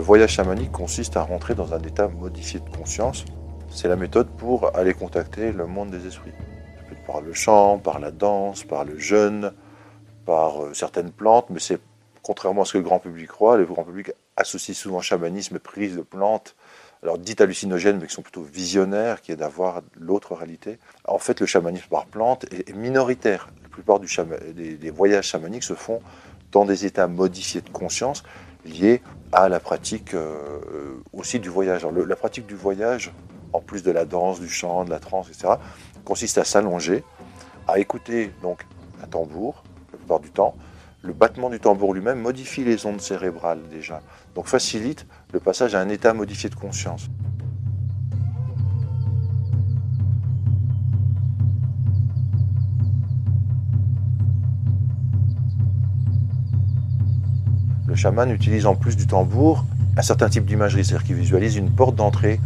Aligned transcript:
Le 0.00 0.06
voyage 0.06 0.30
chamanique 0.30 0.72
consiste 0.72 1.18
à 1.18 1.22
rentrer 1.22 1.54
dans 1.54 1.74
un 1.74 1.82
état 1.82 2.08
modifié 2.08 2.58
de 2.58 2.70
conscience. 2.70 3.26
C'est 3.70 3.86
la 3.86 3.96
méthode 3.96 4.30
pour 4.30 4.74
aller 4.74 4.94
contacter 4.94 5.52
le 5.52 5.66
monde 5.66 5.90
des 5.90 6.06
esprits. 6.06 6.32
Par 7.06 7.20
le 7.20 7.34
chant, 7.34 7.76
par 7.76 7.98
la 7.98 8.10
danse, 8.10 8.64
par 8.64 8.86
le 8.86 8.98
jeûne, 8.98 9.52
par 10.24 10.62
euh, 10.62 10.72
certaines 10.72 11.12
plantes, 11.12 11.50
mais 11.50 11.60
c'est 11.60 11.78
contrairement 12.22 12.62
à 12.62 12.64
ce 12.64 12.72
que 12.72 12.78
le 12.78 12.84
grand 12.84 12.98
public 12.98 13.28
croit, 13.28 13.58
le 13.58 13.66
grand 13.66 13.84
public 13.84 14.10
associe 14.38 14.74
souvent 14.74 15.02
chamanisme 15.02 15.56
et 15.56 15.58
prise 15.58 15.96
de 15.96 16.02
plantes, 16.02 16.56
alors 17.02 17.18
dites 17.18 17.42
hallucinogènes, 17.42 17.98
mais 18.00 18.06
qui 18.06 18.14
sont 18.14 18.22
plutôt 18.22 18.42
visionnaires, 18.42 19.20
qui 19.20 19.32
est 19.32 19.36
d'avoir 19.36 19.82
l'autre 19.98 20.34
réalité. 20.34 20.78
En 21.04 21.18
fait, 21.18 21.40
le 21.40 21.46
chamanisme 21.46 21.88
par 21.90 22.06
plante 22.06 22.46
est 22.50 22.72
minoritaire. 22.74 23.50
La 23.62 23.68
plupart 23.68 24.00
des, 24.00 24.90
voyages 24.90 25.26
chamaniques 25.26 25.64
se 25.64 25.74
font 25.74 26.00
dans 26.52 26.64
des 26.64 26.86
états 26.86 27.06
modifiés 27.06 27.60
de 27.60 27.68
conscience 27.68 28.22
liés 28.64 29.02
à 29.32 29.48
la 29.48 29.60
pratique 29.60 30.14
euh, 30.14 31.02
aussi 31.12 31.38
du 31.38 31.48
voyage. 31.48 31.86
La 31.86 32.16
pratique 32.16 32.46
du 32.46 32.54
voyage, 32.54 33.12
en 33.52 33.60
plus 33.60 33.82
de 33.82 33.90
la 33.90 34.04
danse, 34.04 34.40
du 34.40 34.48
chant, 34.48 34.84
de 34.84 34.90
la 34.90 34.98
trance, 34.98 35.28
etc., 35.28 35.54
consiste 36.04 36.38
à 36.38 36.44
s'allonger, 36.44 37.04
à 37.68 37.78
écouter 37.78 38.32
donc 38.42 38.66
un 39.02 39.06
tambour, 39.06 39.62
la 39.92 39.98
plupart 39.98 40.20
du 40.20 40.30
temps. 40.30 40.54
Le 41.02 41.12
battement 41.12 41.48
du 41.48 41.60
tambour 41.60 41.94
lui-même 41.94 42.20
modifie 42.20 42.64
les 42.64 42.84
ondes 42.84 43.00
cérébrales 43.00 43.62
déjà, 43.70 44.02
donc 44.34 44.48
facilite 44.48 45.06
le 45.32 45.40
passage 45.40 45.74
à 45.74 45.80
un 45.80 45.88
état 45.88 46.12
modifié 46.12 46.50
de 46.50 46.54
conscience. 46.54 47.08
Chaman 58.00 58.30
utilise 58.30 58.64
en 58.64 58.74
plus 58.74 58.96
du 58.96 59.06
tambour 59.06 59.66
un 59.94 60.00
certain 60.00 60.30
type 60.30 60.46
d'imagerie, 60.46 60.86
c'est-à-dire 60.86 61.06
qu'il 61.06 61.16
visualise 61.16 61.56
une 61.56 61.70
porte 61.70 61.96
d'entrée 61.96 62.40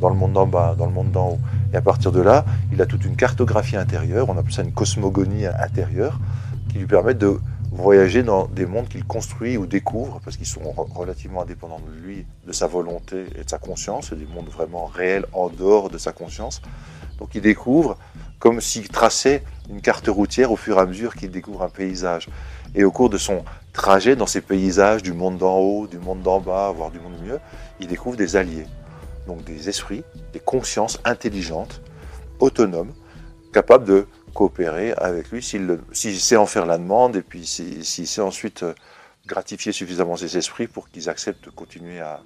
dans 0.00 0.08
le 0.08 0.16
monde 0.16 0.32
d'en 0.32 0.48
bas, 0.48 0.74
dans 0.76 0.86
le 0.86 0.92
monde 0.92 1.12
d'en 1.12 1.28
haut. 1.28 1.38
Et 1.72 1.76
à 1.76 1.80
partir 1.80 2.10
de 2.10 2.20
là, 2.20 2.44
il 2.72 2.82
a 2.82 2.86
toute 2.86 3.04
une 3.04 3.14
cartographie 3.14 3.76
intérieure, 3.76 4.28
on 4.28 4.36
appelle 4.36 4.52
ça 4.52 4.62
une 4.62 4.72
cosmogonie 4.72 5.46
intérieure, 5.46 6.18
qui 6.68 6.78
lui 6.78 6.86
permet 6.86 7.14
de 7.14 7.38
voyager 7.70 8.24
dans 8.24 8.46
des 8.48 8.66
mondes 8.66 8.88
qu'il 8.88 9.04
construit 9.04 9.56
ou 9.56 9.66
découvre, 9.66 10.20
parce 10.24 10.36
qu'ils 10.36 10.46
sont 10.46 10.74
relativement 10.76 11.42
indépendants 11.42 11.80
de 11.86 12.04
lui, 12.04 12.26
de 12.44 12.52
sa 12.52 12.66
volonté 12.66 13.26
et 13.38 13.44
de 13.44 13.48
sa 13.48 13.58
conscience, 13.58 14.12
des 14.12 14.26
mondes 14.26 14.48
vraiment 14.48 14.86
réels 14.86 15.26
en 15.32 15.48
dehors 15.48 15.88
de 15.88 15.98
sa 15.98 16.10
conscience. 16.10 16.62
Donc 17.20 17.36
il 17.36 17.42
découvre 17.42 17.96
comme 18.40 18.60
s'il 18.60 18.88
traçait 18.88 19.44
une 19.70 19.80
carte 19.80 20.08
routière 20.08 20.50
au 20.50 20.56
fur 20.56 20.78
et 20.78 20.80
à 20.80 20.86
mesure 20.86 21.14
qu'il 21.14 21.30
découvre 21.30 21.62
un 21.62 21.68
paysage. 21.68 22.28
Et 22.74 22.84
au 22.84 22.90
cours 22.90 23.08
de 23.08 23.18
son 23.18 23.44
trajet 23.76 24.16
dans 24.16 24.26
ces 24.26 24.40
paysages 24.40 25.02
du 25.02 25.12
monde 25.12 25.38
d'en 25.38 25.58
haut, 25.58 25.86
du 25.86 25.98
monde 25.98 26.22
d'en 26.22 26.40
bas, 26.40 26.72
voire 26.74 26.90
du 26.90 26.98
monde 26.98 27.20
mieux, 27.22 27.38
il 27.78 27.86
découvre 27.86 28.16
des 28.16 28.36
alliés 28.36 28.66
donc 29.26 29.44
des 29.44 29.68
esprits, 29.68 30.04
des 30.32 30.40
consciences 30.40 30.98
intelligentes, 31.04 31.82
autonomes, 32.38 32.92
capables 33.52 33.84
de 33.84 34.06
coopérer 34.34 34.92
avec 34.92 35.30
lui 35.30 35.42
s'il 35.42 36.20
sait 36.20 36.36
en 36.36 36.46
faire 36.46 36.66
la 36.66 36.78
demande 36.78 37.16
et 37.16 37.22
puis 37.22 37.46
s'il 37.46 37.84
sait 37.84 38.20
ensuite 38.20 38.62
euh, 38.62 38.74
gratifier 39.26 39.72
suffisamment 39.72 40.16
ses 40.16 40.36
esprits 40.36 40.68
pour 40.68 40.90
qu'ils 40.90 41.08
acceptent 41.08 41.44
de 41.44 41.50
continuer 41.50 42.00
à, 42.00 42.20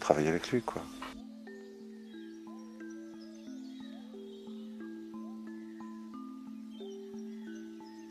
travailler 0.00 0.28
avec 0.28 0.50
lui. 0.50 0.62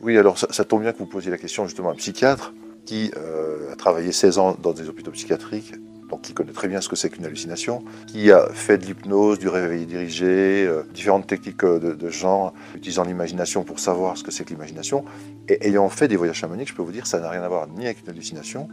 Oui, 0.02 0.18
alors 0.18 0.38
ça, 0.38 0.64
tombe 0.64 0.82
bien 0.82 0.94
que 0.94 0.98
vous 0.98 1.06
posiez 1.06 1.30
la 1.30 1.38
question 1.38 1.66
justement 1.66 1.90
à 1.90 1.92
un 1.92 1.96
psychiatre 1.96 2.54
qui 2.86 3.12
euh, 3.18 3.72
a 3.72 3.76
travaillé 3.76 4.12
16 4.12 4.38
ans 4.38 4.58
dans 4.62 4.74
des 4.74 4.90
hôpitaux 4.90 5.12
psychiatriques 5.12 5.74
qui 6.22 6.34
connaît 6.34 6.52
très 6.52 6.68
bien 6.68 6.82
ce 6.82 6.90
que 6.90 6.96
c'est 6.96 7.10
qu'une 7.10 7.26
hallucination, 7.26 7.84
qui 8.08 8.32
a 8.32 8.48
fait 8.54 8.78
de 8.78 8.86
l'hypnose, 8.86 9.40
du 9.40 9.48
réveil 9.48 9.86
dirigé, 9.86 10.66
euh, 10.66 10.84
différentes 10.94 11.28
techniques 11.28 11.64
euh, 11.64 11.96
de, 11.96 12.10
genre, 12.10 12.54
utilisant 12.76 13.04
l'imagination 13.04 13.64
pour 13.64 13.80
savoir 13.80 14.18
ce 14.18 14.24
que 14.24 14.32
c'est 14.32 14.44
que 14.44 14.50
l'imagination. 14.50 15.06
Et 15.48 15.68
ayant 15.68 15.90
fait 15.90 16.08
des 16.08 16.18
voyages 16.18 16.38
chamaniques, 16.38 16.70
je 16.70 16.76
peux 16.76 16.82
vous 16.82 16.92
dire 16.92 17.04
que 17.04 17.10
ça 17.10 17.20
n'a 17.20 17.30
rien 17.30 17.42
à 17.42 17.48
voir 17.48 17.68
ni 17.68 17.86
avec 17.86 18.02
une 18.04 18.10
hallucination, 18.10 18.68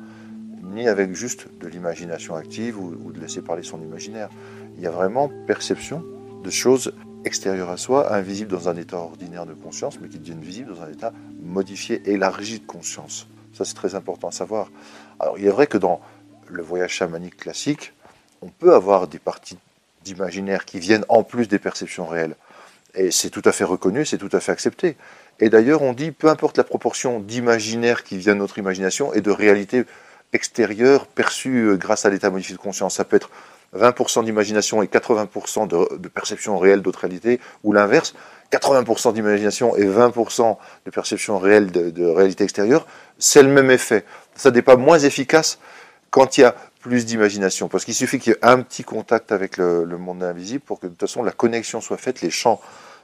ni 0.74 0.88
avec 0.88 1.14
juste 1.14 1.48
de 1.60 1.68
l'imagination 1.68 2.34
active 2.36 2.78
ou, 2.78 3.12
de 3.12 3.20
laisser 3.20 3.42
parler 3.42 3.62
son 3.62 3.80
imaginaire. 3.80 4.28
Il 4.76 4.82
y 4.82 4.86
a 4.86 4.90
vraiment 4.90 5.30
perception 5.46 6.04
de 6.42 6.50
choses 6.50 6.92
extérieures 7.24 7.70
à 7.70 7.76
soi, 7.76 8.14
invisibles 8.14 8.50
dans 8.50 8.68
un 8.68 8.76
état 8.76 8.96
ordinaire 8.96 9.44
de 9.44 9.52
conscience, 9.52 9.98
mais 10.00 10.08
qui 10.08 10.18
deviennent 10.18 10.40
visibles 10.40 10.74
dans 10.74 10.82
un 10.82 10.90
état 10.90 11.12
modifié, 11.42 12.00
élargi 12.06 12.60
de 12.60 12.66
conscience. 12.66 13.26
Ça, 13.54 13.64
c'est 13.64 13.74
très 13.74 13.94
important 13.94 14.28
à 14.28 14.32
savoir. 14.32 14.68
Alors, 15.18 15.38
il 15.38 15.46
est 15.46 15.50
vrai 15.50 15.66
que 15.66 15.78
dans 15.78 16.00
le 16.48 16.62
voyage 16.62 16.92
chamanique 16.92 17.36
classique, 17.36 17.92
on 18.42 18.48
peut 18.48 18.74
avoir 18.74 19.06
des 19.06 19.18
parties 19.18 19.58
d'imaginaire 20.04 20.64
qui 20.64 20.78
viennent 20.78 21.04
en 21.08 21.22
plus 21.22 21.46
des 21.46 21.58
perceptions 21.58 22.06
réelles. 22.06 22.36
Et 22.94 23.10
c'est 23.10 23.30
tout 23.30 23.42
à 23.44 23.52
fait 23.52 23.64
reconnu, 23.64 24.04
c'est 24.04 24.18
tout 24.18 24.30
à 24.32 24.40
fait 24.40 24.52
accepté. 24.52 24.96
Et 25.38 25.48
d'ailleurs, 25.48 25.82
on 25.82 25.92
dit, 25.92 26.10
peu 26.10 26.28
importe 26.28 26.58
la 26.58 26.64
proportion 26.64 27.20
d'imaginaire 27.20 28.04
qui 28.04 28.18
vient 28.18 28.34
de 28.34 28.40
notre 28.40 28.58
imagination 28.58 29.12
et 29.12 29.20
de 29.20 29.30
réalité 29.30 29.84
extérieure 30.32 31.06
perçue 31.06 31.66
euh, 31.66 31.76
grâce 31.76 32.04
à 32.06 32.10
l'état 32.10 32.30
modifié 32.30 32.54
de 32.54 32.60
conscience, 32.60 32.96
ça 32.96 33.04
peut 33.04 33.16
être 33.16 33.30
20% 33.76 34.24
d'imagination 34.24 34.82
et 34.82 34.86
80% 34.86 35.68
de, 35.68 36.08
perception 36.08 36.58
réelle 36.58 36.82
d'autres 36.82 37.00
réalités, 37.00 37.40
ou 37.62 37.72
l'inverse, 37.72 38.14
80% 38.52 39.12
d'imagination 39.12 39.76
et 39.76 39.84
20% 39.84 40.56
de 40.84 40.90
perception 40.90 41.38
réelle 41.38 41.70
de, 41.70 42.06
réalité 42.06 42.44
extérieure, 42.44 42.86
c'est 43.18 43.42
le 43.42 43.48
même 43.48 43.70
effet. 43.70 44.04
Ça 44.34 44.50
n'est 44.50 44.62
pas 44.62 44.76
moins 44.76 44.98
efficace 44.98 45.58
quand 46.10 46.36
il 46.36 46.42
y 46.42 46.44
a 46.44 46.54
plus 46.80 47.04
d'imagination. 47.04 47.68
Parce 47.68 47.84
qu'il 47.84 47.94
suffit 47.94 48.18
qu'il 48.18 48.32
y 48.32 48.36
ait 48.36 48.38
un 48.44 48.62
petit 48.62 48.82
contact 48.82 49.32
avec 49.32 49.56
le, 49.56 49.84
monde 49.98 50.22
invisible 50.22 50.60
pour 50.60 50.80
que 50.80 50.86
de 50.86 50.92
toute 50.92 51.00
façon 51.00 51.22
la 51.22 51.32
connexion 51.32 51.80
soit 51.80 51.98
faite, 51.98 52.22
les 52.22 52.30
champs 52.30 52.60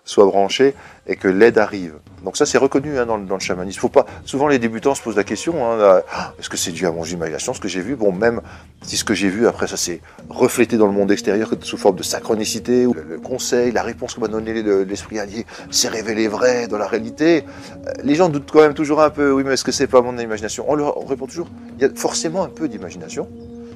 soient 0.07 0.25
branchés 0.25 0.75
et 1.07 1.17
que 1.17 1.29
l'aide 1.29 1.59
arrive. 1.59 1.97
Donc 2.25 2.39
ça 2.39 2.47
c'est 2.47 2.57
reconnu 2.57 2.99
hein, 2.99 3.05
dans, 3.05 3.19
le 3.19 3.39
chamanisme. 3.39 3.79
Faut 3.79 3.91
pas. 3.91 4.07
Souvent 4.25 4.49
les 4.49 4.59
débutants 4.59 4.95
se 4.95 5.03
posent 5.03 5.17
la 5.17 5.25
question 5.25 5.71
hein, 5.71 6.01
est-ce 6.39 6.49
que 6.49 6.57
c'est 6.57 6.73
dû 6.73 6.87
à 6.87 6.93
mon 6.93 7.05
imagination 7.05 7.53
ce 7.53 7.61
que 7.61 7.69
j'ai 7.69 7.83
vu? 7.83 7.95
Bon, 7.97 8.13
même 8.13 8.41
si 8.83 8.97
ce 8.97 9.05
que 9.05 9.13
j'ai 9.13 9.29
vu 9.29 9.47
après 9.47 9.67
ça 9.67 9.77
s'est 9.77 10.01
reflété 10.31 10.79
dans 10.79 10.87
le 10.87 10.93
monde 10.93 11.11
extérieur 11.11 11.51
sous 11.61 11.77
forme 11.77 11.97
de 11.97 12.03
synchronicité, 12.03 12.87
ou 12.87 12.95
le, 12.95 13.19
conseil, 13.19 13.73
la 13.73 13.83
réponse 13.83 14.15
que 14.15 14.21
m'a 14.21 14.29
donné 14.29 14.63
l'esprit 14.85 15.19
allié 15.19 15.45
s'est 15.71 15.89
révélé 15.89 16.29
vrai 16.29 16.69
dans 16.69 16.79
la 16.79 16.87
réalité. 16.87 17.45
Euh, 17.87 17.93
les 18.03 18.15
gens 18.15 18.31
doutent 18.31 18.51
quand 18.51 18.61
même 18.61 18.75
toujours 18.75 19.03
un 19.03 19.11
peu. 19.11 19.33
Oui, 19.33 19.43
mais 19.45 19.55
est-ce 19.55 19.65
que 19.65 19.73
c'est 19.73 19.87
pas 19.87 20.01
mon 20.01 20.17
imagination? 20.17 20.65
On 20.69 20.75
leur 20.77 20.97
répond 21.07 21.27
toujours 21.27 21.49
il 21.77 21.83
y 21.83 21.85
a 21.85 21.91
forcément 21.95 22.43
un 22.43 22.49
peu 22.49 22.69
d'imagination 22.69 23.29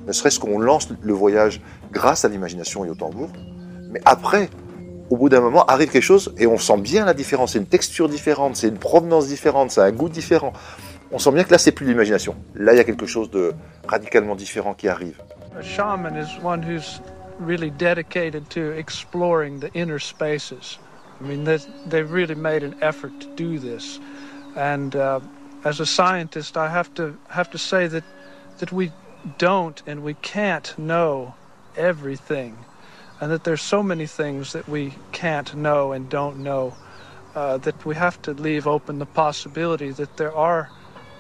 ne 0.07 0.13
serait-ce 0.13 0.41
qu'on 0.41 0.59
lance 0.59 0.89
le 1.03 1.13
voyage 1.13 1.61
grâce 1.93 2.25
à 2.25 2.29
l'imagination 2.29 2.85
et 2.85 2.91
au 2.91 2.95
tambour. 2.95 3.29
Mais 3.91 4.01
après, 4.05 4.49
au 5.11 5.17
bout 5.17 5.29
d'un 5.29 5.41
moment, 5.41 5.65
arrive 5.67 5.91
quelque 5.91 6.03
chose 6.03 6.33
et 6.39 6.47
on 6.47 6.57
sent 6.57 6.79
bien 6.79 7.05
la 7.05 7.15
différence. 7.15 7.53
C'est 7.53 7.59
une 7.59 7.67
texture 7.67 8.09
différente, 8.09 8.57
c'est 8.57 8.69
une 8.69 8.79
provenance 8.79 9.27
différente, 9.27 9.73
c'est 9.73 9.83
un 9.83 9.93
goût 9.93 10.09
différent. 10.09 10.53
On 11.13 11.19
sent 11.19 11.33
bien 11.33 11.45
que 11.45 11.51
là, 11.51 11.59
c'est 11.59 11.73
plus 11.73 11.87
l'imagination. 11.87 12.37
Là, 12.55 12.73
il 12.73 12.77
y 12.77 12.81
a 12.81 12.85
quelque 12.85 13.07
chose 13.07 13.31
de 13.31 13.53
radicalement 13.89 14.37
différent 14.37 14.75
qui 14.75 14.89
arrive. 14.89 15.21
A 15.59 15.63
shaman 15.63 16.17
is 16.17 16.39
one 16.43 16.63
who's 16.63 17.01
really 17.41 17.71
dedicated 17.71 18.49
to 18.51 18.71
exploring 18.79 19.59
the 19.59 19.71
inner 19.75 19.99
spaces. 19.99 20.79
I 21.21 21.27
mean, 21.27 21.45
they've 21.89 22.11
really 22.11 22.37
made 22.37 22.63
an 22.63 22.77
effort 22.81 23.11
to 23.21 23.27
do 23.37 23.59
this. 23.59 23.99
And 24.57 24.95
uh, 24.95 25.21
as 25.65 25.81
a 25.81 25.87
scientist, 25.87 26.57
I 26.57 26.69
have 26.69 26.95
to 26.95 27.17
have 27.29 27.51
to 27.51 27.59
say 27.59 27.89
that 27.89 28.05
that 28.59 28.73
we 28.73 28.93
don't 29.39 29.83
and 29.87 30.03
we 30.03 30.15
can't 30.23 30.73
know 30.79 31.35
everything, 31.77 32.57
and 33.21 33.31
that 33.31 33.45
there's 33.45 33.63
so 33.63 33.83
many 33.83 34.07
things 34.07 34.53
that 34.53 34.69
we 34.69 34.95
can't 35.13 35.55
know 35.55 35.93
and 35.93 36.09
don't 36.09 36.39
know 36.39 36.75
uh, 37.35 37.59
that 37.59 37.85
we 37.85 37.95
have 37.95 38.21
to 38.23 38.33
leave 38.33 38.67
open 38.67 38.99
the 38.99 39.07
possibility 39.07 39.91
that 39.91 40.17
there 40.17 40.35
are 40.35 40.71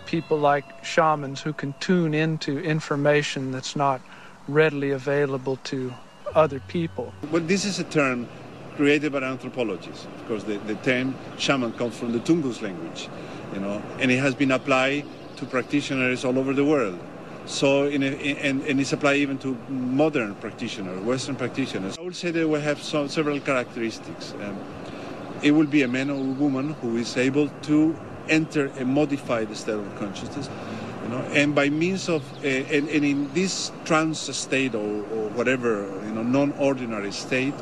people 0.06 0.38
like 0.38 0.64
shamans 0.84 1.40
who 1.40 1.52
can 1.52 1.74
tune 1.78 2.14
into 2.14 2.58
information 2.58 3.52
that's 3.52 3.76
not 3.76 4.00
readily 4.48 4.90
available 4.90 5.56
to 5.62 5.92
other 6.34 6.60
people. 6.60 7.12
Well, 7.30 7.42
this 7.42 7.64
is 7.64 7.78
a 7.78 7.84
term 7.84 8.28
created 8.76 9.12
by 9.12 9.22
anthropologists. 9.22 10.06
Of 10.06 10.26
course, 10.26 10.44
the, 10.44 10.58
the 10.58 10.74
term 10.76 11.14
shaman 11.38 11.72
comes 11.74 11.96
from 11.96 12.12
the 12.12 12.18
Tungus 12.20 12.62
language, 12.62 13.08
you 13.52 13.60
know, 13.60 13.82
and 13.98 14.10
it 14.10 14.18
has 14.18 14.34
been 14.34 14.50
applied 14.50 15.04
to 15.36 15.46
practitioners 15.46 16.24
all 16.24 16.38
over 16.38 16.54
the 16.54 16.64
world. 16.64 16.98
So, 17.46 17.86
in 17.86 18.02
a, 18.02 18.06
and, 18.06 18.62
and 18.62 18.80
it's 18.80 18.92
applied 18.92 19.16
even 19.16 19.38
to 19.38 19.56
modern 19.68 20.34
practitioners, 20.36 21.00
Western 21.02 21.36
practitioners. 21.36 21.98
I 21.98 22.02
would 22.02 22.14
say 22.14 22.30
they 22.30 22.44
will 22.44 22.60
have 22.60 22.82
some, 22.82 23.08
several 23.08 23.40
characteristics. 23.40 24.34
Um, 24.40 24.58
it 25.42 25.52
will 25.52 25.66
be 25.66 25.82
a 25.82 25.88
man 25.88 26.10
or 26.10 26.16
a 26.16 26.34
woman 26.38 26.74
who 26.74 26.96
is 26.96 27.16
able 27.16 27.48
to 27.62 27.98
enter 28.28 28.66
a 28.78 28.84
modified 28.84 29.54
state 29.56 29.74
of 29.74 29.96
consciousness, 29.98 30.48
you 31.02 31.08
know, 31.08 31.18
and 31.32 31.54
by 31.54 31.68
means 31.70 32.08
of, 32.08 32.22
uh, 32.44 32.46
and, 32.46 32.88
and, 32.88 33.04
in 33.04 33.32
this 33.32 33.72
trance 33.84 34.20
state 34.36 34.74
or, 34.74 35.02
or 35.12 35.28
whatever, 35.30 35.86
you 36.04 36.12
know, 36.12 36.22
non-ordinary 36.22 37.10
state, 37.10 37.54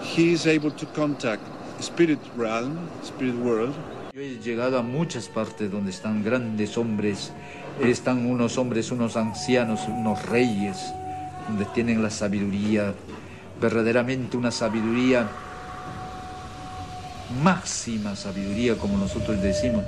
he 0.00 0.32
is 0.32 0.46
able 0.46 0.70
to 0.72 0.86
contact 0.86 1.42
spirit 1.82 2.18
realm, 2.34 2.88
spirit 3.02 3.36
world. 3.36 3.74
Yo 4.12 4.22
he 4.22 4.38
llegado 4.38 4.78
a 4.78 4.82
muchas 4.82 5.28
partes 5.28 5.70
donde 5.70 5.90
están 5.90 6.24
grandes 6.24 6.76
hombres 6.76 7.30
están 7.82 8.26
unos 8.26 8.58
hombres, 8.58 8.90
unos 8.90 9.16
ancianos, 9.16 9.80
unos 9.88 10.26
reyes, 10.26 10.92
donde 11.48 11.64
tienen 11.66 12.02
la 12.02 12.10
sabiduría, 12.10 12.94
verdaderamente 13.60 14.36
una 14.36 14.50
sabiduría 14.50 15.28
máxima 17.42 18.16
sabiduría, 18.16 18.76
como 18.76 18.98
nosotros 18.98 19.40
decimos, 19.42 19.84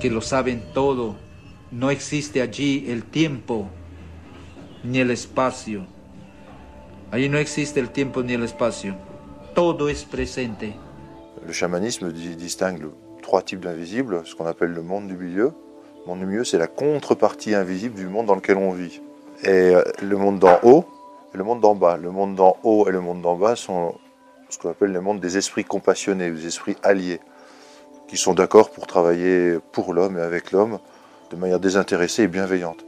que 0.00 0.10
lo 0.10 0.20
saben 0.20 0.62
todo. 0.72 1.16
No 1.70 1.90
existe 1.90 2.42
allí 2.42 2.84
el 2.88 3.04
tiempo 3.04 3.68
ni 4.84 4.98
el 5.00 5.10
espacio. 5.10 5.86
Allí 7.10 7.28
no 7.28 7.38
existe 7.38 7.80
el 7.80 7.90
tiempo 7.90 8.22
ni 8.22 8.34
el 8.34 8.42
espacio. 8.42 8.96
Todo 9.54 9.88
es 9.88 10.04
presente. 10.04 10.76
Le 11.46 11.52
chamanisme 11.52 12.12
distingue 12.12 12.90
trois 13.22 13.44
types 13.44 13.60
d'invisibles, 13.60 14.24
ce 14.24 14.34
qu'on 14.34 14.46
appelle 14.46 14.72
le 14.72 14.82
monde 14.82 15.08
du 15.08 15.16
milieu. 15.16 15.52
Du 16.06 16.26
milieu, 16.26 16.44
c'est 16.44 16.58
la 16.58 16.66
contrepartie 16.66 17.54
invisible 17.54 17.94
du 17.94 18.06
monde 18.06 18.26
dans 18.26 18.34
lequel 18.34 18.58
on 18.58 18.72
vit. 18.72 19.00
Et 19.42 19.48
euh, 19.48 19.82
le 20.02 20.16
monde 20.16 20.38
d'en 20.38 20.58
haut 20.62 20.84
et 21.34 21.38
le 21.38 21.44
monde 21.44 21.60
d'en 21.60 21.74
bas. 21.74 21.96
Le 21.96 22.10
monde 22.10 22.34
d'en 22.34 22.56
haut 22.62 22.86
et 22.86 22.92
le 22.92 23.00
monde 23.00 23.22
d'en 23.22 23.36
bas 23.36 23.56
sont 23.56 23.94
ce 24.50 24.58
qu'on 24.58 24.70
appelle 24.70 24.92
le 24.92 25.00
monde 25.00 25.18
des 25.18 25.38
esprits 25.38 25.64
compassionnés, 25.64 26.30
des 26.30 26.46
esprits 26.46 26.76
alliés, 26.82 27.20
qui 28.06 28.18
sont 28.18 28.34
d'accord 28.34 28.70
pour 28.70 28.86
travailler 28.86 29.58
pour 29.72 29.94
l'homme 29.94 30.18
et 30.18 30.20
avec 30.20 30.52
l'homme 30.52 30.78
de 31.30 31.36
manière 31.36 31.58
désintéressée 31.58 32.24
et 32.24 32.28
bienveillante. 32.28 32.84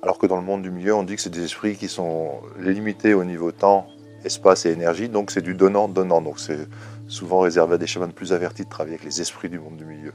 Alors 0.00 0.18
que 0.18 0.26
dans 0.26 0.36
le 0.36 0.42
monde 0.42 0.62
du 0.62 0.70
milieu, 0.70 0.94
on 0.94 1.02
dit 1.02 1.16
que 1.16 1.22
c'est 1.22 1.30
des 1.30 1.44
esprits 1.44 1.76
qui 1.76 1.88
sont 1.88 2.40
limités 2.58 3.14
au 3.14 3.24
niveau 3.24 3.50
temps, 3.50 3.86
espace 4.24 4.64
et 4.64 4.70
énergie, 4.70 5.08
donc 5.08 5.32
c'est 5.32 5.42
du 5.42 5.54
donnant-donnant. 5.54 6.22
Donc 6.22 6.38
c'est 6.38 6.68
souvent 7.08 7.40
réservé 7.40 7.74
à 7.74 7.78
des 7.78 7.88
chamans 7.88 8.08
plus 8.08 8.32
avertis 8.32 8.64
de 8.64 8.70
travailler 8.70 8.94
avec 8.94 9.04
les 9.04 9.20
esprits 9.20 9.48
du 9.48 9.58
monde 9.58 9.76
du 9.76 9.84
milieu. 9.84 10.12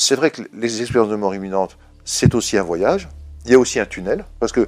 C'est 0.00 0.16
vrai 0.16 0.30
que 0.30 0.40
les 0.54 0.80
expériences 0.80 1.10
de 1.10 1.16
mort 1.16 1.34
imminente 1.34 1.76
c'est 2.06 2.34
aussi 2.34 2.56
un 2.56 2.62
voyage. 2.62 3.06
Il 3.44 3.52
y 3.52 3.54
a 3.54 3.58
aussi 3.58 3.78
un 3.78 3.84
tunnel, 3.84 4.24
parce 4.38 4.50
que 4.50 4.66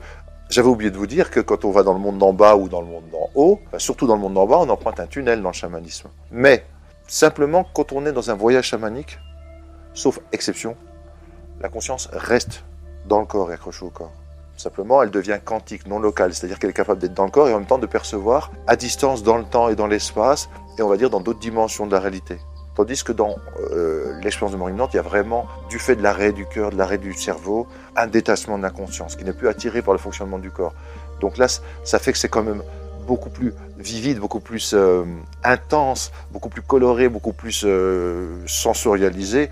j'avais 0.51 0.69
oublié 0.69 0.91
de 0.91 0.99
vous 0.99 1.07
dire 1.07 1.31
que 1.31 1.41
quand 1.41 1.65
on 1.65 1.71
va 1.71 1.83
dans 1.83 1.95
le 1.95 1.99
monde 1.99 2.19
d'en 2.19 2.35
bas 2.35 2.55
ou 2.55 2.69
dans 2.69 2.83
le 2.83 2.87
monde 2.87 3.05
d'en 3.11 3.31
haut, 3.35 3.59
surtout 3.79 4.07
dans 4.07 4.17
le 4.17 4.21
monde 4.21 4.35
d'en 4.35 4.47
bas, 4.47 4.59
on 4.59 4.69
emprunte 4.69 5.01
un 5.01 5.07
tunnel 5.07 5.41
dans 5.41 5.49
le 5.49 5.55
chamanisme. 5.55 6.11
Mais 6.31 6.67
simplement, 7.09 7.65
quand 7.73 7.93
on 7.93 8.05
est 8.05 8.13
dans 8.13 8.31
un 8.31 8.35
voyage 8.35 8.67
chamanique, 8.67 9.19
sauf 9.95 10.21
exception, 10.33 10.77
la 11.63 11.71
conscience 11.71 12.11
reste 12.13 12.65
dans 13.07 13.19
le 13.19 13.27
corps 13.27 13.51
et 13.51 13.55
accrochée 13.55 13.87
au 13.87 13.91
corps. 13.91 14.13
Simplement, 14.59 15.03
elle 15.03 15.11
devient 15.11 15.39
quantique, 15.43 15.87
non 15.87 15.99
locale, 15.99 16.35
c'est-à-dire 16.35 16.59
qu'elle 16.59 16.71
est 16.71 16.75
capable 16.75 17.01
d'être 17.01 17.15
dans 17.15 17.25
le 17.25 17.31
corps 17.31 17.49
et 17.49 17.55
en 17.55 17.59
même 17.59 17.67
temps 17.67 17.79
de 17.79 17.87
percevoir 17.87 18.53
à 18.67 18.77
distance 18.77 19.23
dans 19.23 19.39
le 19.39 19.45
temps 19.45 19.71
et 19.71 19.77
dans 19.77 19.87
l'espace, 19.87 20.51
et 20.79 20.83
on 20.83 20.89
va 20.89 20.99
dire 20.99 21.09
dans 21.09 21.21
d'autres 21.21 21.41
dimensions 21.41 21.87
de 21.87 21.93
la 21.93 22.01
réalité. 22.01 22.39
Tandis 22.75 23.05
que 23.05 23.13
dans 23.13 23.37
euh, 23.73 24.19
l'expérience 24.23 24.53
de 24.53 24.57
mort 24.57 24.71
imminente, 24.71 24.95
il 24.95 24.97
y 24.97 25.01
a 25.01 25.03
vraiment, 25.03 25.47
du 25.69 25.79
fait 25.79 25.95
de 25.95 26.03
l'arrêt 26.03 26.33
du 26.33 26.47
cœur, 26.47 26.71
de 26.71 26.77
l'arrêt 26.77 26.97
du 26.97 27.13
cerveau, 27.13 27.67
un 27.97 28.07
détachement 28.07 28.57
de 28.57 28.63
la 28.63 28.71
conscience 28.71 29.15
qui 29.15 29.25
n'est 29.25 29.35
plus 29.35 29.49
attiré 29.49 29.83
par 29.83 29.93
le 29.93 29.99
fonctionnement 29.99 30.39
du 30.39 30.51
corps. 30.51 30.73
Donc 31.21 31.37
là, 31.37 31.49
ça 31.85 31.99
fait 31.99 32.13
que 32.13 32.19
c'est 32.19 32.31
quand 32.31 32.43
même 32.43 32.63
beaucoup 33.07 33.29
plus 33.29 33.53
vivide, 33.79 34.19
beaucoup 34.19 34.41
plus 34.41 34.73
euh, 34.75 35.05
intense, 35.45 36.13
beaucoup 36.31 36.49
plus 36.49 36.63
coloré, 36.63 37.09
beaucoup 37.09 37.35
plus 37.35 37.63
euh, 37.67 38.39
sensorialisé, 38.47 39.51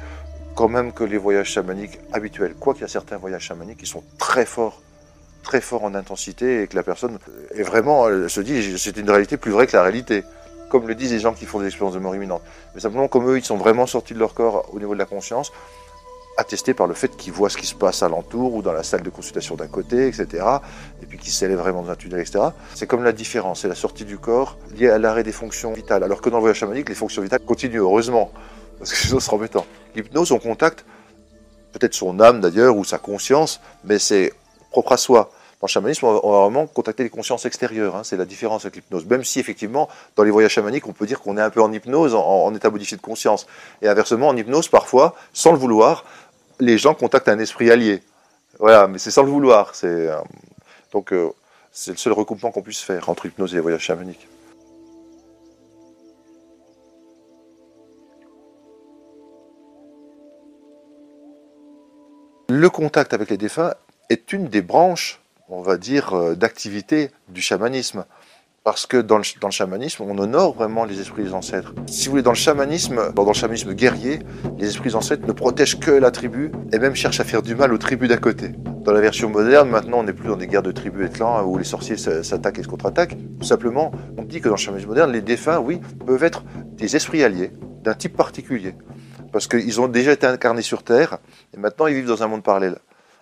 quand 0.54 0.68
même 0.68 0.92
que 0.92 1.04
les 1.04 1.18
voyages 1.18 1.48
chamaniques 1.48 1.98
habituels. 2.12 2.54
Quoiqu'il 2.54 2.82
y 2.82 2.84
a 2.84 2.88
certains 2.88 3.18
voyages 3.18 3.42
chamaniques 3.42 3.78
qui 3.78 3.86
sont 3.86 4.02
très 4.18 4.46
forts, 4.46 4.80
très 5.42 5.60
forts 5.60 5.84
en 5.84 5.94
intensité 5.94 6.62
et 6.62 6.66
que 6.68 6.76
la 6.76 6.82
personne 6.82 7.18
est 7.54 7.62
vraiment, 7.62 8.08
elle 8.08 8.30
se 8.30 8.40
dit, 8.40 8.78
c'est 8.78 8.96
une 8.96 9.10
réalité 9.10 9.36
plus 9.36 9.50
vraie 9.50 9.66
que 9.66 9.76
la 9.76 9.82
réalité 9.82 10.24
comme 10.70 10.88
le 10.88 10.94
disent 10.94 11.12
les 11.12 11.18
gens 11.18 11.34
qui 11.34 11.44
font 11.44 11.60
des 11.60 11.66
expériences 11.66 11.94
de 11.94 11.98
mort 11.98 12.14
imminente. 12.14 12.42
Mais 12.74 12.80
simplement, 12.80 13.08
comme 13.08 13.28
eux, 13.28 13.36
ils 13.36 13.44
sont 13.44 13.58
vraiment 13.58 13.86
sortis 13.86 14.14
de 14.14 14.18
leur 14.18 14.32
corps 14.32 14.70
au 14.72 14.78
niveau 14.78 14.94
de 14.94 14.98
la 14.98 15.04
conscience, 15.04 15.52
attesté 16.38 16.72
par 16.72 16.86
le 16.86 16.94
fait 16.94 17.14
qu'ils 17.16 17.32
voient 17.32 17.50
ce 17.50 17.58
qui 17.58 17.66
se 17.66 17.74
passe 17.74 18.02
alentour 18.02 18.54
ou 18.54 18.62
dans 18.62 18.72
la 18.72 18.82
salle 18.82 19.02
de 19.02 19.10
consultation 19.10 19.56
d'un 19.56 19.66
côté, 19.66 20.06
etc. 20.06 20.44
Et 21.02 21.06
puis 21.06 21.18
qu'ils 21.18 21.32
s'élèvent 21.32 21.58
vraiment 21.58 21.82
dans 21.82 21.90
un 21.90 21.96
tunnel, 21.96 22.20
etc. 22.20 22.38
C'est 22.74 22.86
comme 22.86 23.04
la 23.04 23.12
différence, 23.12 23.60
c'est 23.60 23.68
la 23.68 23.74
sortie 23.74 24.04
du 24.04 24.16
corps 24.16 24.56
liée 24.74 24.88
à 24.88 24.98
l'arrêt 24.98 25.24
des 25.24 25.32
fonctions 25.32 25.72
vitales. 25.72 26.02
Alors 26.02 26.22
que 26.22 26.30
dans 26.30 26.36
le 26.38 26.42
voyage 26.42 26.58
chamanique, 26.58 26.88
les 26.88 26.94
fonctions 26.94 27.20
vitales 27.20 27.40
continuent, 27.40 27.80
heureusement, 27.80 28.30
parce 28.78 28.92
que 28.92 28.96
sinon 29.06 29.20
c'est 29.20 29.32
embêtant. 29.34 29.66
L'hypnose, 29.94 30.32
on 30.32 30.38
contacte 30.38 30.86
peut-être 31.72 31.94
son 31.94 32.20
âme 32.20 32.40
d'ailleurs 32.40 32.76
ou 32.76 32.84
sa 32.84 32.98
conscience, 32.98 33.60
mais 33.84 33.98
c'est 33.98 34.32
propre 34.70 34.92
à 34.92 34.96
soi. 34.96 35.30
Dans 35.60 35.66
le 35.66 35.72
chamanisme, 35.72 36.06
on 36.06 36.30
va, 36.30 36.40
vraiment 36.48 36.66
contacter 36.66 37.02
les 37.02 37.10
consciences 37.10 37.44
extérieures. 37.44 37.94
Hein, 37.94 38.02
c'est 38.02 38.16
la 38.16 38.24
différence 38.24 38.64
avec 38.64 38.76
l'hypnose. 38.76 39.04
Même 39.04 39.24
si, 39.24 39.40
effectivement, 39.40 39.90
dans 40.16 40.22
les 40.22 40.30
voyages 40.30 40.52
chamaniques, 40.52 40.86
on 40.86 40.94
peut 40.94 41.04
dire 41.04 41.20
qu'on 41.20 41.36
est 41.36 41.42
un 41.42 41.50
peu 41.50 41.60
en 41.60 41.70
hypnose, 41.70 42.14
en, 42.14 42.54
état 42.54 42.70
modifié 42.70 42.96
de 42.96 43.02
conscience. 43.02 43.46
Et 43.82 43.88
inversement, 43.88 44.28
en 44.28 44.36
hypnose, 44.36 44.68
parfois, 44.68 45.14
sans 45.34 45.52
le 45.52 45.58
vouloir, 45.58 46.06
les 46.60 46.78
gens 46.78 46.94
contactent 46.94 47.28
un 47.28 47.38
esprit 47.38 47.70
allié. 47.70 48.02
Voilà, 48.58 48.86
mais 48.86 48.98
c'est 48.98 49.10
sans 49.10 49.22
le 49.22 49.30
vouloir. 49.30 49.74
C'est, 49.74 49.86
euh, 49.86 50.16
donc, 50.92 51.12
euh, 51.12 51.30
c'est 51.70 51.90
le 51.90 51.98
seul 51.98 52.14
recoupement 52.14 52.50
qu'on 52.50 52.62
puisse 52.62 52.80
faire 52.80 53.10
entre 53.10 53.26
hypnose 53.26 53.52
et 53.52 53.56
les 53.56 53.60
voyages 53.60 53.82
chamaniques. 53.82 54.28
Le 62.48 62.70
contact 62.70 63.12
avec 63.12 63.28
les 63.28 63.36
défunts 63.36 63.74
est 64.08 64.32
une 64.32 64.48
des 64.48 64.62
branches 64.62 65.19
on 65.50 65.62
va 65.62 65.76
dire, 65.76 66.14
euh, 66.14 66.34
d'activité 66.34 67.10
du 67.28 67.42
chamanisme. 67.42 68.04
Parce 68.62 68.86
que 68.86 68.98
dans 68.98 69.16
le, 69.16 69.24
dans 69.40 69.48
le, 69.48 69.52
chamanisme, 69.52 70.04
on 70.06 70.18
honore 70.18 70.54
vraiment 70.54 70.84
les 70.84 71.00
esprits 71.00 71.24
des 71.24 71.32
ancêtres. 71.32 71.74
Si 71.86 72.06
vous 72.06 72.12
voulez, 72.12 72.22
dans 72.22 72.30
le 72.30 72.36
chamanisme, 72.36 73.10
dans 73.14 73.24
le 73.24 73.32
chamanisme 73.32 73.72
guerrier, 73.72 74.18
les 74.58 74.68
esprits 74.68 74.90
des 74.90 74.96
ancêtres 74.96 75.26
ne 75.26 75.32
protègent 75.32 75.80
que 75.80 75.90
la 75.90 76.10
tribu 76.10 76.52
et 76.70 76.78
même 76.78 76.94
cherchent 76.94 77.20
à 77.20 77.24
faire 77.24 77.42
du 77.42 77.54
mal 77.54 77.72
aux 77.72 77.78
tribus 77.78 78.08
d'à 78.08 78.18
côté. 78.18 78.52
Dans 78.84 78.92
la 78.92 79.00
version 79.00 79.30
moderne, 79.30 79.70
maintenant, 79.70 80.00
on 80.00 80.02
n'est 80.02 80.12
plus 80.12 80.28
dans 80.28 80.36
des 80.36 80.46
guerres 80.46 80.62
de 80.62 80.72
tribus 80.72 81.08
et 81.08 81.10
clans 81.10 81.42
où 81.42 81.56
les 81.56 81.64
sorciers 81.64 81.96
s'attaquent 81.96 82.58
et 82.58 82.62
se 82.62 82.68
contre-attaquent. 82.68 83.16
Simplement, 83.40 83.92
on 84.18 84.24
dit 84.24 84.40
que 84.40 84.48
dans 84.48 84.56
le 84.56 84.60
chamanisme 84.60 84.88
moderne, 84.88 85.10
les 85.10 85.22
défunts, 85.22 85.58
oui, 85.58 85.80
peuvent 86.06 86.22
être 86.22 86.44
des 86.76 86.96
esprits 86.96 87.24
alliés 87.24 87.52
d'un 87.82 87.94
type 87.94 88.14
particulier. 88.14 88.74
Parce 89.32 89.46
qu'ils 89.46 89.80
ont 89.80 89.88
déjà 89.88 90.12
été 90.12 90.26
incarnés 90.26 90.62
sur 90.62 90.82
Terre 90.82 91.18
et 91.54 91.56
maintenant 91.56 91.86
ils 91.86 91.94
vivent 91.94 92.08
dans 92.08 92.22
un 92.22 92.26
monde 92.26 92.42
parallèle 92.42 92.76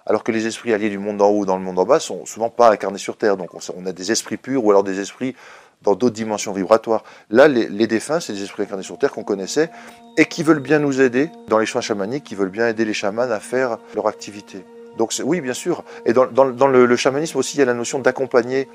alors 0.09 0.25
que 0.25 0.33
les 0.33 0.47
esprits 0.47 0.73
alliés 0.73 0.89
du 0.89 0.99
monde 0.99 1.21
en 1.21 1.29
haut 1.29 1.41
ou 1.41 1.47
dans 1.47 1.57
le 1.57 1.63
monde 1.63 1.79
en 1.79 1.85
bas 1.85 2.01
sont 2.01 2.25
souvent 2.25 2.49
pas 2.49 2.73
incarnés 2.73 2.99
sur 2.99 3.19
Terre. 3.19 3.37
Donc 3.37 3.51
on 3.55 3.87
a 3.87 3.93
des 3.93 4.11
esprits 4.11 4.39
purs 4.39 4.65
ou 4.65 4.71
alors 4.71 4.83
des 4.83 5.01
esprits 5.01 5.37
dans 5.83 5.95
d'autres 5.95 6.15
dimensions 6.15 6.53
vibratoires. 6.53 7.05
Là, 7.31 7.47
les, 7.47 7.87
défunts, 7.87 8.19
c'est 8.19 8.33
des 8.33 8.43
esprits 8.43 8.63
incarnés 8.63 8.83
sur 8.83 8.99
Terre 8.99 9.13
qu'on 9.13 9.23
connaissait 9.23 9.71
et 10.17 10.25
qui 10.25 10.43
veulent 10.43 10.61
bien 10.61 10.79
nous 10.79 11.01
aider 11.01 11.31
dans 11.49 11.59
les 11.59 11.67
soins 11.67 11.83
chamaniques, 11.83 12.25
qui 12.25 12.35
veulent 12.35 12.49
bien 12.49 12.67
aider 12.67 12.87
les 12.87 12.95
chamans 12.95 13.31
à 13.31 13.39
faire 13.39 13.79
leur 13.95 14.09
activité. 14.09 14.65
Donc 14.97 15.13
oui, 15.23 15.43
bien 15.43 15.53
sûr. 15.53 15.85
Et 16.07 16.15
dans, 16.15 16.25
le, 16.25 16.87
le, 16.87 16.97
chamanisme 16.97 17.39
aussi, 17.39 17.57
il 17.57 17.61
y 17.61 17.63
a 17.63 17.67
la 17.67 17.75
notion 17.75 17.99
d'accompagner 17.99 18.67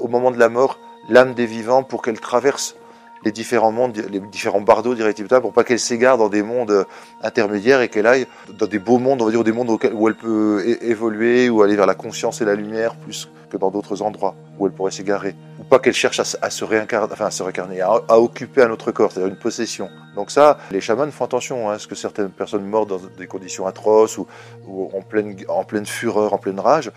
au 0.00 0.08
moment 0.08 0.32
de 0.32 0.38
la 0.38 0.48
mort 0.48 0.78
l'âme 1.08 1.34
des 1.34 1.46
vivants 1.46 1.84
pour 1.84 2.02
qu'elle 2.02 2.20
traverse 2.20 2.76
les 3.24 3.32
différents 3.32 3.72
mondes, 3.72 3.96
les 4.10 4.20
différents 4.20 4.60
bardeaux 4.60 4.94
directement 4.94 5.40
pour 5.40 5.52
pas 5.52 5.64
qu'elle 5.64 5.78
s'égare 5.78 6.18
dans 6.18 6.28
des 6.28 6.42
mondes 6.42 6.86
intermédiaires 7.22 7.80
et 7.80 7.88
qu'elle 7.88 8.06
aille 8.06 8.26
dans 8.58 8.66
des 8.66 8.78
beaux 8.78 8.98
mondes, 8.98 9.22
on 9.22 9.26
va 9.26 9.30
dire 9.30 9.44
des 9.44 9.52
mondes 9.52 9.70
où 9.70 10.08
elle 10.08 10.14
peut 10.14 10.62
évoluer 10.82 11.48
ou 11.48 11.62
aller 11.62 11.76
vers 11.76 11.86
la 11.86 11.94
conscience 11.94 12.40
et 12.40 12.44
la 12.44 12.54
lumière 12.54 12.96
plus 12.96 13.28
que 13.50 13.56
dans 13.58 13.70
d'autres 13.70 14.00
endroits 14.02 14.34
où 14.58 14.66
elle 14.66 14.72
pourrait 14.72 14.90
s'égarer. 14.90 15.34
Ou 15.60 15.64
pas 15.64 15.78
qu'elle 15.78 15.94
cherche 15.94 16.20
à, 16.20 16.50
se 16.50 16.64
réincarner, 16.64 17.12
enfin 17.12 17.26
à 17.26 17.30
se 17.30 17.42
réincarner, 17.42 17.80
à, 17.82 18.18
occuper 18.18 18.62
un 18.62 18.70
autre 18.70 18.90
corps, 18.92 19.12
c'est-à-dire 19.12 19.30
une 19.30 19.38
possession. 19.38 19.90
Donc 20.16 20.30
ça, 20.30 20.58
les 20.70 20.80
chamans 20.80 21.10
font 21.10 21.24
attention 21.24 21.70
hein, 21.70 21.74
à 21.74 21.78
ce 21.78 21.86
que 21.86 21.94
certaines 21.94 22.30
personnes 22.30 22.64
meurent 22.64 22.86
dans 22.86 23.00
des 23.18 23.26
conditions 23.26 23.66
atroces 23.66 24.18
ou, 24.18 24.26
ou 24.66 24.90
en, 24.94 25.02
pleine, 25.02 25.36
en 25.48 25.64
pleine 25.64 25.86
fureur, 25.86 26.32
en 26.32 26.38
pleine 26.38 26.60
rage 26.60 26.90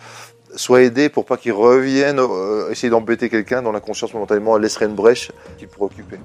soit 0.56 0.84
aidé 0.84 1.10
pour 1.10 1.26
pas 1.26 1.38
qu'il 1.38 1.54
revienne 1.54 2.20
euh, 2.20 2.70
essayer 2.72 2.90
d'embêter 2.90 3.30
quelqu'un 3.30 3.62
dont 3.62 3.72
la 3.72 3.80
conscience 3.80 4.14
momentanément 4.14 4.58
laisserait 4.58 4.86
une 4.86 4.96
brèche 4.96 5.32
qu'il 5.58 5.68
pourrait 5.68 5.86
occuper. 5.86 6.18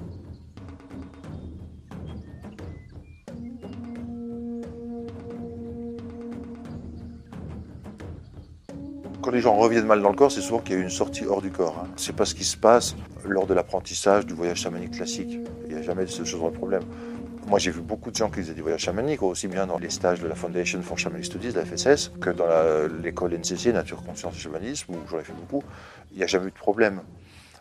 Quand 9.21 9.29
les 9.29 9.41
gens 9.41 9.55
reviennent 9.55 9.85
mal 9.85 10.01
dans 10.01 10.09
le 10.09 10.15
corps, 10.15 10.31
c'est 10.31 10.41
souvent 10.41 10.59
qu'il 10.59 10.73
y 10.73 10.77
a 10.77 10.81
eu 10.81 10.83
une 10.83 10.89
sortie 10.89 11.25
hors 11.25 11.41
du 11.41 11.51
corps. 11.51 11.77
Hein. 11.83 11.89
C'est 11.95 12.15
pas 12.15 12.25
ce 12.25 12.33
qui 12.33 12.43
se 12.43 12.57
passe 12.57 12.95
lors 13.23 13.45
de 13.45 13.53
l'apprentissage 13.53 14.25
du 14.25 14.33
voyage 14.33 14.57
chamanique 14.57 14.91
classique. 14.91 15.37
Il 15.67 15.75
n'y 15.75 15.79
a 15.79 15.83
jamais 15.83 16.05
de 16.05 16.09
ce 16.09 16.23
genre 16.23 16.49
de 16.49 16.57
problème. 16.57 16.81
Moi, 17.47 17.59
j'ai 17.59 17.71
vu 17.71 17.81
beaucoup 17.81 18.11
de 18.11 18.15
gens 18.15 18.29
qui 18.29 18.37
faisaient 18.37 18.53
des 18.53 18.61
voyages 18.61 18.81
chamaniques, 18.81 19.23
aussi 19.23 19.47
bien 19.47 19.65
dans 19.65 19.77
les 19.77 19.89
stages 19.89 20.21
de 20.21 20.27
la 20.27 20.35
Foundation 20.35 20.81
for 20.81 20.97
Shamanic 20.97 21.25
Studies, 21.25 21.51
la 21.51 21.65
FSS, 21.65 22.11
que 22.21 22.29
dans 22.29 22.45
l'école 23.03 23.33
NCC, 23.33 23.73
Nature, 23.73 24.03
Conscience 24.03 24.35
et 24.35 24.39
Chamanisme, 24.39 24.93
où 24.93 24.97
j'en 25.09 25.19
ai 25.19 25.23
fait 25.23 25.33
beaucoup. 25.33 25.63
Il 26.11 26.17
n'y 26.17 26.23
a 26.23 26.27
jamais 26.27 26.47
eu 26.47 26.51
de 26.51 26.55
problème. 26.55 27.01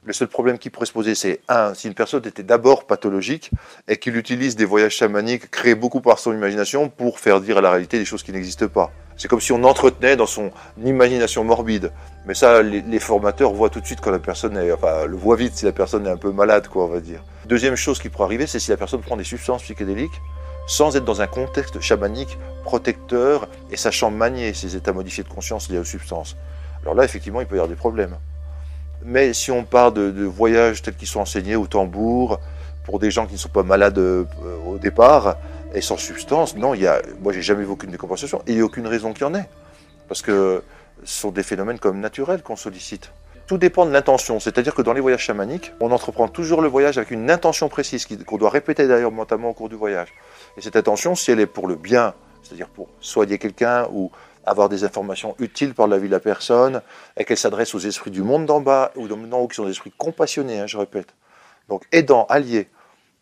Le 0.02 0.12
seul 0.14 0.28
problème 0.28 0.58
qui 0.58 0.70
pourrait 0.70 0.87
se 0.87 0.92
poser, 0.92 1.14
c'est 1.14 1.40
un, 1.49 1.75
si 1.75 1.87
une 1.87 1.94
personne 1.94 2.25
était 2.26 2.42
d'abord 2.42 2.87
pathologique 2.87 3.50
et 3.87 3.99
qu'il 3.99 4.16
utilise 4.16 4.56
des 4.56 4.64
voyages 4.64 4.94
chamaniques 4.94 5.50
créés 5.50 5.75
beaucoup 5.75 6.00
par 6.00 6.18
son 6.18 6.32
imagination 6.32 6.88
pour 6.88 7.18
faire 7.18 7.40
dire 7.40 7.58
à 7.58 7.60
la 7.60 7.70
réalité 7.70 7.99
des 7.99 8.06
choses 8.06 8.22
qui 8.22 8.32
n'existent 8.32 8.68
pas. 8.68 8.90
C'est 9.20 9.28
comme 9.28 9.42
si 9.42 9.52
on 9.52 9.62
entretenait 9.64 10.16
dans 10.16 10.24
son 10.24 10.50
imagination 10.82 11.44
morbide. 11.44 11.92
Mais 12.24 12.32
ça, 12.32 12.62
les, 12.62 12.98
formateurs 12.98 13.52
voient 13.52 13.68
tout 13.68 13.78
de 13.78 13.84
suite 13.84 14.00
quand 14.00 14.10
la 14.10 14.18
personne 14.18 14.56
est, 14.56 14.72
enfin, 14.72 15.04
le 15.04 15.14
voient 15.14 15.36
vite 15.36 15.54
si 15.54 15.66
la 15.66 15.72
personne 15.72 16.06
est 16.06 16.10
un 16.10 16.16
peu 16.16 16.32
malade, 16.32 16.68
quoi, 16.68 16.86
on 16.86 16.88
va 16.88 17.00
dire. 17.00 17.22
Deuxième 17.44 17.76
chose 17.76 17.98
qui 17.98 18.08
pourrait 18.08 18.24
arriver, 18.24 18.46
c'est 18.46 18.58
si 18.58 18.70
la 18.70 18.78
personne 18.78 19.02
prend 19.02 19.18
des 19.18 19.24
substances 19.24 19.62
psychédéliques 19.62 20.22
sans 20.66 20.96
être 20.96 21.04
dans 21.04 21.20
un 21.20 21.26
contexte 21.26 21.82
chamanique 21.82 22.38
protecteur 22.64 23.46
et 23.70 23.76
sachant 23.76 24.10
manier 24.10 24.54
ces 24.54 24.74
états 24.74 24.94
modifiés 24.94 25.22
de 25.22 25.28
conscience 25.28 25.68
liés 25.68 25.80
aux 25.80 25.84
substances. 25.84 26.34
Alors 26.80 26.94
là, 26.94 27.04
effectivement, 27.04 27.42
il 27.42 27.46
peut 27.46 27.56
y 27.56 27.58
avoir 27.58 27.68
des 27.68 27.76
problèmes. 27.76 28.16
Mais 29.04 29.34
si 29.34 29.50
on 29.50 29.64
parle 29.64 29.92
de, 29.92 30.24
voyages 30.24 30.80
tels 30.80 30.96
qu'ils 30.96 31.08
sont 31.08 31.20
enseignés 31.20 31.56
au 31.56 31.66
tambour, 31.66 32.40
pour 32.84 32.98
des 32.98 33.10
gens 33.10 33.26
qui 33.26 33.34
ne 33.34 33.38
sont 33.38 33.50
pas 33.50 33.64
malades 33.64 33.98
euh, 33.98 34.24
au 34.66 34.78
départ 34.78 35.36
et 35.74 35.80
sans 35.80 35.96
substance, 35.96 36.56
non, 36.56 36.74
il 36.74 36.82
y 36.82 36.86
a, 36.86 37.00
moi 37.20 37.32
j'ai 37.32 37.42
jamais 37.42 37.64
vu 37.64 37.70
aucune 37.70 37.90
décompensation 37.90 38.42
et 38.46 38.52
il 38.52 38.54
n'y 38.56 38.60
a 38.60 38.64
aucune 38.64 38.86
raison 38.86 39.12
qu'il 39.12 39.22
y 39.22 39.24
en 39.24 39.34
ait. 39.34 39.48
Parce 40.08 40.22
que 40.22 40.62
ce 41.04 41.20
sont 41.20 41.30
des 41.30 41.42
phénomènes 41.42 41.78
comme 41.78 42.00
naturels 42.00 42.42
qu'on 42.42 42.56
sollicite. 42.56 43.12
Tout 43.46 43.58
dépend 43.58 43.84
de 43.84 43.90
l'intention, 43.90 44.38
c'est-à-dire 44.38 44.74
que 44.74 44.82
dans 44.82 44.92
les 44.92 45.00
voyages 45.00 45.24
chamaniques, 45.24 45.72
on 45.80 45.90
entreprend 45.90 46.28
toujours 46.28 46.62
le 46.62 46.68
voyage 46.68 46.98
avec 46.98 47.10
une 47.10 47.30
intention 47.30 47.68
précise 47.68 48.06
qu'on 48.26 48.36
doit 48.36 48.50
répéter 48.50 48.86
d'ailleurs 48.86 49.10
mentalement 49.10 49.50
au 49.50 49.54
cours 49.54 49.68
du 49.68 49.74
voyage. 49.74 50.12
Et 50.56 50.60
cette 50.60 50.76
intention, 50.76 51.14
si 51.14 51.32
elle 51.32 51.40
est 51.40 51.46
pour 51.46 51.66
le 51.66 51.74
bien, 51.74 52.14
c'est-à-dire 52.42 52.68
pour 52.68 52.88
soigner 53.00 53.38
quelqu'un 53.38 53.88
ou 53.92 54.10
avoir 54.46 54.68
des 54.68 54.84
informations 54.84 55.34
utiles 55.38 55.74
par 55.74 55.88
la 55.88 55.98
vie 55.98 56.06
de 56.06 56.12
la 56.12 56.20
personne, 56.20 56.80
et 57.16 57.24
qu'elle 57.24 57.36
s'adresse 57.36 57.74
aux 57.74 57.80
esprits 57.80 58.10
du 58.10 58.22
monde 58.22 58.46
d'en 58.46 58.60
bas 58.60 58.92
ou 58.96 59.08
d'en 59.08 59.46
qui 59.46 59.56
sont 59.56 59.64
des 59.64 59.72
esprits 59.72 59.92
compassionnés, 59.96 60.60
hein, 60.60 60.66
je 60.66 60.78
répète. 60.78 61.14
Donc 61.68 61.84
aidants, 61.92 62.26
alliés, 62.28 62.68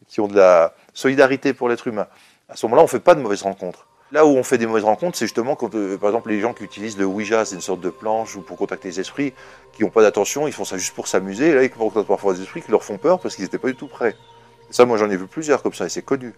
qui 0.08 0.20
ont 0.20 0.28
de 0.28 0.36
la 0.36 0.74
solidarité 0.94 1.52
pour 1.52 1.68
l'être 1.68 1.86
humain. 1.86 2.06
À 2.48 2.56
ce 2.56 2.64
moment-là, 2.66 2.82
on 2.82 2.86
ne 2.86 2.90
fait 2.90 3.00
pas 3.00 3.14
de 3.14 3.20
mauvaises 3.20 3.42
rencontres. 3.42 3.86
Là 4.10 4.24
où 4.24 4.30
on 4.30 4.42
fait 4.42 4.56
des 4.56 4.66
mauvaises 4.66 4.84
rencontres, 4.84 5.18
c'est 5.18 5.26
justement 5.26 5.54
quand, 5.54 5.74
euh, 5.74 5.98
par 5.98 6.08
exemple, 6.08 6.30
les 6.30 6.40
gens 6.40 6.54
qui 6.54 6.64
utilisent 6.64 6.96
le 6.96 7.04
Ouija, 7.04 7.44
c'est 7.44 7.54
une 7.54 7.60
sorte 7.60 7.80
de 7.80 7.90
planche 7.90 8.36
ou 8.36 8.40
pour 8.40 8.56
contacter 8.56 8.88
les 8.88 9.00
esprits, 9.00 9.34
qui 9.74 9.84
n'ont 9.84 9.90
pas 9.90 10.00
d'attention, 10.00 10.46
ils 10.46 10.52
font 10.54 10.64
ça 10.64 10.78
juste 10.78 10.94
pour 10.94 11.08
s'amuser. 11.08 11.54
Là, 11.54 11.62
ils 11.62 11.70
contactent 11.70 12.08
parfois 12.08 12.32
des 12.32 12.40
esprits 12.40 12.62
qui 12.62 12.70
leur 12.70 12.82
font 12.82 12.96
peur 12.96 13.20
parce 13.20 13.36
qu'ils 13.36 13.44
n'étaient 13.44 13.58
pas 13.58 13.68
du 13.68 13.76
tout 13.76 13.88
prêts. 13.88 14.16
ça, 14.70 14.86
moi, 14.86 14.96
j'en 14.96 15.10
ai 15.10 15.16
vu 15.16 15.26
plusieurs 15.26 15.62
comme 15.62 15.74
ça, 15.74 15.84
et 15.84 15.88
c'est 15.90 16.02
connu. 16.02 16.32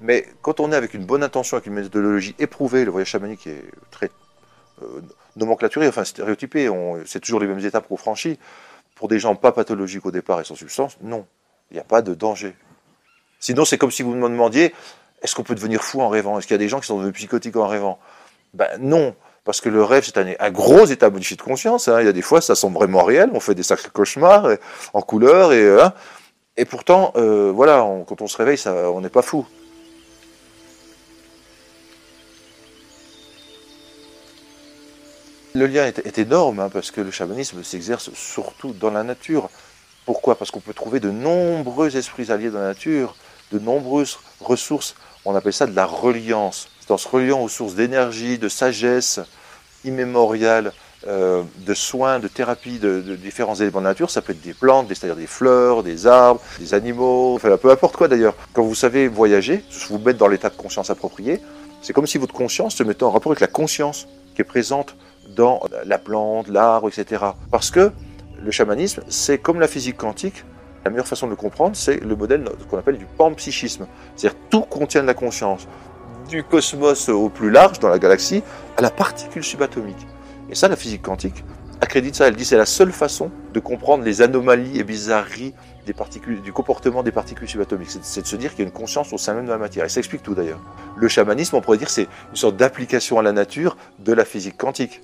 Mais 0.00 0.26
quand 0.42 0.58
on 0.58 0.72
est 0.72 0.76
avec 0.76 0.92
une 0.94 1.04
bonne 1.04 1.22
intention, 1.22 1.56
avec 1.56 1.66
une 1.66 1.74
méthodologie 1.74 2.34
éprouvée, 2.40 2.84
le 2.84 2.90
voyage 2.90 3.08
chamanique 3.08 3.46
est 3.46 3.62
très 3.92 4.10
euh, 4.82 5.00
nomenclaturé, 5.36 5.86
enfin 5.86 6.02
stéréotypé, 6.02 6.68
c'est 7.06 7.20
toujours 7.20 7.38
les 7.38 7.46
mêmes 7.46 7.64
étapes 7.64 7.86
qu'on 7.86 7.96
franchit. 7.96 8.40
Pour 8.96 9.06
des 9.06 9.20
gens 9.20 9.36
pas 9.36 9.52
pathologiques 9.52 10.04
au 10.06 10.10
départ 10.10 10.40
et 10.40 10.44
sans 10.44 10.56
substance, 10.56 10.96
non, 11.00 11.26
il 11.70 11.74
n'y 11.74 11.80
a 11.80 11.84
pas 11.84 12.02
de 12.02 12.14
danger. 12.14 12.56
Sinon, 13.38 13.64
c'est 13.64 13.78
comme 13.78 13.90
si 13.90 14.02
vous 14.02 14.14
me 14.14 14.28
demandiez, 14.28 14.72
est-ce 15.24 15.34
qu'on 15.34 15.42
peut 15.42 15.54
devenir 15.54 15.82
fou 15.82 16.02
en 16.02 16.08
rêvant? 16.08 16.38
Est-ce 16.38 16.46
qu'il 16.46 16.54
y 16.54 16.56
a 16.56 16.58
des 16.58 16.68
gens 16.68 16.80
qui 16.80 16.86
sont 16.86 16.98
devenus 16.98 17.14
psychotiques 17.14 17.56
en 17.56 17.66
rêvant? 17.66 17.98
Ben 18.52 18.68
non, 18.78 19.16
parce 19.44 19.62
que 19.62 19.70
le 19.70 19.82
rêve, 19.82 20.04
c'est 20.04 20.18
un, 20.18 20.50
gros 20.50 20.84
état 20.84 21.08
de 21.08 21.42
conscience. 21.42 21.88
Hein. 21.88 22.00
Il 22.00 22.06
y 22.06 22.08
a 22.08 22.12
des 22.12 22.22
fois, 22.22 22.42
ça 22.42 22.54
semble 22.54 22.76
vraiment 22.76 23.02
réel, 23.02 23.30
on 23.32 23.40
fait 23.40 23.54
des 23.54 23.62
sacrés 23.62 23.88
cauchemars 23.90 24.46
en 24.92 25.00
couleur, 25.00 25.52
et, 25.52 25.80
hein. 25.80 25.94
pourtant, 26.68 27.12
euh, 27.16 27.50
voilà, 27.54 27.86
quand 28.06 28.20
on 28.20 28.26
se 28.26 28.36
réveille, 28.36 28.58
on 28.66 29.00
n'est 29.00 29.08
pas 29.08 29.22
fou. 29.22 29.46
Le 35.54 35.68
lien 35.68 35.86
est, 35.86 36.18
énorme 36.18 36.58
hein, 36.58 36.68
parce 36.68 36.90
que 36.90 37.00
le 37.00 37.12
chamanisme 37.12 37.62
s'exerce 37.62 38.12
surtout 38.12 38.72
dans 38.72 38.90
la 38.90 39.04
nature. 39.04 39.48
Pourquoi? 40.04 40.36
Parce 40.36 40.50
qu'on 40.50 40.60
peut 40.60 40.74
trouver 40.74 41.00
de 41.00 41.10
nombreux 41.10 41.96
esprits 41.96 42.32
alliés 42.32 42.50
dans 42.50 42.58
la 42.58 42.66
nature, 42.66 43.14
de 43.52 43.60
nombreuses 43.60 44.18
ressources. 44.40 44.96
On 45.24 45.34
appelle 45.34 45.52
ça 45.52 45.66
de 45.66 45.74
la 45.74 45.86
reliance. 45.86 46.68
C'est 46.80 46.90
en 46.90 46.98
se 46.98 47.08
reliant 47.08 47.40
aux 47.42 47.48
sources 47.48 47.74
d'énergie, 47.74 48.38
de 48.38 48.48
sagesse 48.48 49.20
immémoriale, 49.84 50.72
euh, 51.06 51.42
de 51.66 51.74
soins, 51.74 52.18
de 52.18 52.28
thérapie 52.28 52.78
de, 52.78 53.00
différents 53.16 53.54
éléments 53.54 53.80
de 53.80 53.86
nature. 53.86 54.10
Ça 54.10 54.22
peut 54.22 54.32
être 54.32 54.42
des 54.42 54.54
plantes, 54.54 54.88
c'est-à-dire 54.88 55.16
des 55.16 55.26
fleurs, 55.26 55.82
des 55.82 56.06
arbres, 56.06 56.40
des 56.58 56.74
animaux, 56.74 57.34
enfin 57.34 57.56
peu 57.56 57.70
importe 57.70 57.96
quoi 57.96 58.08
d'ailleurs. 58.08 58.34
Quand 58.52 58.62
vous 58.62 58.74
savez 58.74 59.08
voyager, 59.08 59.64
vous 59.88 59.98
mettre 59.98 60.18
dans 60.18 60.28
l'état 60.28 60.50
de 60.50 60.56
conscience 60.56 60.90
approprié, 60.90 61.40
c'est 61.82 61.92
comme 61.92 62.06
si 62.06 62.18
votre 62.18 62.32
conscience 62.32 62.74
se 62.76 62.82
mettait 62.82 63.02
en 63.02 63.10
rapport 63.10 63.32
avec 63.32 63.40
la 63.40 63.46
conscience 63.46 64.06
qui 64.34 64.40
est 64.40 64.44
présente 64.44 64.96
dans 65.28 65.60
la 65.84 65.98
plante, 65.98 66.48
l'arbre, 66.48 66.88
etc. 66.88 67.22
Parce 67.50 67.70
que 67.70 67.92
le 68.42 68.50
chamanisme, 68.50 69.02
c'est 69.08 69.38
comme 69.38 69.60
la 69.60 69.68
physique 69.68 69.96
quantique, 69.96 70.44
la 70.84 70.90
meilleure 70.90 71.06
façon 71.06 71.26
de 71.26 71.30
le 71.30 71.36
comprendre, 71.36 71.76
c'est 71.76 71.96
le 71.96 72.14
modèle 72.14 72.44
qu'on 72.68 72.78
appelle 72.78 72.98
du 72.98 73.06
panpsychisme. 73.06 73.86
C'est-à-dire 74.16 74.38
tout 74.50 74.62
contient 74.62 75.02
de 75.02 75.06
la 75.06 75.14
conscience, 75.14 75.66
du 76.28 76.44
cosmos 76.44 77.08
au 77.08 77.28
plus 77.28 77.50
large, 77.50 77.78
dans 77.78 77.88
la 77.88 77.98
galaxie, 77.98 78.42
à 78.76 78.82
la 78.82 78.90
particule 78.90 79.42
subatomique. 79.42 80.06
Et 80.50 80.54
ça, 80.54 80.68
la 80.68 80.76
physique 80.76 81.02
quantique 81.02 81.44
accrédite 81.80 82.14
ça. 82.14 82.28
Elle 82.28 82.36
dit 82.36 82.44
c'est 82.44 82.56
la 82.56 82.66
seule 82.66 82.92
façon 82.92 83.30
de 83.52 83.60
comprendre 83.60 84.04
les 84.04 84.22
anomalies 84.22 84.78
et 84.78 84.84
bizarreries 84.84 85.54
du 86.42 86.52
comportement 86.52 87.02
des 87.02 87.12
particules 87.12 87.48
subatomiques. 87.48 87.90
C'est 88.02 88.22
de 88.22 88.26
se 88.26 88.36
dire 88.36 88.50
qu'il 88.50 88.60
y 88.60 88.62
a 88.62 88.66
une 88.66 88.72
conscience 88.72 89.12
au 89.12 89.18
sein 89.18 89.34
même 89.34 89.44
de 89.44 89.50
la 89.50 89.58
matière. 89.58 89.84
Et 89.84 89.88
ça 89.88 90.00
explique 90.00 90.22
tout 90.22 90.34
d'ailleurs. 90.34 90.60
Le 90.96 91.08
chamanisme, 91.08 91.56
on 91.56 91.60
pourrait 91.60 91.78
dire, 91.78 91.90
c'est 91.90 92.08
une 92.30 92.36
sorte 92.36 92.56
d'application 92.56 93.18
à 93.18 93.22
la 93.22 93.32
nature 93.32 93.76
de 93.98 94.12
la 94.12 94.24
physique 94.24 94.56
quantique. 94.56 95.02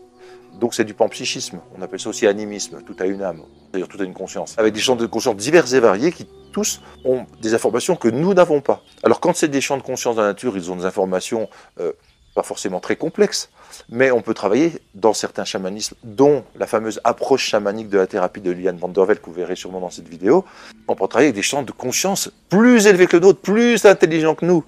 Donc 0.58 0.74
c'est 0.74 0.84
du 0.84 0.94
panpsychisme, 0.94 1.60
on 1.76 1.82
appelle 1.82 2.00
ça 2.00 2.08
aussi 2.10 2.26
animisme, 2.26 2.82
tout 2.82 2.96
a 3.00 3.06
une 3.06 3.22
âme, 3.22 3.42
c'est-à-dire 3.70 3.88
tout 3.88 4.00
a 4.00 4.04
une 4.04 4.14
conscience, 4.14 4.54
avec 4.58 4.74
des 4.74 4.80
champs 4.80 4.96
de 4.96 5.06
conscience 5.06 5.36
divers 5.36 5.72
et 5.74 5.80
variés 5.80 6.12
qui 6.12 6.26
tous 6.52 6.80
ont 7.04 7.26
des 7.40 7.54
informations 7.54 7.96
que 7.96 8.08
nous 8.08 8.34
n'avons 8.34 8.60
pas. 8.60 8.82
Alors 9.02 9.20
quand 9.20 9.34
c'est 9.34 9.48
des 9.48 9.60
champs 9.60 9.76
de 9.76 9.82
conscience 9.82 10.16
dans 10.16 10.22
la 10.22 10.28
nature, 10.28 10.56
ils 10.56 10.70
ont 10.70 10.76
des 10.76 10.84
informations 10.84 11.48
euh, 11.78 11.92
pas 12.34 12.42
forcément 12.42 12.80
très 12.80 12.96
complexes, 12.96 13.50
mais 13.88 14.10
on 14.10 14.22
peut 14.22 14.34
travailler 14.34 14.72
dans 14.94 15.14
certains 15.14 15.44
chamanismes, 15.44 15.96
dont 16.04 16.44
la 16.56 16.66
fameuse 16.66 17.00
approche 17.04 17.44
chamanique 17.44 17.88
de 17.88 17.98
la 17.98 18.06
thérapie 18.06 18.40
de 18.40 18.50
Liane 18.50 18.76
van 18.76 18.88
der 18.88 19.04
Velde, 19.04 19.20
que 19.20 19.26
vous 19.26 19.32
verrez 19.32 19.56
sûrement 19.56 19.80
dans 19.80 19.90
cette 19.90 20.08
vidéo, 20.08 20.44
on 20.88 20.94
peut 20.94 21.06
travailler 21.08 21.28
avec 21.28 21.36
des 21.36 21.42
champs 21.42 21.62
de 21.62 21.72
conscience 21.72 22.30
plus 22.48 22.86
élevés 22.86 23.06
que 23.06 23.16
le 23.16 23.22
nôtre, 23.22 23.40
plus 23.40 23.84
intelligents 23.84 24.34
que 24.34 24.46
nous. 24.46 24.64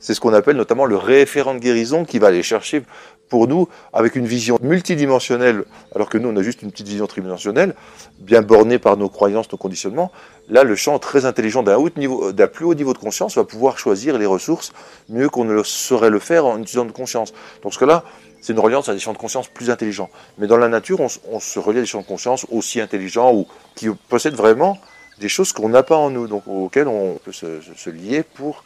C'est 0.00 0.14
ce 0.14 0.20
qu'on 0.20 0.32
appelle 0.32 0.56
notamment 0.56 0.86
le 0.86 0.96
référent 0.96 1.54
de 1.54 1.60
guérison 1.60 2.04
qui 2.04 2.18
va 2.18 2.28
aller 2.28 2.42
chercher 2.42 2.82
pour 3.28 3.46
nous, 3.46 3.68
avec 3.92 4.16
une 4.16 4.26
vision 4.26 4.58
multidimensionnelle, 4.60 5.64
alors 5.94 6.08
que 6.08 6.18
nous, 6.18 6.28
on 6.28 6.36
a 6.36 6.42
juste 6.42 6.62
une 6.62 6.72
petite 6.72 6.88
vision 6.88 7.06
tridimensionnelle, 7.06 7.76
bien 8.18 8.42
bornée 8.42 8.80
par 8.80 8.96
nos 8.96 9.08
croyances, 9.08 9.50
nos 9.52 9.58
conditionnements, 9.58 10.10
là, 10.48 10.64
le 10.64 10.74
champ 10.74 10.98
très 10.98 11.26
intelligent 11.26 11.62
d'un 11.62 12.46
plus 12.48 12.64
haut 12.64 12.74
niveau 12.74 12.92
de 12.92 12.98
conscience 12.98 13.36
va 13.36 13.44
pouvoir 13.44 13.78
choisir 13.78 14.18
les 14.18 14.26
ressources 14.26 14.72
mieux 15.08 15.28
qu'on 15.28 15.44
ne 15.44 15.62
saurait 15.62 16.10
le 16.10 16.18
faire 16.18 16.44
en 16.44 16.58
utilisant 16.58 16.84
de 16.84 16.90
conscience. 16.90 17.32
Donc, 17.62 17.72
ce 17.72 17.78
que 17.78 17.84
là, 17.84 18.02
c'est 18.40 18.52
une 18.52 18.58
reliance 18.58 18.88
à 18.88 18.94
des 18.94 18.98
champs 18.98 19.12
de 19.12 19.18
conscience 19.18 19.48
plus 19.48 19.70
intelligents. 19.70 20.10
Mais 20.38 20.46
dans 20.46 20.56
la 20.56 20.68
nature, 20.68 21.00
on, 21.00 21.40
se 21.40 21.58
relie 21.58 21.78
à 21.78 21.82
des 21.82 21.86
champs 21.86 22.00
de 22.00 22.06
conscience 22.06 22.46
aussi 22.50 22.80
intelligents 22.80 23.32
ou 23.32 23.46
qui 23.74 23.88
possèdent 24.08 24.34
vraiment 24.34 24.78
des 25.18 25.28
choses 25.28 25.52
qu'on 25.52 25.68
n'a 25.68 25.82
pas 25.82 25.96
en 25.96 26.10
nous, 26.10 26.26
donc 26.26 26.44
auxquelles 26.46 26.88
on 26.88 27.18
peut 27.22 27.32
se, 27.32 27.90
lier 27.90 28.22
pour 28.22 28.64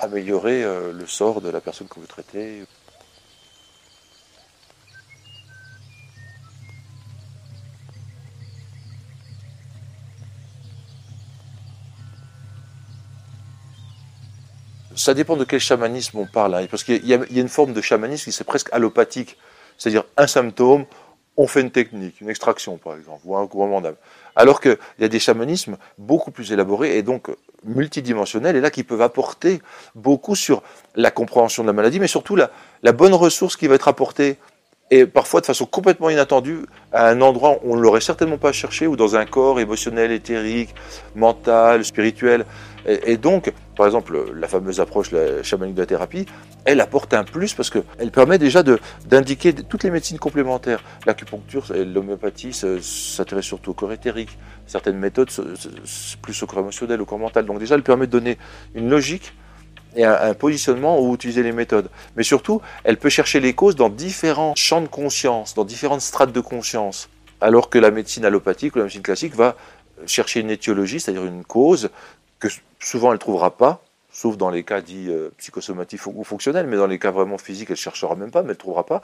améliorer 0.00 0.64
euh, 0.64 0.92
le 0.92 1.06
sort 1.06 1.40
de 1.40 1.48
la 1.48 1.60
personne 1.60 1.88
que 1.88 2.00
vous 2.00 2.06
traitez. 2.06 2.62
ça 15.00 15.14
dépend 15.14 15.36
de 15.36 15.44
quel 15.44 15.60
chamanisme 15.60 16.18
on 16.18 16.26
parle. 16.26 16.54
Hein, 16.54 16.66
parce 16.70 16.84
qu'il 16.84 17.04
y, 17.06 17.14
a 17.14 17.20
une 17.30 17.48
forme 17.48 17.72
de 17.72 17.80
chamanisme 17.80 18.24
qui 18.24 18.32
c'est 18.32 18.44
presque 18.44 18.68
allopathique. 18.72 19.36
C'est-à-dire 19.78 20.04
un 20.16 20.26
symptôme, 20.26 20.84
on 21.36 21.46
fait 21.46 21.62
une 21.62 21.70
technique, 21.70 22.20
une 22.20 22.28
extraction 22.28 22.76
par 22.76 22.96
exemple, 22.96 23.22
ou 23.24 23.36
un 23.36 23.46
couronnement 23.46 23.80
d'âme. 23.80 23.96
Alors 24.36 24.60
qu'il 24.60 24.76
y 24.98 25.04
a 25.04 25.08
des 25.08 25.18
chamanismes 25.18 25.78
beaucoup 25.96 26.30
plus 26.30 26.52
élaborés 26.52 26.98
et 26.98 27.02
donc 27.02 27.30
multidimensionnels, 27.64 28.56
et 28.56 28.60
là 28.60 28.70
qui 28.70 28.82
peuvent 28.82 29.02
apporter 29.02 29.60
beaucoup 29.94 30.34
sur 30.34 30.62
la 30.94 31.10
compréhension 31.10 31.62
de 31.62 31.68
la 31.68 31.72
maladie, 31.72 32.00
mais 32.00 32.08
surtout 32.08 32.36
la, 32.36 32.50
la 32.82 32.92
bonne 32.92 33.14
ressource 33.14 33.56
qui 33.56 33.66
va 33.66 33.74
être 33.74 33.88
apportée, 33.88 34.38
et 34.90 35.06
parfois 35.06 35.40
de 35.40 35.46
façon 35.46 35.66
complètement 35.66 36.10
inattendue, 36.10 36.66
à 36.92 37.08
un 37.08 37.20
endroit 37.20 37.60
où 37.62 37.72
on 37.72 37.76
ne 37.76 37.80
l'aurait 37.80 38.00
certainement 38.00 38.38
pas 38.38 38.52
cherché, 38.52 38.86
ou 38.86 38.96
dans 38.96 39.14
un 39.14 39.24
corps 39.24 39.60
émotionnel, 39.60 40.10
éthérique, 40.10 40.74
mental, 41.14 41.84
spirituel. 41.84 42.44
Et, 42.86 43.16
donc, 43.16 43.52
par 43.76 43.86
exemple, 43.86 44.32
la 44.34 44.48
fameuse 44.48 44.80
approche 44.80 45.10
la 45.10 45.42
chamanique 45.42 45.74
de 45.74 45.80
la 45.80 45.86
thérapie, 45.86 46.26
elle 46.64 46.80
apporte 46.80 47.14
un 47.14 47.24
plus 47.24 47.54
parce 47.54 47.70
qu'elle 47.70 48.10
permet 48.10 48.38
déjà 48.38 48.62
d'indiquer 49.06 49.52
toutes 49.52 49.84
les 49.84 49.90
médecines 49.90 50.18
complémentaires. 50.18 50.82
L'acupuncture 51.06 51.70
et 51.74 51.84
l'homéopathie 51.84 52.52
s'intéressent 52.52 53.46
surtout 53.46 53.70
au 53.70 53.74
corps 53.74 53.92
éthérique. 53.92 54.38
Certaines 54.66 54.98
méthodes, 54.98 55.30
plus 56.22 56.42
au 56.42 56.46
corps 56.46 56.60
émotionnel, 56.60 57.00
au 57.00 57.04
corps 57.04 57.18
mental. 57.18 57.46
Donc 57.46 57.58
déjà, 57.58 57.74
elle 57.74 57.82
permet 57.82 58.06
de 58.06 58.12
donner 58.12 58.38
une 58.74 58.88
logique 58.88 59.32
et 59.96 60.04
un, 60.04 60.14
un, 60.20 60.34
positionnement 60.34 61.00
où 61.00 61.14
utiliser 61.14 61.42
les 61.42 61.52
méthodes. 61.52 61.90
Mais 62.16 62.22
surtout, 62.22 62.60
elle 62.84 62.96
peut 62.96 63.08
chercher 63.08 63.40
les 63.40 63.54
causes 63.54 63.76
dans 63.76 63.88
différents 63.88 64.54
champs 64.54 64.80
de 64.80 64.86
conscience, 64.86 65.54
dans 65.54 65.64
différentes 65.64 66.00
strates 66.00 66.32
de 66.32 66.40
conscience. 66.40 67.08
Alors 67.40 67.70
que 67.70 67.78
la 67.78 67.90
médecine 67.90 68.24
allopathique 68.24 68.76
ou 68.76 68.78
la 68.78 68.84
médecine 68.84 69.02
classique 69.02 69.34
va 69.34 69.56
chercher 70.06 70.40
une 70.40 70.50
étiologie, 70.50 71.00
c'est-à-dire 71.00 71.24
une 71.24 71.44
cause, 71.44 71.90
que 72.40 72.48
souvent 72.80 73.08
elle 73.08 73.14
ne 73.14 73.18
trouvera 73.18 73.50
pas, 73.50 73.82
sauf 74.12 74.36
dans 74.36 74.50
les 74.50 74.64
cas 74.64 74.80
dits 74.80 75.06
euh, 75.08 75.30
psychosomatiques 75.38 76.04
ou 76.06 76.24
fonctionnels, 76.24 76.66
mais 76.66 76.76
dans 76.76 76.86
les 76.86 76.98
cas 76.98 77.10
vraiment 77.10 77.38
physiques, 77.38 77.68
elle 77.70 77.74
ne 77.74 77.78
cherchera 77.78 78.16
même 78.16 78.30
pas, 78.30 78.42
mais 78.42 78.48
elle 78.48 78.54
ne 78.54 78.58
trouvera 78.58 78.84
pas, 78.84 79.02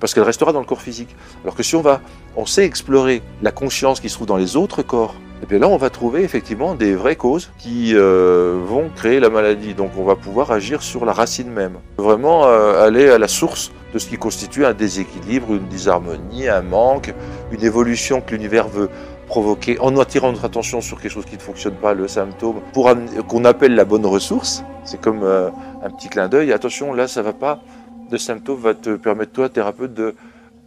parce 0.00 0.12
qu'elle 0.12 0.24
restera 0.24 0.52
dans 0.52 0.60
le 0.60 0.66
corps 0.66 0.82
physique. 0.82 1.14
Alors 1.42 1.54
que 1.54 1.62
si 1.62 1.74
on 1.76 1.80
va, 1.80 2.00
on 2.36 2.44
sait 2.44 2.64
explorer 2.64 3.22
la 3.40 3.52
conscience 3.52 4.00
qui 4.00 4.08
se 4.08 4.14
trouve 4.14 4.26
dans 4.26 4.36
les 4.36 4.56
autres 4.56 4.82
corps, 4.82 5.14
Et 5.42 5.46
bien 5.46 5.58
là, 5.58 5.68
on 5.68 5.76
va 5.76 5.90
trouver 5.90 6.22
effectivement 6.22 6.76
des 6.76 6.94
vraies 6.94 7.16
causes 7.16 7.50
qui 7.58 7.94
euh, 7.94 8.60
vont 8.64 8.90
créer 8.94 9.18
la 9.18 9.28
maladie. 9.28 9.74
Donc 9.74 9.90
on 9.98 10.04
va 10.04 10.14
pouvoir 10.14 10.52
agir 10.52 10.82
sur 10.82 11.04
la 11.04 11.12
racine 11.12 11.50
même. 11.50 11.78
Vraiment 11.96 12.46
euh, 12.46 12.86
aller 12.86 13.08
à 13.10 13.18
la 13.18 13.26
source 13.26 13.72
de 13.92 13.98
ce 13.98 14.06
qui 14.08 14.16
constitue 14.16 14.64
un 14.64 14.72
déséquilibre, 14.72 15.52
une 15.54 15.66
disharmonie, 15.66 16.48
un 16.48 16.62
manque, 16.62 17.12
une 17.50 17.64
évolution 17.64 18.20
que 18.20 18.34
l'univers 18.34 18.68
veut 18.68 18.88
provoquer 19.32 19.78
en 19.80 19.96
attirant 19.96 20.30
notre 20.30 20.44
attention 20.44 20.82
sur 20.82 21.00
quelque 21.00 21.10
chose 21.10 21.24
qui 21.24 21.36
ne 21.36 21.40
fonctionne 21.40 21.76
pas, 21.76 21.94
le 21.94 22.06
symptôme, 22.06 22.60
pour 22.74 22.94
qu'on 23.28 23.46
appelle 23.46 23.74
la 23.74 23.86
bonne 23.86 24.04
ressource. 24.04 24.62
C'est 24.84 25.00
comme 25.00 25.22
euh, 25.22 25.48
un 25.82 25.88
petit 25.88 26.10
clin 26.10 26.28
d'œil. 26.28 26.52
Attention, 26.52 26.92
là, 26.92 27.08
ça 27.08 27.22
va 27.22 27.32
pas. 27.32 27.62
Le 28.10 28.18
symptôme 28.18 28.60
va 28.60 28.74
te 28.74 28.94
permettre, 28.94 29.32
toi, 29.32 29.48
thérapeute, 29.48 29.94
de 29.94 30.14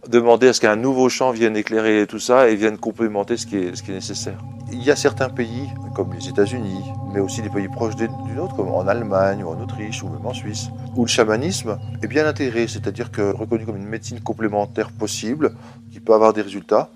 demander 0.08 0.48
à 0.48 0.52
ce 0.52 0.60
qu'un 0.60 0.74
nouveau 0.74 1.08
champ 1.08 1.30
vienne 1.30 1.56
éclairer 1.56 2.08
tout 2.08 2.18
ça 2.18 2.48
et 2.48 2.56
vienne 2.56 2.76
complémenter 2.76 3.36
ce 3.36 3.46
qui 3.46 3.56
est, 3.56 3.88
nécessaire. 3.88 4.38
Il 4.72 4.82
y 4.82 4.90
a 4.90 4.96
certains 4.96 5.28
pays, 5.28 5.68
comme 5.94 6.12
les 6.12 6.28
États-Unis, 6.28 6.82
mais 7.14 7.20
aussi 7.20 7.42
des 7.42 7.50
pays 7.50 7.68
proches 7.68 7.94
du 7.94 8.08
nôtre, 8.34 8.56
comme 8.56 8.70
en 8.70 8.88
Allemagne 8.88 9.44
ou 9.44 9.48
en 9.48 9.60
Autriche 9.60 10.02
ou 10.02 10.08
même 10.08 10.26
en 10.26 10.34
Suisse, 10.34 10.70
où 10.96 11.02
le 11.02 11.08
chamanisme 11.08 11.78
est 12.02 12.08
bien 12.08 12.26
intégré, 12.26 12.66
c'est-à-dire 12.66 13.12
que 13.12 13.32
reconnu 13.32 13.64
comme 13.64 13.76
une 13.76 13.86
médecine 13.86 14.18
complémentaire 14.18 14.90
possible, 14.90 15.54
qui 15.92 16.00
peut 16.00 16.14
avoir 16.14 16.32
des 16.32 16.42
résultats. 16.42 16.90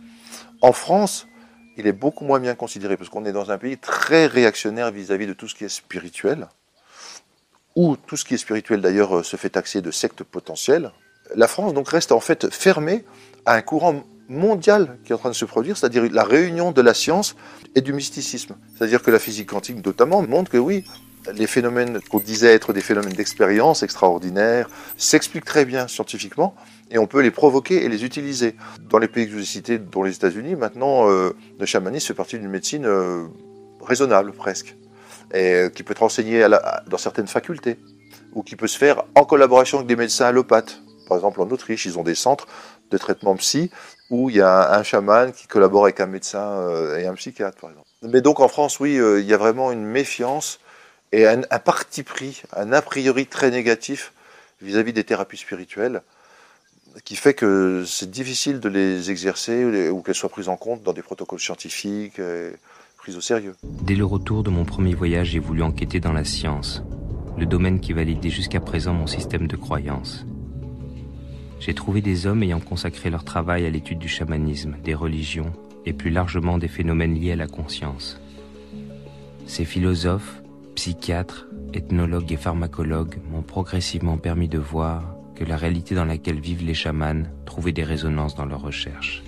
En 0.63 0.73
France, 0.73 1.29
il 1.81 1.87
est 1.87 1.93
beaucoup 1.93 2.25
moins 2.25 2.39
bien 2.39 2.55
considéré, 2.55 2.97
parce 2.97 3.11
qu'on 3.11 3.25
est 3.25 3.33
dans 3.33 3.51
un 3.51 3.59
pays 3.59 3.79
très 3.79 4.27
réactionnaire 4.27 4.91
vis-à-vis 4.93 5.27
de 5.27 5.33
tout 5.33 5.49
ce 5.49 5.55
qui 5.55 5.65
est 5.65 5.69
spirituel, 5.69 6.49
où 7.75 7.97
tout 7.97 8.17
ce 8.17 8.25
qui 8.25 8.35
est 8.35 8.39
spirituel 8.39 8.81
d'ailleurs 8.81 9.25
se 9.25 9.37
fait 9.37 9.51
taxer 9.51 9.81
de 9.81 9.91
secte 9.91 10.23
potentielle. 10.23 10.93
La 11.35 11.49
France 11.49 11.75
donc 11.75 11.89
reste 11.89 12.13
en 12.13 12.21
fait 12.21 12.53
fermée 12.53 13.05
à 13.47 13.55
un 13.55 13.63
courant 13.63 14.05
mondial 14.29 14.99
qui 15.05 15.13
est 15.13 15.15
en 15.15 15.19
train 15.19 15.31
de 15.31 15.35
se 15.35 15.45
produire, 15.45 15.77
c'est-à-dire 15.77 16.05
la 16.11 16.25
réunion 16.25 16.73
de 16.73 16.83
la 16.83 16.95
science 16.95 17.37
et 17.75 17.81
du 17.81 17.93
mysticisme. 17.93 18.57
C'est-à-dire 18.77 19.03
que 19.03 19.11
la 19.11 19.19
physique 19.19 19.49
quantique 19.49 19.85
notamment 19.85 20.23
montre 20.23 20.51
que 20.51 20.59
oui, 20.59 20.85
les 21.33 21.47
phénomènes 21.47 22.01
qu'on 22.11 22.19
disait 22.19 22.55
être 22.55 22.73
des 22.73 22.81
phénomènes 22.81 23.13
d'expérience 23.13 23.83
extraordinaires 23.83 24.69
s'expliquent 24.97 25.45
très 25.45 25.65
bien 25.65 25.89
scientifiquement 25.89 26.55
et 26.91 26.99
on 26.99 27.07
peut 27.07 27.21
les 27.21 27.31
provoquer 27.31 27.85
et 27.85 27.89
les 27.89 28.05
utiliser. 28.05 28.57
Dans 28.89 28.99
les 28.99 29.09
pays 29.09 29.27
que 29.27 29.33
je 29.33 29.37
vous 29.37 29.43
ai 29.43 29.47
cités, 29.47 29.79
dont 29.79 30.03
les 30.03 30.15
États-Unis, 30.15 30.57
maintenant, 30.57 31.09
euh, 31.09 31.37
le 31.59 31.67
chamanisme 31.67 32.09
fait 32.09 32.15
partie 32.15 32.39
d'une 32.39 32.51
médecine 32.51 32.85
euh, 32.85 33.27
raisonnable 33.81 34.33
presque, 34.33 34.77
et 35.33 35.53
euh, 35.53 35.69
qui 35.69 35.83
peut 35.83 35.93
être 35.93 36.03
enseignée 36.03 36.47
dans 36.87 36.99
certaines 36.99 37.29
facultés, 37.29 37.79
ou 38.33 38.43
qui 38.43 38.57
peut 38.57 38.67
se 38.67 38.77
faire 38.77 39.05
en 39.15 39.25
collaboration 39.25 39.79
avec 39.79 39.89
des 39.89 39.97
médecins 39.97 40.27
allopathes. 40.27 40.81
Par 41.09 41.17
exemple, 41.17 41.41
en 41.41 41.49
Autriche, 41.51 41.87
ils 41.87 41.99
ont 41.99 42.03
des 42.03 42.15
centres 42.15 42.47
de 42.91 42.99
traitement 42.99 43.37
psy 43.37 43.71
où 44.11 44.31
il 44.31 44.37
y 44.37 44.41
a 44.41 44.77
un, 44.77 44.83
chaman 44.83 45.33
qui 45.33 45.47
collabore 45.47 45.85
avec 45.85 46.01
un 46.01 46.07
médecin 46.07 46.69
et 46.99 47.07
un 47.07 47.15
psychiatre, 47.15 47.59
par 47.61 47.71
exemple. 47.71 47.87
Mais 48.03 48.21
donc 48.21 48.41
en 48.41 48.49
France, 48.49 48.81
oui, 48.81 48.95
il 48.95 49.25
y 49.25 49.35
a 49.35 49.37
vraiment 49.37 49.71
une 49.71 49.85
méfiance 49.85 50.59
et 51.13 51.27
un, 51.27 51.43
parti 51.59 52.03
pris, 52.03 52.43
un 52.57 52.73
a 52.73 52.83
priori 52.83 53.27
très 53.27 53.51
négatif 53.51 54.13
vis-à-vis 54.63 54.93
des 54.93 55.05
thérapies 55.05 55.37
spirituelles, 55.37 56.03
qui 57.05 57.17
fait 57.17 57.35
que 57.35 57.85
c'est 57.87 58.11
difficile 58.11 58.61
de 58.61 58.69
les 58.69 59.11
exercer 59.11 59.89
ou 59.91 60.03
qu'elles 60.03 60.15
soient 60.15 60.29
prises 60.29 60.49
en 60.49 60.57
compte 60.57 60.83
dans 60.83 60.93
des 60.93 61.03
protocoles 61.03 61.41
scientifiques, 61.41 62.19
et 62.19 62.53
prises 62.99 63.17
au 63.17 63.21
sérieux. 63.21 63.55
Dès 63.63 63.95
le 63.95 64.05
retour 64.05 64.43
de 64.43 64.51
mon 64.51 64.65
premier 64.65 64.95
voyage, 64.95 65.29
j'ai 65.29 65.39
voulu 65.39 65.63
enquêter 65.63 66.01
dans 66.01 66.13
la 66.13 66.25
science, 66.25 66.83
le 67.39 67.47
domaine 67.47 67.81
qui 67.81 67.93
validait 67.93 68.31
jusqu'à 68.31 68.61
présent 68.61 68.93
mon 68.93 69.07
système 69.07 69.47
de 69.47 69.57
croyance. 69.57 70.27
J'ai 71.61 71.75
trouvé 71.75 72.01
des 72.01 72.27
hommes 72.27 72.43
ayant 72.43 72.61
consacré 72.61 73.11
leur 73.11 73.25
travail 73.25 73.67
à 73.67 73.71
l'étude 73.71 73.99
du 73.99 74.09
chamanisme, 74.09 74.77
des 74.83 74.95
religions 74.95 75.53
et 75.87 75.93
plus 75.93 76.11
largement 76.11 76.59
des 76.59 76.69
phénomènes 76.69 77.15
liés 77.15 77.33
à 77.33 77.37
la 77.37 77.47
conscience. 77.47 78.21
Ces 79.47 79.65
philosophes, 79.65 80.43
psychiatres, 80.77 81.47
ethnologues 81.75 82.33
et 82.33 82.37
pharmacologues 82.37 83.19
m'ont 83.31 83.43
progressivement 83.43 84.19
permis 84.19 84.49
de 84.49 84.59
voir 84.59 85.03
que 85.35 85.45
la 85.45 85.57
réalité 85.57 85.95
dans 85.95 86.05
laquelle 86.05 86.41
vivent 86.41 86.65
les 86.65 86.75
chamans 86.75 87.25
trouvait 87.47 87.73
des 87.73 87.85
résonances 87.85 88.35
dans 88.35 88.47
leurs 88.47 88.63
recherches. 88.63 89.23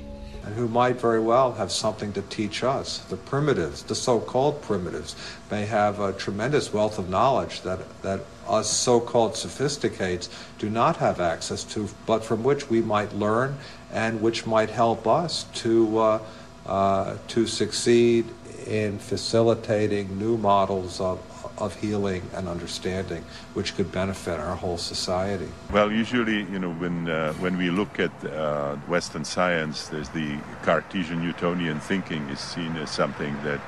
and 0.44 0.55
who 0.57 0.66
might 0.68 1.00
very 1.00 1.20
well 1.20 1.52
have 1.52 1.70
something 1.70 2.12
to 2.12 2.22
teach 2.22 2.64
us. 2.64 2.98
The 3.09 3.16
primitives, 3.16 3.85
the 3.85 3.94
so-called 3.94 4.61
primitives, 4.62 5.14
may 5.50 5.64
have 5.66 6.00
a 6.00 6.12
tremendous 6.12 6.72
wealth 6.72 6.98
of 6.98 7.09
knowledge 7.09 7.62
that, 7.62 7.78
that 8.02 8.20
us 8.48 8.70
so-called 8.70 9.37
sophisticates 9.37 10.28
do 10.59 10.68
not 10.68 10.96
have 10.96 11.20
access 11.20 11.62
to, 11.64 11.88
but 12.07 12.24
from 12.24 12.42
which 12.42 12.68
we 12.68 12.83
might 12.83 13.14
learn 13.14 13.57
and 13.92 14.20
which 14.20 14.46
might 14.46 14.70
help 14.70 15.07
us 15.07 15.44
to, 15.55 15.98
uh, 15.98 16.18
uh, 16.66 17.16
to 17.28 17.46
succeed 17.46 18.26
in 18.66 18.98
facilitating 18.98 20.18
new 20.18 20.37
models 20.37 21.00
of, 21.00 21.20
of 21.62 21.77
healing 21.77 22.22
and 22.35 22.48
understanding, 22.48 23.25
which 23.55 23.77
could 23.77 23.90
benefit 23.92 24.40
our 24.40 24.57
whole 24.57 24.77
society. 24.77 25.48
Well, 25.70 25.92
usually, 25.92 26.42
you 26.53 26.59
know, 26.59 26.72
when 26.72 27.09
uh, 27.09 27.33
when 27.35 27.57
we 27.57 27.70
look 27.70 28.01
at 28.01 28.12
uh, 28.25 28.75
Western 28.88 29.25
science, 29.25 29.88
there's 29.88 30.09
the 30.09 30.38
Cartesian 30.62 31.22
Newtonian 31.22 31.79
thinking 31.81 32.29
is 32.31 32.40
seen 32.40 32.77
as 32.77 32.90
something 32.90 33.35
that 33.44 33.61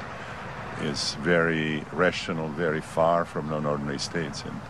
is 0.83 1.15
very 1.23 1.85
rational, 1.93 2.49
very 2.49 2.81
far 2.81 3.25
from 3.25 3.49
non-ordinary 3.49 4.01
states, 4.01 4.43
and 4.43 4.61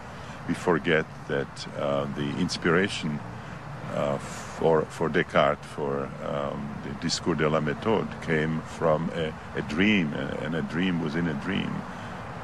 we 0.47 0.55
forget 0.55 1.07
that 1.29 1.53
uh, 1.79 2.05
the 2.15 2.29
inspiration 2.39 3.19
uh, 3.95 4.19
for 4.59 4.83
for 4.91 5.09
Descartes 5.09 5.65
for 5.65 6.11
um, 6.31 6.59
the 6.85 6.93
Discours 7.01 7.39
de 7.39 7.49
la 7.49 7.61
Méthode 7.61 8.11
came 8.27 8.61
from 8.79 9.11
a, 9.15 9.33
a 9.57 9.63
dream, 9.63 10.13
and 10.45 10.55
a 10.55 10.63
dream 10.63 11.03
was 11.03 11.15
in 11.15 11.27
a 11.27 11.35
dream 11.47 11.73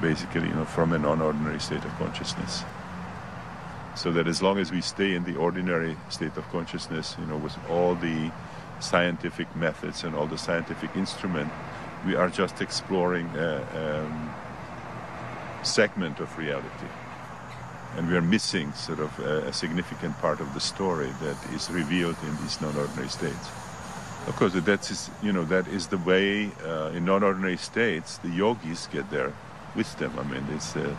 basically, 0.00 0.48
you 0.48 0.54
know, 0.54 0.64
from 0.64 0.92
a 0.92 0.98
non-ordinary 0.98 1.60
state 1.60 1.84
of 1.84 1.92
consciousness. 1.98 2.64
So 3.96 4.12
that 4.12 4.26
as 4.26 4.42
long 4.42 4.58
as 4.58 4.70
we 4.70 4.80
stay 4.80 5.14
in 5.14 5.24
the 5.24 5.36
ordinary 5.36 5.96
state 6.08 6.36
of 6.36 6.48
consciousness, 6.50 7.16
you 7.18 7.26
know, 7.26 7.36
with 7.36 7.56
all 7.68 7.94
the 7.94 8.30
scientific 8.80 9.54
methods 9.56 10.04
and 10.04 10.14
all 10.14 10.26
the 10.26 10.38
scientific 10.38 10.90
instrument, 10.96 11.50
we 12.06 12.14
are 12.14 12.30
just 12.30 12.62
exploring 12.62 13.26
a, 13.36 14.08
a 15.60 15.64
segment 15.64 16.20
of 16.20 16.36
reality. 16.38 16.86
And 17.96 18.08
we 18.08 18.16
are 18.16 18.22
missing 18.22 18.72
sort 18.72 19.00
of 19.00 19.18
a, 19.18 19.48
a 19.48 19.52
significant 19.52 20.16
part 20.18 20.40
of 20.40 20.54
the 20.54 20.60
story 20.60 21.10
that 21.20 21.36
is 21.52 21.70
revealed 21.70 22.16
in 22.26 22.36
these 22.42 22.60
non-ordinary 22.60 23.08
states. 23.08 23.50
Of 24.26 24.36
course, 24.36 24.52
that 24.52 24.90
is, 24.90 25.10
you 25.22 25.32
know, 25.32 25.44
that 25.44 25.66
is 25.68 25.88
the 25.88 25.98
way 25.98 26.52
uh, 26.64 26.90
in 26.94 27.04
non-ordinary 27.04 27.56
states 27.56 28.18
the 28.18 28.28
yogis 28.28 28.86
get 28.92 29.10
there 29.10 29.32
wisdom. 29.74 30.12
I 30.18 30.22
mean, 30.24 30.44
it's, 30.54 30.76
uh, 30.76 30.94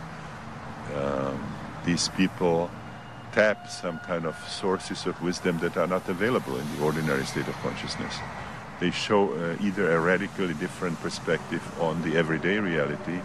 um, 0.94 1.54
these 1.84 2.08
people 2.08 2.70
tap 3.32 3.68
some 3.68 3.98
kind 4.00 4.26
of 4.26 4.36
sources 4.48 5.06
of 5.06 5.20
wisdom 5.22 5.58
that 5.58 5.76
are 5.76 5.86
not 5.86 6.08
available 6.08 6.56
in 6.58 6.76
the 6.76 6.84
ordinary 6.84 7.24
state 7.24 7.48
of 7.48 7.54
consciousness. 7.56 8.14
They 8.80 8.90
show 8.90 9.32
uh, 9.32 9.56
either 9.62 9.90
a 9.92 10.00
radically 10.00 10.54
different 10.54 11.00
perspective 11.00 11.62
on 11.80 12.02
the 12.02 12.16
everyday 12.16 12.58
reality, 12.58 13.20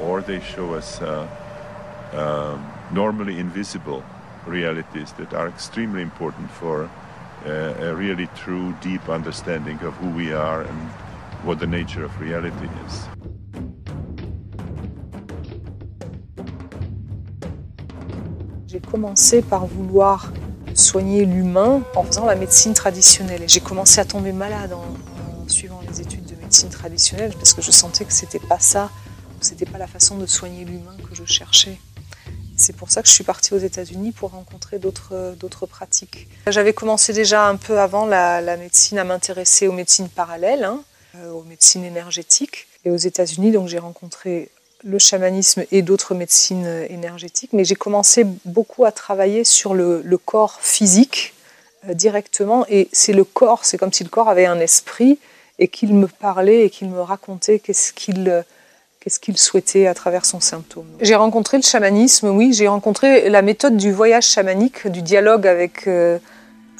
or 0.00 0.20
they 0.20 0.40
show 0.40 0.74
us 0.74 1.00
uh, 1.00 1.28
um, 2.12 2.72
normally 2.92 3.38
invisible 3.38 4.04
realities 4.46 5.12
that 5.12 5.32
are 5.34 5.48
extremely 5.48 6.02
important 6.02 6.50
for 6.50 6.90
uh, 7.46 7.74
a 7.78 7.94
really 7.94 8.26
true, 8.36 8.74
deep 8.80 9.08
understanding 9.08 9.78
of 9.80 9.94
who 9.94 10.08
we 10.10 10.32
are 10.32 10.62
and 10.62 10.90
what 11.44 11.58
the 11.58 11.66
nature 11.66 12.04
of 12.04 12.20
reality 12.20 12.68
is. 12.86 13.41
Commencé 18.90 19.42
par 19.42 19.66
vouloir 19.66 20.32
soigner 20.74 21.24
l'humain 21.24 21.82
en 21.94 22.04
faisant 22.04 22.24
la 22.24 22.34
médecine 22.34 22.74
traditionnelle. 22.74 23.42
J'ai 23.46 23.60
commencé 23.60 24.00
à 24.00 24.04
tomber 24.04 24.32
malade 24.32 24.72
en, 24.72 25.48
suivant 25.48 25.80
les 25.88 26.00
études 26.00 26.24
de 26.24 26.34
médecine 26.36 26.68
traditionnelle 26.68 27.32
parce 27.34 27.52
que 27.52 27.62
je 27.62 27.70
sentais 27.70 28.04
que 28.04 28.12
c'était 28.12 28.38
pas 28.38 28.58
ça, 28.58 28.90
c'était 29.40 29.66
pas 29.66 29.78
la 29.78 29.86
façon 29.86 30.16
de 30.16 30.26
soigner 30.26 30.64
l'humain 30.64 30.96
que 31.08 31.14
je 31.14 31.24
cherchais. 31.24 31.78
C'est 32.56 32.76
pour 32.76 32.90
ça 32.90 33.02
que 33.02 33.08
je 33.08 33.12
suis 33.12 33.24
partie 33.24 33.54
aux 33.54 33.58
États-Unis 33.58 34.12
pour 34.12 34.30
rencontrer 34.30 34.78
d'autres 34.78 35.66
pratiques. 35.66 36.28
J'avais 36.46 36.72
commencé 36.72 37.12
déjà 37.12 37.48
un 37.48 37.56
peu 37.56 37.80
avant 37.80 38.06
la, 38.06 38.56
médecine 38.56 38.98
à 38.98 39.04
m'intéresser 39.04 39.66
aux 39.66 39.72
médecines 39.72 40.08
parallèles, 40.08 40.64
hein, 40.64 40.82
euh, 41.16 41.30
aux 41.32 41.42
médecines 41.42 41.84
énergétiques. 41.84 42.68
Et 42.84 42.90
aux 42.90 42.96
États-Unis, 42.96 43.54
j'ai 43.66 43.78
rencontré 43.78 44.50
le 44.84 44.98
chamanisme 44.98 45.64
et 45.70 45.82
d'autres 45.82 46.14
médecines 46.14 46.86
énergétiques, 46.88 47.52
mais 47.52 47.64
j'ai 47.64 47.74
commencé 47.74 48.24
beaucoup 48.44 48.84
à 48.84 48.92
travailler 48.92 49.44
sur 49.44 49.74
le, 49.74 50.02
corps 50.24 50.58
physique 50.60 51.34
euh, 51.88 51.94
directement, 51.94 52.64
et 52.68 52.88
c'est 52.92 53.12
le 53.12 53.24
corps, 53.24 53.64
c'est 53.64 53.78
comme 53.78 53.92
si 53.92 54.04
le 54.04 54.10
corps 54.10 54.28
avait 54.28 54.46
un 54.46 54.60
esprit 54.60 55.18
et 55.58 55.68
qu'il 55.68 55.94
me 55.94 56.06
parlait 56.06 56.64
et 56.64 56.70
qu'il 56.70 56.88
me 56.88 57.00
racontait 57.00 57.58
qu'est-ce 57.58 57.92
qu'il 57.92 58.44
qu'est-ce 59.02 59.18
qu'il 59.18 59.36
souhaitait 59.36 59.88
à 59.88 59.94
travers 59.94 60.24
son 60.24 60.38
symptôme. 60.38 60.86
J'ai 61.00 61.16
rencontré 61.16 61.56
le 61.56 61.64
chamanisme, 61.64 62.28
oui, 62.28 62.52
j'ai 62.52 62.68
rencontré 62.68 63.28
la 63.28 63.42
méthode 63.42 63.76
du 63.76 63.90
voyage 63.90 64.28
chamanique, 64.28 64.86
du 64.86 65.02
dialogue 65.02 65.48
avec, 65.48 65.88
euh, 65.88 66.20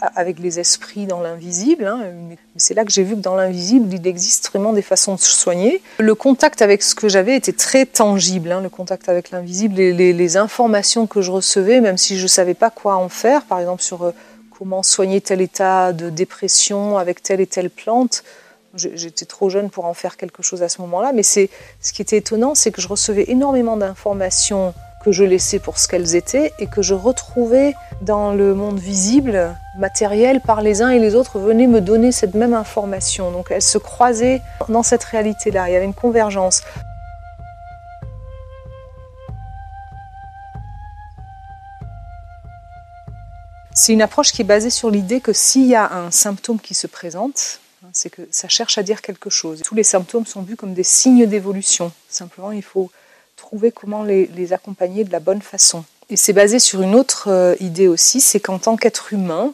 avec 0.02 0.40
les 0.40 0.58
esprits 0.58 1.06
dans 1.06 1.20
l'invisible. 1.20 1.86
Hein. 1.86 2.00
C'est 2.56 2.74
là 2.74 2.84
que 2.84 2.90
j'ai 2.90 3.04
vu 3.04 3.14
que 3.14 3.20
dans 3.20 3.36
l'invisible, 3.36 3.94
il 3.94 4.06
existe 4.06 4.50
vraiment 4.50 4.72
des 4.72 4.82
façons 4.82 5.14
de 5.14 5.20
se 5.20 5.30
soigner. 5.30 5.80
Le 5.98 6.14
contact 6.14 6.60
avec 6.60 6.82
ce 6.82 6.94
que 6.94 7.08
j'avais 7.08 7.36
était 7.36 7.52
très 7.52 7.86
tangible, 7.86 8.50
hein, 8.50 8.60
le 8.60 8.68
contact 8.68 9.08
avec 9.08 9.30
l'invisible, 9.30 9.76
les, 9.76 10.12
les, 10.12 10.36
informations 10.36 11.06
que 11.06 11.22
je 11.22 11.30
recevais, 11.30 11.80
même 11.80 11.98
si 11.98 12.16
je 12.18 12.24
ne 12.24 12.28
savais 12.28 12.54
pas 12.54 12.70
quoi 12.70 12.96
en 12.96 13.08
faire, 13.08 13.44
par 13.44 13.60
exemple 13.60 13.82
sur 13.82 14.02
euh, 14.02 14.12
comment 14.50 14.82
soigner 14.82 15.20
tel 15.20 15.40
état 15.40 15.92
de 15.92 16.10
dépression 16.10 16.98
avec 16.98 17.22
telle 17.22 17.40
et 17.40 17.46
telle 17.46 17.70
plante. 17.70 18.24
J'étais 18.74 19.26
trop 19.26 19.50
jeune 19.50 19.68
pour 19.68 19.84
en 19.84 19.92
faire 19.92 20.16
quelque 20.16 20.42
chose 20.42 20.62
à 20.62 20.68
ce 20.70 20.80
moment-là, 20.80 21.12
mais 21.12 21.22
c'est 21.22 21.50
ce 21.82 21.92
qui 21.92 22.00
était 22.00 22.16
étonnant, 22.16 22.54
c'est 22.54 22.70
que 22.70 22.80
je 22.80 22.88
recevais 22.88 23.26
énormément 23.28 23.76
d'informations 23.76 24.72
que 25.02 25.12
je 25.12 25.24
laissais 25.24 25.58
pour 25.58 25.78
ce 25.78 25.88
qu'elles 25.88 26.14
étaient 26.14 26.52
et 26.58 26.66
que 26.66 26.80
je 26.80 26.94
retrouvais 26.94 27.74
dans 28.00 28.32
le 28.32 28.54
monde 28.54 28.78
visible, 28.78 29.56
matériel, 29.76 30.40
par 30.40 30.62
les 30.62 30.80
uns 30.80 30.90
et 30.90 30.98
les 30.98 31.14
autres 31.14 31.38
venaient 31.38 31.66
me 31.66 31.80
donner 31.80 32.12
cette 32.12 32.34
même 32.34 32.54
information. 32.54 33.30
Donc 33.30 33.48
elles 33.50 33.62
se 33.62 33.78
croisaient 33.78 34.40
dans 34.68 34.82
cette 34.82 35.04
réalité-là, 35.04 35.68
il 35.68 35.72
y 35.72 35.76
avait 35.76 35.84
une 35.84 35.94
convergence. 35.94 36.62
C'est 43.74 43.92
une 43.92 44.02
approche 44.02 44.32
qui 44.32 44.42
est 44.42 44.44
basée 44.44 44.70
sur 44.70 44.90
l'idée 44.90 45.20
que 45.20 45.32
s'il 45.32 45.66
y 45.66 45.74
a 45.74 45.92
un 45.92 46.10
symptôme 46.10 46.60
qui 46.60 46.74
se 46.74 46.86
présente, 46.86 47.58
c'est 47.92 48.10
que 48.10 48.22
ça 48.30 48.48
cherche 48.48 48.78
à 48.78 48.82
dire 48.82 49.02
quelque 49.02 49.30
chose. 49.30 49.62
Tous 49.64 49.74
les 49.74 49.82
symptômes 49.82 50.26
sont 50.26 50.42
vus 50.42 50.56
comme 50.56 50.74
des 50.74 50.84
signes 50.84 51.26
d'évolution. 51.26 51.90
Simplement, 52.08 52.52
il 52.52 52.62
faut 52.62 52.90
trouver 53.42 53.72
comment 53.72 54.04
les, 54.04 54.52
accompagner 54.52 55.04
de 55.04 55.12
la 55.12 55.20
bonne 55.20 55.42
façon. 55.42 55.84
Et 56.08 56.16
c'est 56.16 56.32
basé 56.32 56.58
sur 56.58 56.80
une 56.82 56.94
autre 56.94 57.28
euh, 57.28 57.54
idée 57.60 57.88
aussi, 57.88 58.20
c'est 58.20 58.40
qu'en 58.40 58.58
tant 58.58 58.76
qu'être 58.76 59.12
humain, 59.12 59.52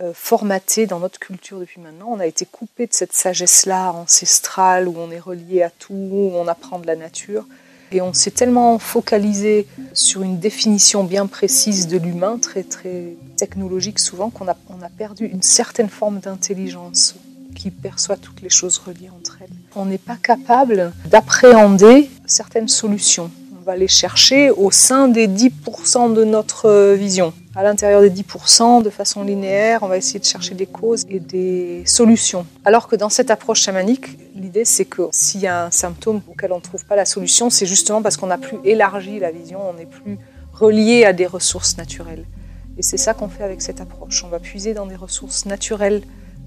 euh, 0.00 0.12
formaté 0.14 0.86
dans 0.86 1.00
notre 1.00 1.18
culture 1.18 1.58
depuis 1.60 1.80
maintenant, 1.80 2.08
on 2.10 2.20
a 2.20 2.26
été 2.26 2.46
coupé 2.46 2.86
de 2.86 2.92
cette 2.92 3.12
sagesse-là 3.12 3.92
ancestrale 3.92 4.88
où 4.88 4.94
on 4.98 5.10
est 5.10 5.20
relié 5.20 5.62
à 5.62 5.70
tout, 5.70 5.94
où 5.94 6.32
on 6.34 6.48
apprend 6.48 6.78
de 6.78 6.86
la 6.86 6.96
nature. 6.96 7.44
Et 7.92 8.00
on 8.00 8.12
s'est 8.12 8.32
tellement 8.32 8.78
focalisé 8.78 9.66
sur 9.92 10.22
une 10.22 10.38
définition 10.38 11.04
bien 11.04 11.26
précise 11.26 11.86
de 11.86 11.98
l'humain, 11.98 12.38
très 12.38 12.64
très 12.64 13.14
technologique 13.36 13.98
souvent, 13.98 14.30
qu'on 14.30 14.48
a, 14.48 14.56
perdu 14.98 15.26
une 15.26 15.42
certaine 15.42 15.88
forme 15.88 16.18
d'intelligence 16.18 17.14
qui 17.56 17.70
perçoit 17.70 18.16
toutes 18.16 18.42
les 18.42 18.50
choses 18.50 18.78
reliées 18.78 19.10
entre 19.16 19.38
elles. 19.40 19.56
On 19.74 19.86
n'est 19.86 19.98
pas 19.98 20.16
capable 20.16 20.92
d'appréhender 21.06 22.08
certaines 22.26 22.68
solutions. 22.68 23.30
On 23.58 23.64
va 23.64 23.76
les 23.76 23.88
chercher 23.88 24.50
au 24.50 24.70
sein 24.70 25.08
des 25.08 25.26
10% 25.26 26.14
de 26.14 26.22
notre 26.22 26.94
vision. 26.94 27.32
À 27.56 27.62
l'intérieur 27.62 28.02
des 28.02 28.10
10%, 28.10 28.82
de 28.82 28.90
façon 28.90 29.24
linéaire, 29.24 29.82
on 29.82 29.88
va 29.88 29.96
essayer 29.96 30.20
de 30.20 30.24
chercher 30.24 30.54
des 30.54 30.66
causes 30.66 31.04
et 31.08 31.18
des 31.18 31.82
solutions. 31.86 32.46
Alors 32.64 32.86
que 32.86 32.94
dans 32.94 33.08
cette 33.08 33.30
approche 33.30 33.62
chamanique, 33.62 34.18
l'idée 34.36 34.66
c'est 34.66 34.84
que 34.84 35.08
s'il 35.10 35.40
y 35.40 35.46
a 35.46 35.64
un 35.64 35.70
symptôme 35.70 36.20
auquel 36.28 36.52
on 36.52 36.56
ne 36.56 36.60
trouve 36.60 36.84
pas 36.84 36.96
la 36.96 37.06
solution, 37.06 37.48
c'est 37.48 37.66
justement 37.66 38.02
parce 38.02 38.18
qu'on 38.18 38.26
n'a 38.26 38.38
plus 38.38 38.58
élargi 38.64 39.18
la 39.18 39.30
vision, 39.30 39.58
on 39.68 39.72
n'est 39.72 39.86
plus 39.86 40.18
relié 40.52 41.04
à 41.04 41.12
des 41.12 41.26
ressources 41.26 41.78
naturelles. 41.78 42.26
Et 42.78 42.82
c'est 42.82 42.98
ça 42.98 43.14
qu'on 43.14 43.28
fait 43.28 43.42
avec 43.42 43.62
cette 43.62 43.80
approche. 43.80 44.22
On 44.22 44.28
va 44.28 44.38
puiser 44.38 44.74
dans 44.74 44.86
des 44.86 44.96
ressources 44.96 45.46
naturelles 45.46 46.02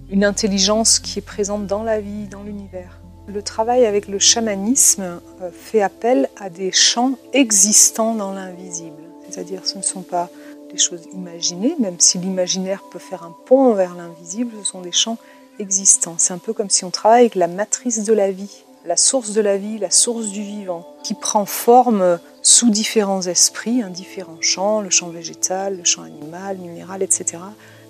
une 0.10 0.24
intelligence 0.24 1.00
qui 1.00 1.20
est 1.20 1.24
présente 1.24 1.68
dans 1.68 1.84
la 1.84 2.02
vie, 2.02 2.28
dans 2.28 2.44
l'univers. 2.44 3.00
Le 3.28 3.44
travail 3.44 3.86
avec 3.86 4.08
le 4.08 4.18
chamanisme 4.18 5.22
euh, 5.42 5.52
fait 5.52 5.82
appel 5.82 6.30
à 6.40 6.50
des 6.50 6.72
champs 6.72 7.14
existants 7.34 8.16
dans 8.16 8.34
l'invisible. 8.34 9.04
C'est-à-dire 9.30 9.66
ce 9.66 9.78
ne 9.78 9.84
sont 9.84 10.02
pas 10.02 10.30
des 10.72 10.80
choses 10.80 11.08
imaginées, 11.14 11.76
même 11.80 12.00
si 12.00 12.18
l'imaginaire 12.18 12.84
peut 12.92 13.00
faire 13.00 13.24
un 13.24 13.36
pont 13.46 13.74
vers 13.74 13.96
l'invisible, 13.96 14.52
ce 14.60 14.72
sont 14.72 14.82
des 14.82 14.92
champs 14.92 15.18
existants. 15.60 16.16
C'est 16.18 16.34
un 16.34 16.40
peu 16.40 16.54
comme 16.54 16.70
si 16.70 16.86
on 16.86 16.90
travaille 16.90 17.22
avec 17.22 17.36
la 17.36 17.48
matrice 17.48 18.04
de 18.04 18.14
la 18.14 18.32
vie, 18.32 18.64
la 18.86 18.98
source 18.98 19.34
de 19.34 19.42
la 19.42 19.58
vie, 19.58 19.78
la 19.78 19.92
source 19.92 20.28
du 20.28 20.42
vivant, 20.42 20.88
qui 21.04 21.14
prend 21.14 21.46
forme 21.46 22.20
sous 22.42 22.70
différents 22.72 23.22
esprits, 23.22 23.84
hein, 23.84 23.90
différents 23.90 24.42
champs, 24.42 24.82
le 24.82 24.90
champ 24.90 25.10
végétal, 25.10 25.78
le 25.78 25.84
champ 25.84 26.04
animal, 26.04 26.58
minéral, 26.58 27.04
etc 27.04 27.38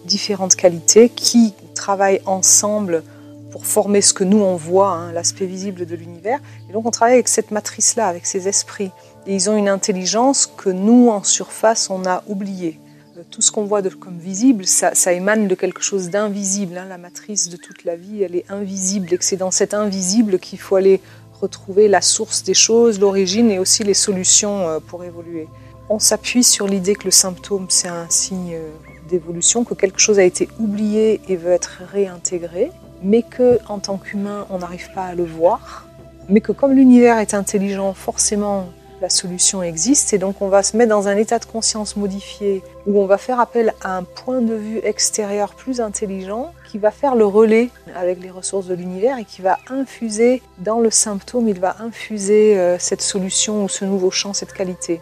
différentes 0.05 0.55
qualités 0.55 1.09
qui 1.09 1.53
travaillent 1.75 2.21
ensemble 2.25 3.03
pour 3.51 3.65
former 3.65 4.01
ce 4.01 4.13
que 4.13 4.23
nous 4.23 4.41
on 4.41 4.55
voit, 4.55 4.91
hein, 4.91 5.11
l'aspect 5.11 5.45
visible 5.45 5.85
de 5.85 5.95
l'univers. 5.95 6.39
Et 6.69 6.73
donc 6.73 6.85
on 6.85 6.91
travaille 6.91 7.15
avec 7.15 7.27
cette 7.27 7.51
matrice-là, 7.51 8.07
avec 8.07 8.25
ces 8.25 8.47
esprits. 8.47 8.91
Et 9.25 9.35
ils 9.35 9.49
ont 9.49 9.57
une 9.57 9.69
intelligence 9.69 10.45
que 10.45 10.69
nous, 10.69 11.09
en 11.09 11.23
surface, 11.23 11.89
on 11.89 12.05
a 12.05 12.23
oubliée. 12.27 12.79
Euh, 13.17 13.23
tout 13.29 13.41
ce 13.41 13.51
qu'on 13.51 13.65
voit 13.65 13.81
de, 13.81 13.89
comme 13.89 14.17
visible, 14.17 14.65
ça, 14.65 15.13
émane 15.13 15.47
de 15.47 15.55
quelque 15.55 15.81
chose 15.81 16.09
d'invisible. 16.09 16.77
Hein. 16.77 16.85
La 16.87 16.97
matrice 16.97 17.49
de 17.49 17.57
toute 17.57 17.83
la 17.83 17.95
vie, 17.95 18.23
elle 18.23 18.35
est 18.35 18.49
invisible. 18.49 19.13
Et 19.13 19.17
que 19.17 19.25
c'est 19.25 19.37
dans 19.37 19.51
cet 19.51 19.73
invisible 19.73 20.39
qu'il 20.39 20.59
faut 20.59 20.75
aller 20.75 21.01
retrouver 21.41 21.87
la 21.87 22.01
source 22.01 22.43
des 22.43 22.53
choses, 22.53 22.99
l'origine 22.99 23.49
et 23.49 23.59
aussi 23.59 23.83
les 23.83 23.93
solutions 23.93 24.67
euh, 24.67 24.79
pour 24.79 25.03
évoluer. 25.03 25.47
On 25.89 25.99
s'appuie 25.99 26.43
sur 26.43 26.67
l'idée 26.67 26.95
que 26.95 27.05
le 27.05 27.11
symptôme, 27.11 27.65
c'est 27.69 27.87
un 27.87 28.07
signe 28.09 28.55
euh, 28.55 28.69
d'évolution, 29.09 29.63
que 29.63 29.73
quelque 29.73 29.99
chose 29.99 30.19
a 30.19 30.23
été 30.23 30.47
oublié 30.59 31.19
et 31.27 31.35
veut 31.35 31.51
être 31.51 31.81
réintégré, 31.91 32.71
mais 33.03 33.23
que 33.23 33.59
en 33.67 33.79
tant 33.79 33.97
qu'humain, 33.97 34.45
on 34.49 34.59
n'arrive 34.59 34.91
pas 34.93 35.05
à 35.05 35.15
le 35.15 35.25
voir, 35.25 35.87
mais 36.29 36.41
que 36.41 36.51
comme 36.51 36.73
l'univers 36.73 37.17
est 37.17 37.33
intelligent, 37.33 37.93
forcément 37.93 38.69
la 39.01 39.09
solution 39.09 39.63
existe 39.63 40.13
et 40.13 40.17
donc 40.17 40.41
on 40.41 40.49
va 40.49 40.63
se 40.63 40.75
mettre 40.75 40.89
dans 40.89 41.07
un 41.07 41.15
état 41.15 41.39
de 41.39 41.45
conscience 41.45 41.95
modifié 41.95 42.61
où 42.85 42.99
on 42.99 43.05
va 43.05 43.17
faire 43.17 43.39
appel 43.39 43.73
à 43.81 43.95
un 43.95 44.03
point 44.03 44.41
de 44.41 44.53
vue 44.53 44.79
extérieur 44.83 45.53
plus 45.53 45.79
intelligent 45.79 46.53
qui 46.69 46.77
va 46.77 46.91
faire 46.91 47.15
le 47.15 47.25
relais 47.25 47.69
avec 47.95 48.21
les 48.21 48.29
ressources 48.29 48.67
de 48.67 48.75
l'univers 48.75 49.17
et 49.17 49.25
qui 49.25 49.41
va 49.41 49.57
infuser 49.69 50.41
dans 50.59 50.79
le 50.79 50.91
symptôme, 50.91 51.47
il 51.47 51.59
va 51.59 51.77
infuser 51.79 52.59
euh, 52.59 52.77
cette 52.77 53.01
solution 53.01 53.63
ou 53.63 53.69
ce 53.69 53.85
nouveau 53.85 54.11
champ, 54.11 54.33
cette 54.33 54.53
qualité. 54.53 55.01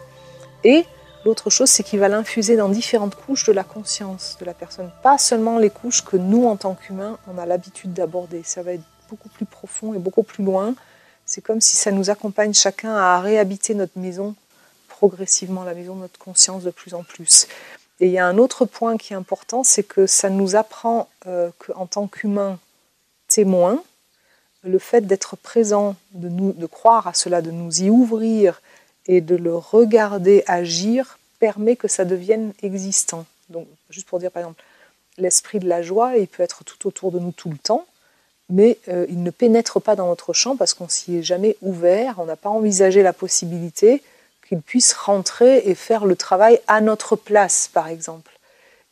Et 0.64 0.84
L'autre 1.28 1.50
chose, 1.50 1.68
c'est 1.68 1.82
qu'il 1.82 2.00
va 2.00 2.08
l'infuser 2.08 2.56
dans 2.56 2.70
différentes 2.70 3.14
couches 3.14 3.44
de 3.44 3.52
la 3.52 3.62
conscience 3.62 4.38
de 4.40 4.46
la 4.46 4.54
personne. 4.54 4.90
Pas 5.02 5.18
seulement 5.18 5.58
les 5.58 5.68
couches 5.68 6.02
que 6.02 6.16
nous, 6.16 6.46
en 6.46 6.56
tant 6.56 6.74
qu'humains, 6.74 7.18
on 7.30 7.36
a 7.36 7.44
l'habitude 7.44 7.92
d'aborder. 7.92 8.40
Ça 8.44 8.62
va 8.62 8.72
être 8.72 8.82
beaucoup 9.10 9.28
plus 9.28 9.44
profond 9.44 9.92
et 9.92 9.98
beaucoup 9.98 10.22
plus 10.22 10.42
loin. 10.42 10.74
C'est 11.26 11.42
comme 11.42 11.60
si 11.60 11.76
ça 11.76 11.90
nous 11.92 12.08
accompagne 12.08 12.54
chacun 12.54 12.96
à 12.96 13.20
réhabiter 13.20 13.74
notre 13.74 13.98
maison 13.98 14.36
progressivement, 14.88 15.64
la 15.64 15.74
maison 15.74 15.96
de 15.96 16.00
notre 16.00 16.18
conscience 16.18 16.62
de 16.62 16.70
plus 16.70 16.94
en 16.94 17.02
plus. 17.02 17.46
Et 18.00 18.06
il 18.06 18.12
y 18.12 18.18
a 18.18 18.26
un 18.26 18.38
autre 18.38 18.64
point 18.64 18.96
qui 18.96 19.12
est 19.12 19.16
important, 19.16 19.64
c'est 19.64 19.82
que 19.82 20.06
ça 20.06 20.30
nous 20.30 20.56
apprend 20.56 21.10
euh, 21.26 21.50
qu'en 21.58 21.84
tant 21.84 22.06
qu'humains 22.06 22.58
témoins, 23.26 23.82
le 24.64 24.78
fait 24.78 25.02
d'être 25.02 25.36
présent, 25.36 25.94
de 26.14 26.66
croire 26.66 27.06
à 27.06 27.12
cela, 27.12 27.42
de 27.42 27.50
nous 27.50 27.82
y 27.82 27.90
ouvrir 27.90 28.62
et 29.04 29.20
de 29.20 29.36
le 29.36 29.54
regarder 29.54 30.42
agir 30.46 31.17
permet 31.38 31.76
que 31.76 31.88
ça 31.88 32.04
devienne 32.04 32.52
existant. 32.62 33.26
Donc, 33.48 33.66
juste 33.90 34.06
pour 34.06 34.18
dire 34.18 34.30
par 34.30 34.42
exemple, 34.42 34.62
l'esprit 35.16 35.58
de 35.58 35.68
la 35.68 35.82
joie, 35.82 36.16
il 36.16 36.28
peut 36.28 36.42
être 36.42 36.64
tout 36.64 36.86
autour 36.86 37.12
de 37.12 37.18
nous 37.18 37.32
tout 37.32 37.50
le 37.50 37.58
temps, 37.58 37.86
mais 38.50 38.78
euh, 38.88 39.06
il 39.08 39.22
ne 39.22 39.30
pénètre 39.30 39.80
pas 39.80 39.96
dans 39.96 40.06
notre 40.06 40.32
champ 40.32 40.56
parce 40.56 40.74
qu'on 40.74 40.88
s'y 40.88 41.16
est 41.16 41.22
jamais 41.22 41.56
ouvert, 41.60 42.16
on 42.18 42.24
n'a 42.24 42.36
pas 42.36 42.48
envisagé 42.48 43.02
la 43.02 43.12
possibilité 43.12 44.02
qu'il 44.48 44.60
puisse 44.62 44.94
rentrer 44.94 45.68
et 45.68 45.74
faire 45.74 46.06
le 46.06 46.16
travail 46.16 46.60
à 46.66 46.80
notre 46.80 47.16
place, 47.16 47.68
par 47.72 47.88
exemple. 47.88 48.38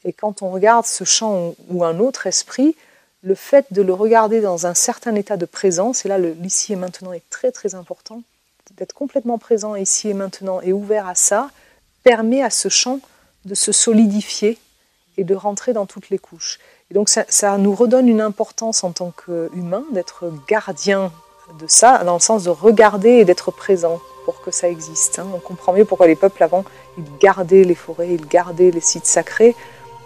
Et 0.05 0.13
quand 0.13 0.43
on 0.43 0.51
regarde 0.51 0.85
ce 0.85 1.05
champ 1.05 1.55
ou 1.71 1.85
un 1.85 1.99
autre 1.99 2.27
esprit, 2.27 2.77
le 3.23 3.35
fait 3.35 3.67
de 3.73 3.83
le 3.83 3.95
regarder 3.95 4.41
dans 4.41 4.67
un 4.67 4.75
certain 4.75 5.15
état 5.15 5.37
de 5.37 5.47
présence, 5.47 6.05
et 6.05 6.09
là 6.09 6.19
l'ici 6.19 6.75
et 6.75 6.77
maintenant 6.77 7.13
est 7.13 7.29
très 7.31 7.51
très 7.51 7.75
important, 7.75 8.23
d'être 8.77 8.93
complètement 8.93 9.39
présent 9.39 9.75
ici 9.75 10.11
et 10.11 10.15
maintenant 10.15 10.61
et 10.61 10.73
ouvert 10.73 11.09
à 11.09 11.15
ça, 11.15 11.51
permet 12.07 12.41
à 12.41 12.51
ce 12.51 12.69
champ 12.69 13.01
de 13.47 13.57
se 13.57 13.73
solidifier 13.73 14.59
et 15.17 15.25
de 15.25 15.35
rentrer 15.35 15.73
dans 15.73 15.87
toutes 15.87 16.09
les 16.09 16.19
couches. 16.19 16.61
Et 16.89 16.95
donc 16.95 17.09
ça, 17.09 17.59
nous 17.59 17.75
redonne 17.75 18.09
une 18.09 18.21
importance 18.21 18.85
en 18.85 18.93
tant 18.93 19.11
qu'humain 19.11 19.83
d'être 19.91 20.33
gardien 20.47 21.11
de 21.59 21.67
ça, 21.67 22.05
dans 22.05 22.15
le 22.15 22.21
sens 22.21 22.45
de 22.45 22.51
regarder 22.51 23.11
et 23.11 23.25
d'être 23.25 23.51
présent 23.51 24.01
pour 24.25 24.41
que 24.41 24.53
ça 24.53 24.69
existe. 24.69 25.19
Hein. 25.19 25.27
On 25.35 25.41
comprend 25.41 25.73
mieux 25.73 25.85
pourquoi 25.85 26.07
les 26.07 26.15
peuples 26.15 26.45
avant, 26.45 26.65
ils 26.97 27.19
gardaient 27.19 27.65
les 27.65 27.75
forêts, 27.75 28.15
ils 28.15 28.27
gardaient 28.29 28.71
les 28.71 28.81
sites 28.81 29.07
sacrés. 29.07 29.57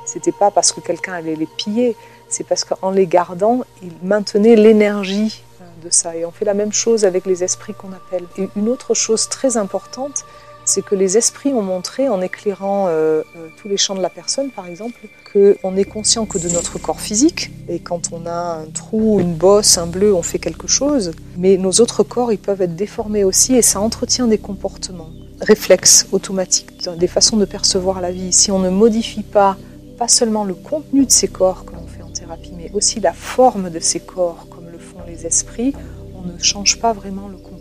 C'était 0.07 0.33
pas 0.33 0.51
parce 0.51 0.73
que 0.73 0.81
quelqu'un 0.81 1.13
allait 1.13 1.37
les 1.37 1.49
piller, 1.59 1.97
c'est 2.31 2.45
parce 2.45 2.65
qu'en 2.65 2.93
les 2.93 3.07
gardant, 3.07 3.61
ils 3.83 3.93
maintenaient 4.03 4.57
l'énergie 4.57 5.43
de 5.85 5.91
ça. 5.91 6.17
Et 6.17 6.25
on 6.25 6.31
fait 6.31 6.47
la 6.47 6.55
même 6.55 6.73
chose 6.73 7.05
avec 7.05 7.27
les 7.27 7.45
esprits 7.45 7.75
qu'on 7.75 7.93
appelle. 7.93 8.25
Et 8.39 8.49
une 8.57 8.71
autre 8.71 8.95
chose 8.95 9.29
très 9.29 9.59
importante, 9.59 10.25
c'est 10.71 10.83
que 10.83 10.95
les 10.95 11.19
esprits 11.19 11.53
ont 11.53 11.63
montré, 11.63 12.09
en 12.09 12.21
éclairant 12.23 12.87
euh, 12.87 13.23
euh, 13.37 13.49
tous 13.57 13.69
les 13.69 13.77
champs 13.77 13.97
de 13.97 14.01
la 14.01 14.09
personne, 14.09 14.51
par 14.51 14.67
exemple, 14.67 15.01
qu'on 15.33 15.77
est 15.77 15.85
conscient 15.85 16.27
que 16.27 16.39
de 16.39 16.49
notre 16.49 16.79
corps 16.79 17.01
physique, 17.01 17.51
et 17.69 17.81
quand 17.81 18.11
on 18.13 18.25
a 18.27 18.61
un 18.63 18.67
trou, 18.67 19.19
une 19.21 19.35
bosse, 19.35 19.79
un 19.79 19.87
bleu, 19.87 20.15
on 20.15 20.23
fait 20.23 20.39
quelque 20.39 20.69
chose, 20.69 21.11
mais 21.37 21.57
nos 21.57 21.73
autres 21.73 22.05
corps, 22.05 22.33
ils 22.33 22.39
peuvent 22.39 22.63
être 22.63 22.77
déformés 22.77 23.25
aussi, 23.25 23.57
et 23.57 23.63
ça 23.63 23.81
entretient 23.81 24.29
des 24.29 24.39
comportements, 24.39 25.11
réflexes 25.41 26.07
automatiques, 26.13 26.89
des 26.97 27.09
façons 27.09 27.37
de 27.37 27.45
percevoir 27.45 28.01
la 28.01 28.13
vie. 28.13 28.33
Si 28.33 28.53
on 28.53 28.61
ne 28.61 28.71
modifie 28.71 29.25
pas 29.25 29.57
pas 29.99 30.09
seulement 30.09 30.45
le 30.45 30.55
contenu 30.55 31.05
de 31.05 31.11
ces 31.11 31.29
corps 31.29 31.67
que 31.67 31.75
l'on 31.75 31.87
fait 31.87 32.03
en 32.03 32.11
thérapie, 32.11 32.53
mais 32.57 32.71
aussi 32.73 33.01
la 33.01 33.13
forme 33.13 33.69
de 33.69 33.81
ces 33.81 34.01
corps, 34.01 34.47
comme 34.49 34.71
le 34.73 34.79
font 34.79 35.01
les 35.07 35.27
esprits, 35.27 35.75
on 36.15 36.27
ne 36.27 36.39
change 36.39 36.81
pas 36.81 36.95
vraiment 36.95 37.29
le 37.29 37.37
comportement. 37.37 37.60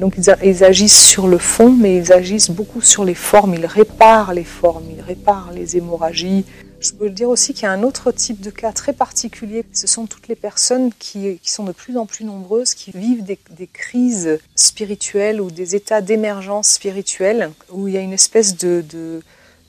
Donc 0.00 0.14
ils 0.42 0.64
agissent 0.64 1.06
sur 1.06 1.28
le 1.28 1.38
fond, 1.38 1.70
mais 1.70 1.98
ils 1.98 2.12
agissent 2.12 2.50
beaucoup 2.50 2.80
sur 2.80 3.04
les 3.04 3.14
formes, 3.14 3.54
ils 3.54 3.66
réparent 3.66 4.32
les 4.32 4.44
formes, 4.44 4.84
ils 4.96 5.02
réparent 5.02 5.52
les 5.54 5.76
hémorragies, 5.76 6.44
je 6.80 6.94
veux 6.98 7.10
dire 7.10 7.28
aussi 7.28 7.52
qu'il 7.52 7.64
y 7.64 7.66
a 7.66 7.72
un 7.72 7.82
autre 7.82 8.10
type 8.10 8.40
de 8.40 8.48
cas 8.48 8.72
très 8.72 8.94
particulier. 8.94 9.64
Ce 9.72 9.86
sont 9.86 10.06
toutes 10.06 10.28
les 10.28 10.34
personnes 10.34 10.90
qui, 10.98 11.38
sont 11.44 11.64
de 11.64 11.72
plus 11.72 11.98
en 11.98 12.06
plus 12.06 12.24
nombreuses, 12.24 12.72
qui 12.72 12.90
vivent 12.90 13.22
des, 13.22 13.38
crises 13.66 14.38
spirituelles 14.56 15.42
ou 15.42 15.50
des 15.50 15.76
états 15.76 16.00
d'émergence 16.00 16.70
spirituelle, 16.70 17.50
où 17.70 17.86
il 17.86 17.94
y 17.94 17.98
a 17.98 18.00
une 18.00 18.14
espèce 18.14 18.56
de, 18.56 18.82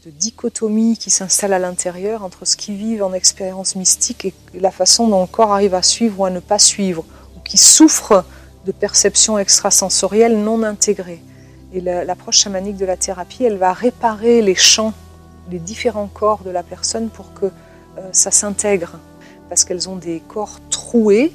dichotomie 0.06 0.98
qui 0.98 1.10
s'installe 1.10 1.52
à 1.52 1.60
l'intérieur 1.60 2.24
entre 2.24 2.46
ce 2.46 2.56
qu'ils 2.56 2.78
vivent 2.78 3.04
en 3.04 3.14
expérience 3.14 3.76
mystique 3.76 4.26
et 4.26 4.34
la 4.60 4.72
façon 4.72 5.08
dont 5.10 5.22
le 5.22 5.28
corps 5.28 5.52
arrive 5.52 5.76
à 5.76 5.84
suivre 5.84 6.22
ou 6.22 6.26
à 6.26 6.30
ne 6.30 6.40
pas 6.40 6.60
suivre, 6.60 7.04
ou 7.36 7.42
qui 7.42 7.58
souffrent 7.58 8.24
de 8.66 8.72
perceptions 8.72 9.38
extrasensorielles 9.38 10.38
non 10.38 10.64
intégrées. 10.64 11.22
Et 11.74 11.82
l'approche 11.82 12.40
chamanique 12.40 12.78
de 12.78 12.86
la 12.86 12.98
thérapie, 12.98 13.44
elle 13.44 13.58
va 13.58 13.74
réparer 13.74 14.42
les 14.42 14.56
champs 14.56 14.94
les 15.50 15.60
différents 15.60 16.08
corps 16.08 16.44
de 16.44 16.50
la 16.50 16.64
personne 16.64 17.10
pour 17.10 17.34
que 17.34 17.46
euh, 17.46 17.50
ça 18.12 18.32
s'intègre. 18.32 19.00
Parce 19.50 19.66
qu'elles 19.66 19.90
ont 19.90 19.98
des 19.98 20.22
corps 20.28 20.60
troués 20.70 21.34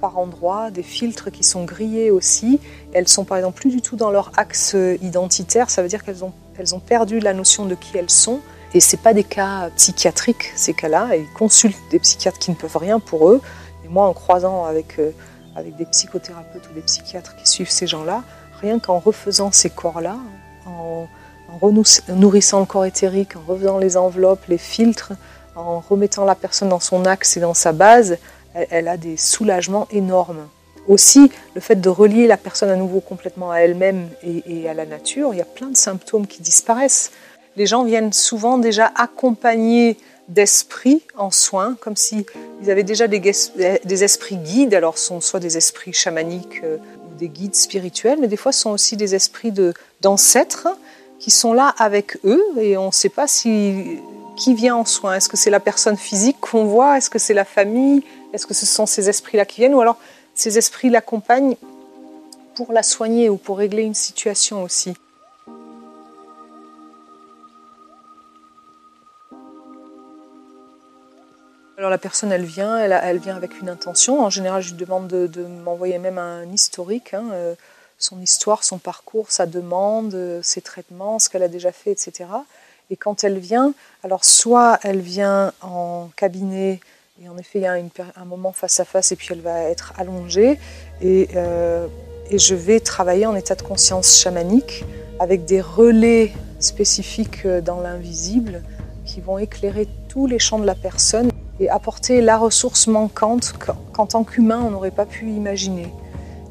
par 0.00 0.18
endroits, 0.18 0.70
des 0.70 0.82
filtres 0.82 1.30
qui 1.30 1.44
sont 1.44 1.64
grillés 1.64 2.10
aussi. 2.10 2.60
Elles 2.92 3.08
sont 3.08 3.24
par 3.24 3.38
exemple 3.38 3.60
plus 3.60 3.70
du 3.70 3.80
tout 3.80 3.96
dans 3.96 4.10
leur 4.10 4.32
axe 4.36 4.76
identitaire, 5.02 5.70
ça 5.70 5.82
veut 5.82 5.88
dire 5.88 6.04
qu'elles 6.04 6.24
ont, 6.24 6.32
elles 6.58 6.74
ont 6.74 6.80
perdu 6.80 7.20
la 7.20 7.32
notion 7.32 7.64
de 7.64 7.74
qui 7.74 7.96
elles 7.96 8.10
sont. 8.10 8.40
Et 8.74 8.80
ce 8.80 8.96
pas 8.96 9.14
des 9.14 9.22
cas 9.22 9.70
psychiatriques, 9.76 10.50
ces 10.56 10.74
cas-là. 10.74 11.14
Ils 11.14 11.32
consultent 11.32 11.78
des 11.92 12.00
psychiatres 12.00 12.40
qui 12.40 12.50
ne 12.50 12.56
peuvent 12.56 12.76
rien 12.76 12.98
pour 12.98 13.28
eux. 13.28 13.40
Et 13.84 13.88
moi, 13.88 14.08
en 14.08 14.12
croisant 14.12 14.64
avec, 14.64 14.98
euh, 14.98 15.12
avec 15.56 15.76
des 15.76 15.84
psychothérapeutes 15.86 16.68
ou 16.70 16.74
des 16.74 16.82
psychiatres 16.82 17.36
qui 17.36 17.48
suivent 17.48 17.70
ces 17.70 17.86
gens-là, 17.86 18.22
rien 18.60 18.78
qu'en 18.78 18.98
refaisant 18.98 19.52
ces 19.52 19.70
corps-là, 19.70 20.16
en, 20.66 21.06
nourrissant 22.08 22.60
le 22.60 22.66
corps 22.66 22.84
éthérique, 22.84 23.36
en 23.36 23.42
refaisant 23.46 23.78
les 23.78 23.96
enveloppes, 23.96 24.46
les 24.48 24.58
filtres, 24.58 25.12
en 25.56 25.80
remettant 25.80 26.24
la 26.24 26.34
personne 26.34 26.68
dans 26.68 26.80
son 26.80 27.04
axe 27.04 27.36
et 27.36 27.40
dans 27.40 27.54
sa 27.54 27.72
base, 27.72 28.18
elle, 28.54 28.88
a 28.88 28.96
des 28.96 29.16
soulagements 29.16 29.86
énormes. 29.90 30.48
Aussi, 30.86 31.30
le 31.54 31.60
fait 31.60 31.80
de 31.80 31.88
relier 31.88 32.26
la 32.26 32.36
personne 32.36 32.70
à 32.70 32.76
nouveau 32.76 33.00
complètement 33.00 33.50
à 33.50 33.58
elle-même 33.58 34.08
et, 34.22 34.68
à 34.68 34.74
la 34.74 34.84
nature, 34.84 35.30
il 35.32 35.38
y 35.38 35.42
a 35.42 35.46
plein 35.46 35.68
de 35.68 35.76
symptômes 35.76 36.26
qui 36.26 36.42
disparaissent. 36.42 37.12
Les 37.56 37.66
gens 37.66 37.84
viennent 37.84 38.12
souvent 38.12 38.58
déjà 38.58 38.92
accompagnés 38.96 39.96
d'esprits 40.28 41.02
en 41.16 41.30
soins, 41.30 41.76
comme 41.80 41.96
s'ils 41.96 42.24
avaient 42.68 42.82
déjà 42.82 43.06
des, 43.06 43.20
des, 43.20 44.04
esprits 44.04 44.36
guides, 44.36 44.74
alors 44.74 44.98
ce 44.98 45.06
sont 45.06 45.20
soit 45.20 45.40
des 45.40 45.56
esprits 45.56 45.92
chamaniques 45.92 46.60
euh, 46.64 46.78
ou 46.78 47.18
des 47.18 47.28
guides 47.28 47.56
spirituels, 47.56 48.18
mais 48.20 48.28
des 48.28 48.36
fois 48.36 48.52
ce 48.52 48.60
sont 48.60 48.70
aussi 48.70 48.96
des 48.96 49.14
esprits 49.14 49.52
d'ancêtres 50.00 50.68
qui 51.18 51.30
sont 51.30 51.52
là 51.52 51.74
avec 51.78 52.18
eux 52.24 52.42
et 52.58 52.76
on 52.76 52.86
ne 52.86 52.92
sait 52.92 53.08
pas 53.08 53.26
si 53.26 53.98
qui 54.36 54.54
vient 54.54 54.76
en 54.76 54.84
soin. 54.84 55.14
Est-ce 55.14 55.28
que 55.28 55.36
c'est 55.36 55.50
la 55.50 55.60
personne 55.60 55.96
physique 55.96 56.38
qu'on 56.40 56.64
voit? 56.64 56.98
Est-ce 56.98 57.08
que 57.08 57.18
c'est 57.18 57.34
la 57.34 57.44
famille? 57.44 58.02
Est-ce 58.32 58.46
que 58.46 58.54
ce 58.54 58.66
sont 58.66 58.86
ces 58.86 59.08
esprits-là 59.08 59.44
qui 59.44 59.60
viennent? 59.60 59.74
Ou 59.74 59.80
alors 59.80 59.96
ces 60.34 60.58
esprits 60.58 60.90
l'accompagnent 60.90 61.56
pour 62.56 62.72
la 62.72 62.82
soigner 62.82 63.28
ou 63.28 63.36
pour 63.36 63.58
régler 63.58 63.82
une 63.82 63.94
situation 63.94 64.62
aussi 64.62 64.94
Alors 71.84 71.90
la 71.90 71.98
personne, 71.98 72.32
elle 72.32 72.46
vient, 72.46 72.78
elle, 72.78 73.18
vient 73.18 73.36
avec 73.36 73.60
une 73.60 73.68
intention. 73.68 74.22
En 74.22 74.30
général, 74.30 74.62
je 74.62 74.70
lui 74.70 74.78
demande 74.78 75.06
de, 75.06 75.44
m'envoyer 75.44 75.98
même 75.98 76.16
un 76.16 76.50
historique. 76.50 77.12
Hein, 77.12 77.24
euh, 77.32 77.54
son 77.98 78.22
histoire, 78.22 78.64
son 78.64 78.78
parcours, 78.78 79.30
sa 79.30 79.44
demande, 79.44 80.40
ses 80.42 80.62
traitements, 80.62 81.18
ce 81.18 81.28
qu'elle 81.28 81.42
a 81.42 81.48
déjà 81.48 81.72
fait, 81.72 81.90
etc. 81.90 82.24
Et 82.88 82.96
quand 82.96 83.22
elle 83.22 83.38
vient, 83.38 83.74
alors 84.02 84.24
soit 84.24 84.78
elle 84.82 85.00
vient 85.00 85.52
en 85.60 86.08
cabinet, 86.16 86.80
et 87.22 87.28
en 87.28 87.36
effet 87.36 87.58
il 87.58 87.62
y 87.64 87.66
a 87.66 87.74
un 87.74 88.24
moment 88.24 88.54
face 88.54 88.80
à 88.80 88.86
face, 88.86 89.12
et 89.12 89.16
puis 89.16 89.28
elle 89.32 89.42
va 89.42 89.64
être 89.64 89.92
allongée, 89.98 90.58
euh, 91.04 91.86
et 92.30 92.38
je 92.38 92.54
vais 92.54 92.80
travailler 92.80 93.26
en 93.26 93.36
état 93.36 93.56
de 93.56 93.62
conscience 93.62 94.22
chamanique 94.22 94.86
avec 95.20 95.44
des 95.44 95.60
relais 95.60 96.32
spécifiques 96.60 97.46
dans 97.46 97.80
l'invisible 97.80 98.62
qui 99.04 99.20
vont 99.20 99.36
éclairer 99.36 99.86
tous 100.08 100.26
les 100.26 100.38
champs 100.38 100.58
de 100.58 100.64
la 100.64 100.74
personne 100.74 101.30
et 101.60 101.68
apporter 101.68 102.20
la 102.20 102.36
ressource 102.36 102.86
manquante 102.86 103.54
qu'en 103.92 104.06
tant 104.06 104.24
qu'humain 104.24 104.62
on 104.66 104.70
n'aurait 104.70 104.90
pas 104.90 105.06
pu 105.06 105.30
imaginer. 105.30 105.92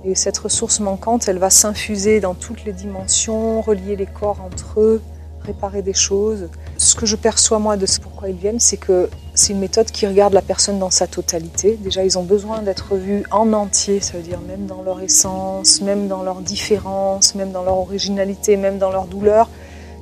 Et 0.06 0.16
cette 0.16 0.38
ressource 0.38 0.82
manquante, 0.82 1.30
elle 1.30 1.38
va 1.38 1.50
s'infuser 1.50 2.20
dans 2.20 2.34
toutes 2.34 2.66
les 2.66 2.74
dimensions, 2.74 3.62
relier 3.62 3.96
les 3.96 4.06
corps 4.06 4.42
entre 4.42 4.82
eux, 4.82 5.02
réparer 5.46 5.82
des 5.82 5.94
choses. 5.94 6.50
Ce 6.78 6.96
que 6.96 7.06
je 7.06 7.16
perçois 7.16 7.60
moi 7.60 7.78
de 7.78 7.86
ce 7.86 8.02
pourquoi 8.02 8.30
ils 8.30 8.36
viennent, 8.36 8.60
c'est 8.60 8.78
que 8.78 9.10
c'est 9.34 9.54
une 9.54 9.60
méthode 9.60 9.92
qui 9.92 10.06
regarde 10.06 10.34
la 10.34 10.42
personne 10.42 10.78
dans 10.78 10.89
sa 10.89 11.08
totalité. 11.08 11.78
Déjà, 11.82 12.04
ils 12.04 12.18
ont 12.18 12.24
besoin 12.24 12.62
d'être 12.62 12.96
vus 12.96 13.24
en 13.32 13.54
entier, 13.54 14.02
ça 14.02 14.18
veut 14.18 14.24
dire 14.24 14.42
même 14.42 14.66
dans 14.66 14.82
leur 14.82 15.00
essence, 15.00 15.82
même 15.82 16.10
dans 16.10 16.24
leur 16.24 16.42
différence, 16.42 17.36
même 17.36 17.52
dans 17.52 17.63
leur 17.63 17.78
originalité, 17.78 18.58
même 18.58 18.80
dans 18.80 18.92
leur 18.92 19.06
douleur. 19.06 19.50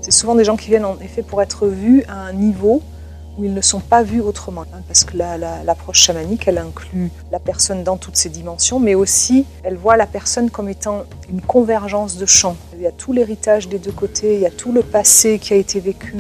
C'est 0.02 0.12
souvent 0.12 0.34
des 0.34 0.44
gens 0.44 0.58
qui 0.58 0.70
viennent 0.70 0.86
en 0.86 0.98
effet 1.00 1.22
pour 1.22 1.44
être 1.44 1.68
vus 1.68 2.04
à 2.08 2.16
un 2.16 2.34
niveau 2.34 2.82
où 3.38 3.44
ils 3.44 3.54
ne 3.54 3.62
sont 3.62 3.80
pas 3.80 4.04
vus 4.04 4.22
autrement. 4.22 4.64
Hein, 4.74 4.82
parce 4.88 5.04
que 5.04 5.18
l'approche 5.18 6.00
chamanique, 6.00 6.48
elle 6.48 6.58
inclut 6.58 7.12
la 7.32 7.40
personne 7.40 7.84
dans 7.84 7.98
toutes 7.98 8.18
ses 8.18 8.30
dimensions, 8.30 8.80
mais 8.80 8.96
aussi 8.96 9.46
elle 9.64 9.76
voit 9.76 9.98
la 9.98 10.06
personne 10.08 10.50
comme 10.50 10.70
étant 10.70 11.04
une 11.30 11.42
convergence 11.42 12.18
de 12.18 12.26
champs. 12.26 12.56
Il 12.76 12.82
y 12.82 12.88
a 12.88 12.92
tout 12.92 13.14
l'héritage 13.14 13.68
des 13.68 13.80
deux 13.80 13.92
côtés, 13.92 14.36
il 14.36 14.42
y 14.42 14.46
a 14.46 14.52
tout 14.52 14.72
le 14.72 14.82
passé 14.82 15.40
qui 15.40 15.54
a 15.54 15.58
été 15.58 15.80
vécu, 15.80 16.16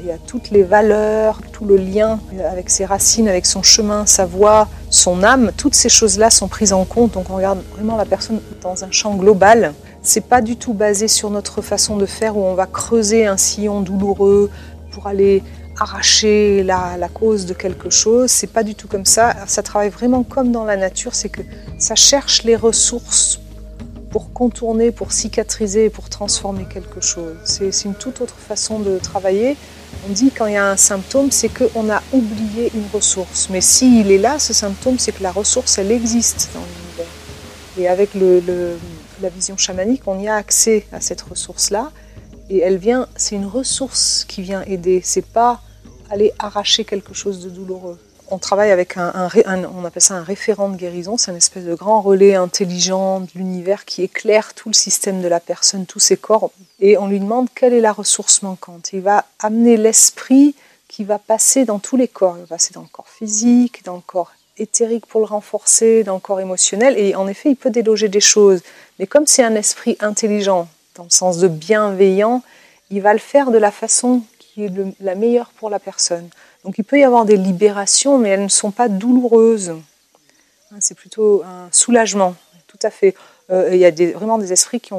il 0.00 0.06
y 0.06 0.10
a 0.10 0.18
toutes 0.18 0.50
les 0.50 0.62
valeurs, 0.62 1.40
tout 1.52 1.64
le 1.64 1.76
lien 1.76 2.18
avec 2.50 2.70
ses 2.70 2.86
racines, 2.86 3.28
avec 3.28 3.44
son 3.44 3.62
chemin, 3.62 4.06
sa 4.06 4.24
voix, 4.24 4.68
son 4.88 5.22
âme. 5.22 5.52
Toutes 5.56 5.74
ces 5.74 5.90
choses-là 5.90 6.30
sont 6.30 6.48
prises 6.48 6.72
en 6.72 6.84
compte. 6.84 7.12
Donc 7.12 7.28
on 7.30 7.36
regarde 7.36 7.62
vraiment 7.72 7.96
la 7.96 8.06
personne 8.06 8.40
dans 8.62 8.82
un 8.84 8.90
champ 8.90 9.14
global. 9.14 9.74
C'est 10.02 10.22
pas 10.22 10.40
du 10.40 10.56
tout 10.56 10.72
basé 10.72 11.06
sur 11.06 11.30
notre 11.30 11.60
façon 11.60 11.98
de 11.98 12.06
faire 12.06 12.36
où 12.36 12.42
on 12.42 12.54
va 12.54 12.66
creuser 12.66 13.26
un 13.26 13.36
sillon 13.36 13.82
douloureux 13.82 14.50
pour 14.92 15.06
aller 15.06 15.42
arracher 15.80 16.62
la, 16.62 17.08
cause 17.12 17.46
de 17.46 17.54
quelque 17.54 17.90
chose. 17.90 18.30
C'est 18.30 18.52
pas 18.52 18.62
du 18.62 18.74
tout 18.74 18.86
comme 18.86 19.06
ça. 19.06 19.34
Ça 19.46 19.62
travaille 19.62 19.88
vraiment 19.88 20.22
comme 20.22 20.52
dans 20.52 20.64
la 20.64 20.76
nature, 20.76 21.14
c'est 21.14 21.30
que 21.30 21.40
ça 21.78 21.94
cherche 21.94 22.44
les 22.44 22.54
ressources 22.54 23.40
pour 24.10 24.32
contourner, 24.32 24.90
pour 24.90 25.12
cicatriser, 25.12 25.88
pour 25.88 26.08
transformer 26.08 26.66
quelque 26.66 27.00
chose. 27.00 27.36
C'est 27.44 27.84
une 27.84 27.94
toute 27.94 28.20
autre 28.20 28.34
façon 28.36 28.80
de 28.80 28.98
travailler. 28.98 29.56
On 30.08 30.12
dit 30.12 30.30
quand 30.30 30.46
il 30.46 30.54
y 30.54 30.56
a 30.56 30.70
un 30.70 30.76
symptôme, 30.76 31.30
c'est 31.30 31.48
qu'on 31.48 31.90
a 31.90 32.02
oublié 32.12 32.70
une 32.74 32.86
ressource. 32.92 33.48
Mais 33.50 33.60
s'il 33.60 34.10
est 34.10 34.18
là, 34.18 34.38
ce 34.38 34.52
symptôme, 34.52 34.98
c'est 34.98 35.12
que 35.12 35.22
la 35.22 35.32
ressource, 35.32 35.78
elle 35.78 35.92
existe 35.92 36.50
dans 36.54 36.60
l'univers. 36.60 37.12
Et 37.78 37.88
avec 37.88 38.10
la 38.14 39.28
vision 39.28 39.56
chamanique, 39.56 40.02
on 40.06 40.20
y 40.20 40.28
a 40.28 40.34
accès 40.34 40.86
à 40.92 41.00
cette 41.00 41.22
ressource-là. 41.22 41.90
Et 42.50 42.58
elle 42.58 42.78
vient, 42.78 43.06
c'est 43.16 43.36
une 43.36 43.46
ressource 43.46 44.24
qui 44.26 44.42
vient 44.42 44.62
aider. 44.62 45.00
C'est 45.04 45.24
pas 45.24 45.60
aller 46.10 46.32
arracher 46.38 46.84
quelque 46.84 47.14
chose 47.14 47.40
de 47.40 47.48
douloureux. 47.48 47.98
On 48.32 48.38
travaille 48.38 48.70
avec 48.70 48.96
un, 48.96 49.28
on 49.74 49.84
appelle 49.84 50.02
ça 50.02 50.14
un 50.14 50.22
référent 50.22 50.68
de 50.68 50.76
guérison, 50.76 51.16
c'est 51.16 51.32
une 51.32 51.36
espèce 51.36 51.64
de 51.64 51.74
grand 51.74 52.00
relais 52.00 52.36
intelligent 52.36 53.20
de 53.20 53.28
l'univers 53.34 53.84
qui 53.84 54.02
éclaire 54.02 54.54
tout 54.54 54.68
le 54.68 54.74
système 54.74 55.20
de 55.20 55.26
la 55.26 55.40
personne, 55.40 55.84
tous 55.84 55.98
ses 55.98 56.16
corps, 56.16 56.52
et 56.78 56.96
on 56.96 57.08
lui 57.08 57.18
demande 57.18 57.48
quelle 57.52 57.72
est 57.72 57.80
la 57.80 57.92
ressource 57.92 58.42
manquante. 58.42 58.90
Il 58.92 59.00
va 59.00 59.24
amener 59.40 59.76
l'esprit 59.76 60.54
qui 60.86 61.02
va 61.02 61.18
passer 61.18 61.64
dans 61.64 61.80
tous 61.80 61.96
les 61.96 62.08
corps. 62.08 62.36
Il 62.36 62.42
va 62.42 62.48
passer 62.48 62.72
dans 62.72 62.82
le 62.82 62.88
corps 62.88 63.08
physique, 63.08 63.84
dans 63.84 63.96
le 63.96 64.02
corps 64.04 64.32
éthérique 64.58 65.06
pour 65.06 65.20
le 65.20 65.26
renforcer, 65.26 66.04
dans 66.04 66.14
le 66.14 66.20
corps 66.20 66.40
émotionnel, 66.40 66.96
et 66.98 67.16
en 67.16 67.26
effet, 67.26 67.50
il 67.50 67.56
peut 67.56 67.70
déloger 67.70 68.08
des 68.08 68.20
choses. 68.20 68.60
Mais 68.98 69.06
comme 69.06 69.26
c'est 69.26 69.42
un 69.42 69.54
esprit 69.56 69.96
intelligent, 70.00 70.68
dans 70.94 71.04
le 71.04 71.10
sens 71.10 71.38
de 71.38 71.48
bienveillant, 71.48 72.42
il 72.90 73.02
va 73.02 73.12
le 73.12 73.18
faire 73.18 73.50
de 73.50 73.58
la 73.58 73.70
façon 73.70 74.22
qui 74.52 74.64
est 74.64 74.72
la 75.00 75.14
meilleure 75.14 75.50
pour 75.50 75.70
la 75.70 75.78
personne. 75.78 76.28
Donc 76.64 76.78
il 76.78 76.84
peut 76.84 76.98
y 76.98 77.04
avoir 77.04 77.24
des 77.24 77.36
libérations, 77.36 78.18
mais 78.18 78.30
elles 78.30 78.42
ne 78.42 78.48
sont 78.48 78.70
pas 78.70 78.88
douloureuses. 78.88 79.70
Hein, 80.70 80.76
c'est 80.80 80.96
plutôt 80.96 81.42
un 81.44 81.68
soulagement, 81.72 82.34
tout 82.66 82.78
à 82.82 82.90
fait. 82.90 83.14
Euh, 83.50 83.70
il 83.72 83.78
y 83.78 83.84
a 83.84 83.90
des, 83.90 84.12
vraiment 84.12 84.38
des 84.38 84.52
esprits 84.52 84.80
qui, 84.80 84.94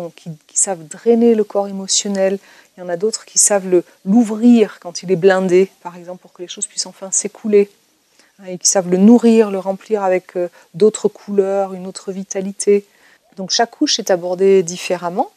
savent 0.53 0.85
drainer 0.87 1.35
le 1.35 1.43
corps 1.43 1.67
émotionnel. 1.67 2.39
Il 2.75 2.81
y 2.81 2.83
en 2.83 2.89
a 2.89 2.97
d'autres 2.97 3.25
qui 3.25 3.37
savent 3.37 3.83
l'ouvrir 4.05 4.79
quand 4.79 5.03
il 5.03 5.11
est 5.11 5.15
blindé, 5.15 5.71
par 5.83 5.95
exemple, 5.95 6.21
pour 6.21 6.33
que 6.33 6.41
les 6.41 6.47
choses 6.47 6.67
puissent 6.67 6.85
enfin 6.85 7.11
s'écouler. 7.11 7.69
Hein, 8.39 8.45
et 8.47 8.57
qui 8.57 8.67
savent 8.67 8.89
le 8.89 8.97
nourrir, 8.97 9.51
le 9.51 9.59
remplir 9.59 10.03
avec 10.03 10.35
euh, 10.35 10.49
d'autres 10.73 11.07
couleurs, 11.07 11.73
une 11.73 11.87
autre 11.87 12.11
vitalité. 12.11 12.85
Donc 13.37 13.51
chaque 13.51 13.71
couche 13.71 13.99
est 13.99 14.11
abordée 14.11 14.63
différemment. 14.63 15.31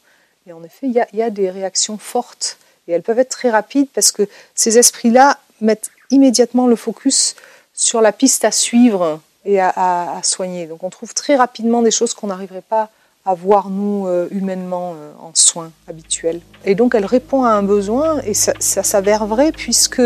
Et 0.47 0.53
en 0.53 0.63
effet, 0.63 0.89
il 0.89 1.07
y 1.15 1.23
a 1.23 1.31
des 1.31 1.49
réactions 1.49 1.97
fortes 1.97 2.59
Et 2.89 2.93
elles 2.93 3.03
peuvent 3.03 3.19
être 3.19 3.31
très 3.31 3.51
rapides 3.51 3.89
parce 3.95 4.13
que 4.13 4.29
ces 4.55 4.79
esprits-là 4.79 5.39
mettent 5.61 5.91
immédiatement 6.11 6.67
le 6.67 6.77
focus 6.77 7.35
sur 7.73 8.01
la 8.01 8.13
piste 8.13 8.45
à 8.45 8.51
suivre 8.51 9.21
et 9.45 9.61
à, 9.61 10.21
soigner. 10.23 10.67
Donc 10.67 10.83
on 10.85 10.91
trouve 10.91 11.13
très 11.13 11.37
rapidement 11.37 11.83
des 11.83 11.91
choses 11.91 12.15
qu'on 12.15 12.29
n'arriverait 12.29 12.63
pas 12.63 12.91
à 13.27 13.35
voir 13.35 13.71
nous 13.71 14.07
euh, 14.07 14.29
humainement 14.31 14.95
euh, 14.97 15.13
en 15.21 15.33
soins 15.35 15.73
habituels. 15.89 16.41
Et 16.65 16.75
donc 16.75 16.95
elle 16.95 17.07
répond 17.07 17.45
à 17.45 17.51
un 17.51 17.63
besoin 17.63 18.21
et 18.21 18.35
ça, 18.35 18.53
ça 18.59 18.83
s'avère 18.83 19.27
vrai 19.27 19.51
puisque 19.51 20.03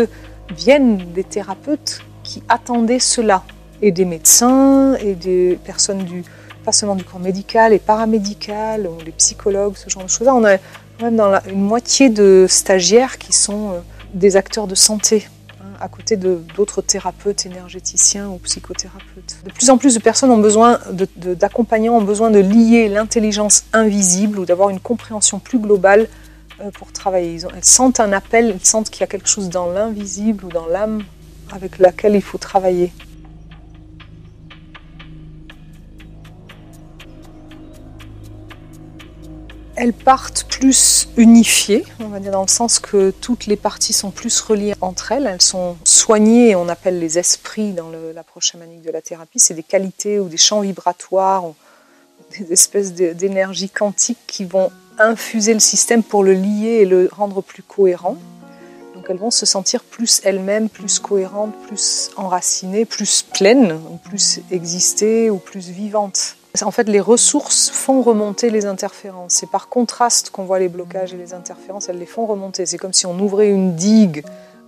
viennent 0.55 0.97
des 1.13 1.23
thérapeutes 1.23 2.01
qui 2.23 2.43
attendaient 2.47 2.99
cela 2.99 3.43
et 3.81 3.91
des 3.91 4.05
médecins 4.05 4.95
et 4.95 5.15
des 5.15 5.59
personnes 5.63 6.03
du 6.03 6.23
pas 6.69 6.73
seulement 6.73 6.95
du 6.95 7.03
corps 7.03 7.19
médical 7.19 7.73
et 7.73 7.79
paramédical, 7.79 8.85
ou 8.85 9.03
les 9.03 9.11
psychologues, 9.11 9.73
ce 9.75 9.89
genre 9.89 10.03
de 10.03 10.07
choses-là. 10.07 10.35
On 10.35 10.45
a 10.45 10.57
même 11.01 11.15
dans 11.15 11.27
la, 11.27 11.41
une 11.49 11.63
moitié 11.63 12.09
de 12.09 12.45
stagiaires 12.47 13.17
qui 13.17 13.33
sont 13.33 13.71
euh, 13.71 13.79
des 14.13 14.35
acteurs 14.35 14.67
de 14.67 14.75
santé 14.75 15.27
à 15.81 15.87
côté 15.87 16.15
d'autres 16.17 16.81
thérapeutes, 16.81 17.45
énergéticiens 17.45 18.27
ou 18.27 18.37
psychothérapeutes. 18.39 19.37
De 19.45 19.51
plus 19.51 19.69
en 19.71 19.77
plus 19.77 19.95
de 19.95 19.99
personnes 19.99 20.29
ont 20.29 20.37
besoin 20.37 20.77
d'accompagnants, 21.15 21.95
ont 21.95 22.03
besoin 22.03 22.29
de 22.29 22.39
lier 22.39 22.87
l'intelligence 22.89 23.63
invisible 23.73 24.37
ou 24.39 24.45
d'avoir 24.45 24.69
une 24.69 24.79
compréhension 24.79 25.39
plus 25.39 25.57
globale 25.57 26.07
euh, 26.61 26.69
pour 26.71 26.91
travailler. 26.91 27.39
elles 27.55 27.65
sentent 27.65 27.99
un 27.99 28.11
appel, 28.11 28.51
elles 28.53 28.65
sentent 28.65 28.91
qu'il 28.91 29.01
y 29.01 29.05
a 29.05 29.07
quelque 29.07 29.29
chose 29.29 29.49
dans 29.49 29.71
l'invisible 29.71 30.45
ou 30.45 30.49
dans 30.49 30.67
l'âme 30.67 31.01
avec 31.51 31.79
laquelle 31.79 32.13
il 32.13 32.21
faut 32.21 32.37
travailler. 32.37 32.91
Elles 39.79 39.93
partent 39.93 40.43
plus 40.43 41.07
unifiées, 41.15 41.85
on 42.01 42.09
va 42.09 42.19
dire 42.19 42.33
dans 42.33 42.41
le 42.41 42.49
sens 42.49 42.79
que 42.79 43.11
toutes 43.11 43.45
les 43.45 43.55
parties 43.55 43.93
sont 43.93 44.11
plus 44.11 44.41
reliées 44.41 44.75
entre 44.81 45.13
elles, 45.13 45.25
elles 45.25 45.41
sont 45.41 45.77
soignées, 45.85 46.53
on 46.57 46.67
appelle 46.67 46.99
les 46.99 47.17
esprits 47.17 47.71
dans 47.71 47.89
l'approche 48.13 48.51
chamanique 48.51 48.81
de 48.81 48.91
la 48.91 49.01
thérapie, 49.01 49.39
c'est 49.39 49.53
des 49.53 49.63
qualités 49.63 50.19
ou 50.19 50.27
des 50.27 50.35
champs 50.35 50.59
vibratoires, 50.59 51.45
ou 51.45 51.55
des 52.37 52.51
espèces 52.51 52.93
d'énergie 52.93 53.69
quantique 53.69 54.19
qui 54.27 54.43
vont 54.43 54.69
infuser 54.97 55.53
le 55.53 55.61
système 55.61 56.03
pour 56.03 56.25
le 56.25 56.33
lier 56.33 56.79
et 56.81 56.85
le 56.85 57.09
rendre 57.09 57.41
plus 57.41 57.63
cohérent. 57.63 58.17
Donc 58.95 59.05
elles 59.07 59.17
vont 59.17 59.31
se 59.31 59.45
sentir 59.45 59.85
plus 59.85 60.19
elles-mêmes, 60.25 60.67
plus 60.67 60.99
cohérentes, 60.99 61.53
plus 61.67 62.11
enracinées, 62.17 62.83
plus 62.83 63.23
pleines, 63.23 63.79
plus 64.03 64.41
exister 64.51 65.29
ou 65.29 65.37
plus 65.37 65.69
vivantes. 65.69 66.35
En 66.63 66.71
fait, 66.71 66.89
les 66.89 66.99
ressources 66.99 67.69
font 67.69 68.01
remonter 68.01 68.49
les 68.49 68.65
interférences. 68.65 69.33
C'est 69.33 69.49
par 69.49 69.69
contraste 69.69 70.29
qu'on 70.29 70.43
voit 70.43 70.59
les 70.59 70.69
blocages 70.69 71.13
et 71.13 71.17
les 71.17 71.33
interférences, 71.33 71.89
elles 71.89 71.99
les 71.99 72.05
font 72.05 72.25
remonter. 72.25 72.65
C'est 72.65 72.77
comme 72.77 72.93
si 72.93 73.05
on 73.05 73.17
ouvrait 73.19 73.49
une 73.49 73.75
digue 73.75 74.23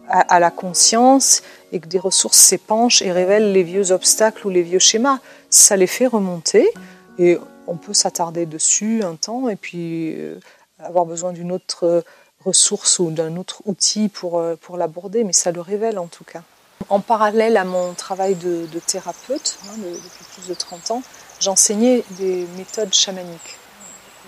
à, 0.08 0.40
la 0.40 0.52
conscience 0.52 1.42
et 1.72 1.80
que 1.80 1.88
des 1.88 2.00
ressources 2.00 2.38
s'épanchent 2.38 3.02
et 3.02 3.12
révèlent 3.12 3.54
les 3.54 3.64
vieux 3.64 3.92
obstacles 3.92 4.46
ou 4.46 4.50
les 4.50 4.62
vieux 4.62 4.80
schémas. 4.80 5.20
Ça 5.50 5.78
les 5.78 5.88
fait 5.88 6.08
remonter 6.08 6.70
et 7.18 7.38
on 7.68 7.78
peut 7.78 7.94
s'attarder 7.94 8.46
dessus 8.46 9.04
un 9.04 9.16
temps 9.16 9.48
et 9.48 9.56
puis 9.56 10.16
euh, 10.18 10.40
avoir 10.80 11.06
besoin 11.06 11.32
d'une 11.32 11.52
autre 11.52 12.04
ressource 12.44 13.00
ou 13.00 13.12
d'un 13.12 13.38
autre 13.38 13.62
outil 13.66 14.10
pour, 14.10 14.40
euh, 14.40 14.56
pour 14.60 14.78
l'aborder, 14.78 15.24
mais 15.24 15.34
ça 15.34 15.52
le 15.52 15.62
révèle 15.62 15.98
en 15.98 16.08
tout 16.08 16.24
cas. 16.24 16.42
En 16.90 17.00
parallèle 17.00 17.58
à 17.58 17.64
mon 17.64 17.94
travail 17.94 18.36
de, 18.36 18.66
thérapeute, 18.86 19.60
hein, 19.66 19.78
depuis 19.78 20.26
plus 20.34 20.50
de 20.50 20.54
30 20.54 20.92
ans, 20.92 21.04
j'enseignais 21.42 22.04
des 22.12 22.46
méthodes 22.58 22.94
chamaniques, 22.94 23.58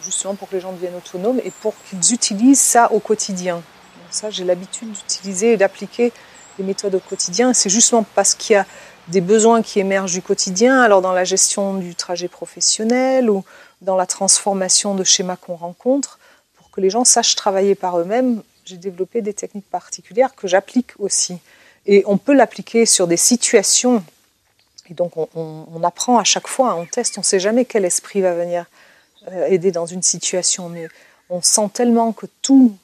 justement 0.04 0.36
pour 0.36 0.50
que 0.50 0.56
les 0.56 0.62
gens 0.62 0.74
deviennent 0.74 0.96
autonomes 0.96 1.40
et 1.44 1.52
pour 1.52 1.74
qu'ils 1.90 2.14
utilisent 2.14 2.60
ça 2.60 2.92
au 2.92 3.00
quotidien. 3.00 3.62
Ça, 4.10 4.30
j'ai 4.30 4.44
l'habitude 4.44 4.92
d'utiliser 4.92 5.54
et 5.54 5.58
d'appliquer 5.58 6.12
des 6.58 6.64
méthodes 6.64 6.96
au 6.96 7.00
quotidien. 7.00 7.54
C'est 7.54 7.70
justement 7.70 8.06
parce 8.16 8.36
qu'il 8.36 8.56
y 8.56 8.58
a 8.58 8.66
des 9.08 9.22
besoins 9.22 9.62
qui 9.62 9.80
émergent 9.80 10.14
du 10.14 10.22
quotidien, 10.22 10.82
alors 10.82 11.02
dans 11.02 11.12
la 11.12 11.24
gestion 11.24 11.76
du 11.76 11.96
trajet 11.96 12.28
professionnel 12.28 13.30
ou 13.30 13.44
dans 13.82 13.96
la 13.96 14.06
transformation 14.06 14.96
de 14.96 15.04
schémas 15.04 15.36
qu'on 15.36 15.56
rencontre, 15.56 16.20
pour 16.58 16.72
que 16.72 16.80
les 16.80 16.90
gens 16.90 17.04
sachent 17.04 17.36
travailler 17.36 17.76
par 17.76 18.00
eux-mêmes, 18.00 18.42
j'ai 18.66 18.78
développé 18.78 19.22
des 19.22 19.34
techniques 19.34 19.70
particulières 19.70 20.36
que 20.36 20.48
j'applique 20.48 20.92
aussi. 21.00 21.38
Et 21.86 22.04
on 22.06 22.18
peut 22.18 22.34
l'appliquer 22.34 22.86
sur 22.86 23.08
des 23.08 23.18
situations 23.18 24.04
et 24.90 24.94
donc 24.94 25.14
on, 25.16 25.84
apprend 25.84 26.18
à 26.18 26.24
chaque 26.24 26.48
fois, 26.48 26.76
on 26.76 26.86
teste, 26.86 27.18
on 27.18 27.22
ne 27.22 27.26
sait 27.26 27.40
jamais 27.40 27.66
quel 27.66 27.86
esprit 27.86 28.22
va 28.22 28.34
venir 28.34 28.66
euh, 29.32 29.48
aider 29.48 29.72
dans 29.72 29.86
une 29.86 30.02
situation, 30.02 30.70
mais 30.70 30.88
on 31.30 31.42
sent 31.42 31.70
tellement 31.74 32.12
que 32.12 32.26
tout 32.42 32.76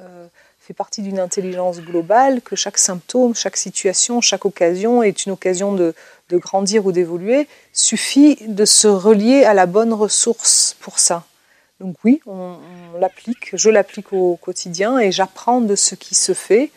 euh, 0.00 0.26
fait 0.60 0.74
partie 0.74 1.02
d'une 1.02 1.18
intelligence 1.18 1.80
globale, 1.80 2.42
que 2.42 2.54
chaque 2.54 2.78
symptôme, 2.78 3.34
chaque 3.34 3.56
situation, 3.56 4.20
chaque 4.20 4.44
occasion 4.44 5.02
est 5.02 5.26
une 5.26 5.32
occasion 5.32 5.72
de, 5.72 5.94
grandir 6.30 6.86
ou 6.86 6.92
d'évoluer, 6.92 7.48
suffit 7.72 8.36
de 8.46 8.64
se 8.64 8.86
relier 8.86 9.44
à 9.44 9.54
la 9.54 9.66
bonne 9.66 9.92
ressource 9.92 10.76
pour 10.80 10.98
ça. 10.98 11.24
Donc 11.80 11.96
oui, 12.04 12.20
on, 12.26 12.56
l'applique, 13.00 13.56
je 13.56 13.70
l'applique 13.70 14.12
au 14.12 14.36
quotidien 14.36 14.98
et 14.98 15.10
j'apprends 15.10 15.60
de 15.60 15.74
ce 15.74 15.94
qui 15.94 16.14
se 16.14 16.34
fait 16.34 16.70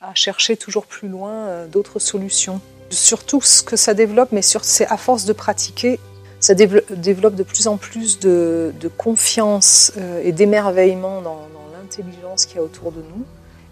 à 0.00 0.14
chercher 0.14 0.56
toujours 0.56 0.86
plus 0.86 1.08
loin 1.08 1.32
euh, 1.32 1.66
d'autres 1.66 2.00
solutions. 2.00 2.60
Surtout 2.90 3.40
ce 3.40 3.62
que 3.62 3.76
ça 3.76 3.94
développe, 3.94 4.30
mais 4.32 4.42
c'est 4.42 4.86
à 4.86 4.96
force 4.96 5.24
de 5.24 5.32
pratiquer, 5.32 5.98
ça 6.40 6.54
développe 6.54 7.34
de 7.34 7.42
plus 7.42 7.66
en 7.66 7.76
plus 7.76 8.18
de, 8.20 8.72
confiance 8.96 9.92
euh, 9.96 10.20
et 10.22 10.32
d'émerveillement 10.32 11.20
dans, 11.22 11.40
l'intelligence 11.72 12.46
qu'il 12.46 12.56
y 12.56 12.58
a 12.58 12.62
autour 12.62 12.90
de 12.90 12.98
nous. 12.98 13.24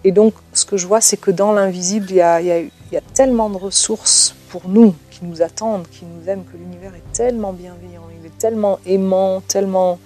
Et 0.04 0.12
donc, 0.12 0.34
ce 0.52 0.64
que 0.64 0.76
je 0.76 0.86
vois, 0.86 1.00
c'est 1.00 1.16
que 1.16 1.30
dans 1.30 1.52
l'invisible, 1.52 2.06
il, 2.10 2.16
y 2.16 2.20
a 2.20 3.00
tellement 3.14 3.50
de 3.50 3.56
ressources 3.56 4.34
pour 4.50 4.68
nous 4.68 4.94
qui 5.10 5.24
nous 5.24 5.42
attendent, 5.42 5.86
qui 5.90 6.04
nous 6.04 6.28
aiment, 6.28 6.44
que 6.44 6.56
l'univers 6.56 6.94
est 6.94 7.12
tellement 7.12 7.52
bienveillant, 7.52 8.04
il 8.20 8.26
est 8.26 8.38
tellement 8.38 8.78
aimant, 8.86 9.40
tellement 9.40 9.98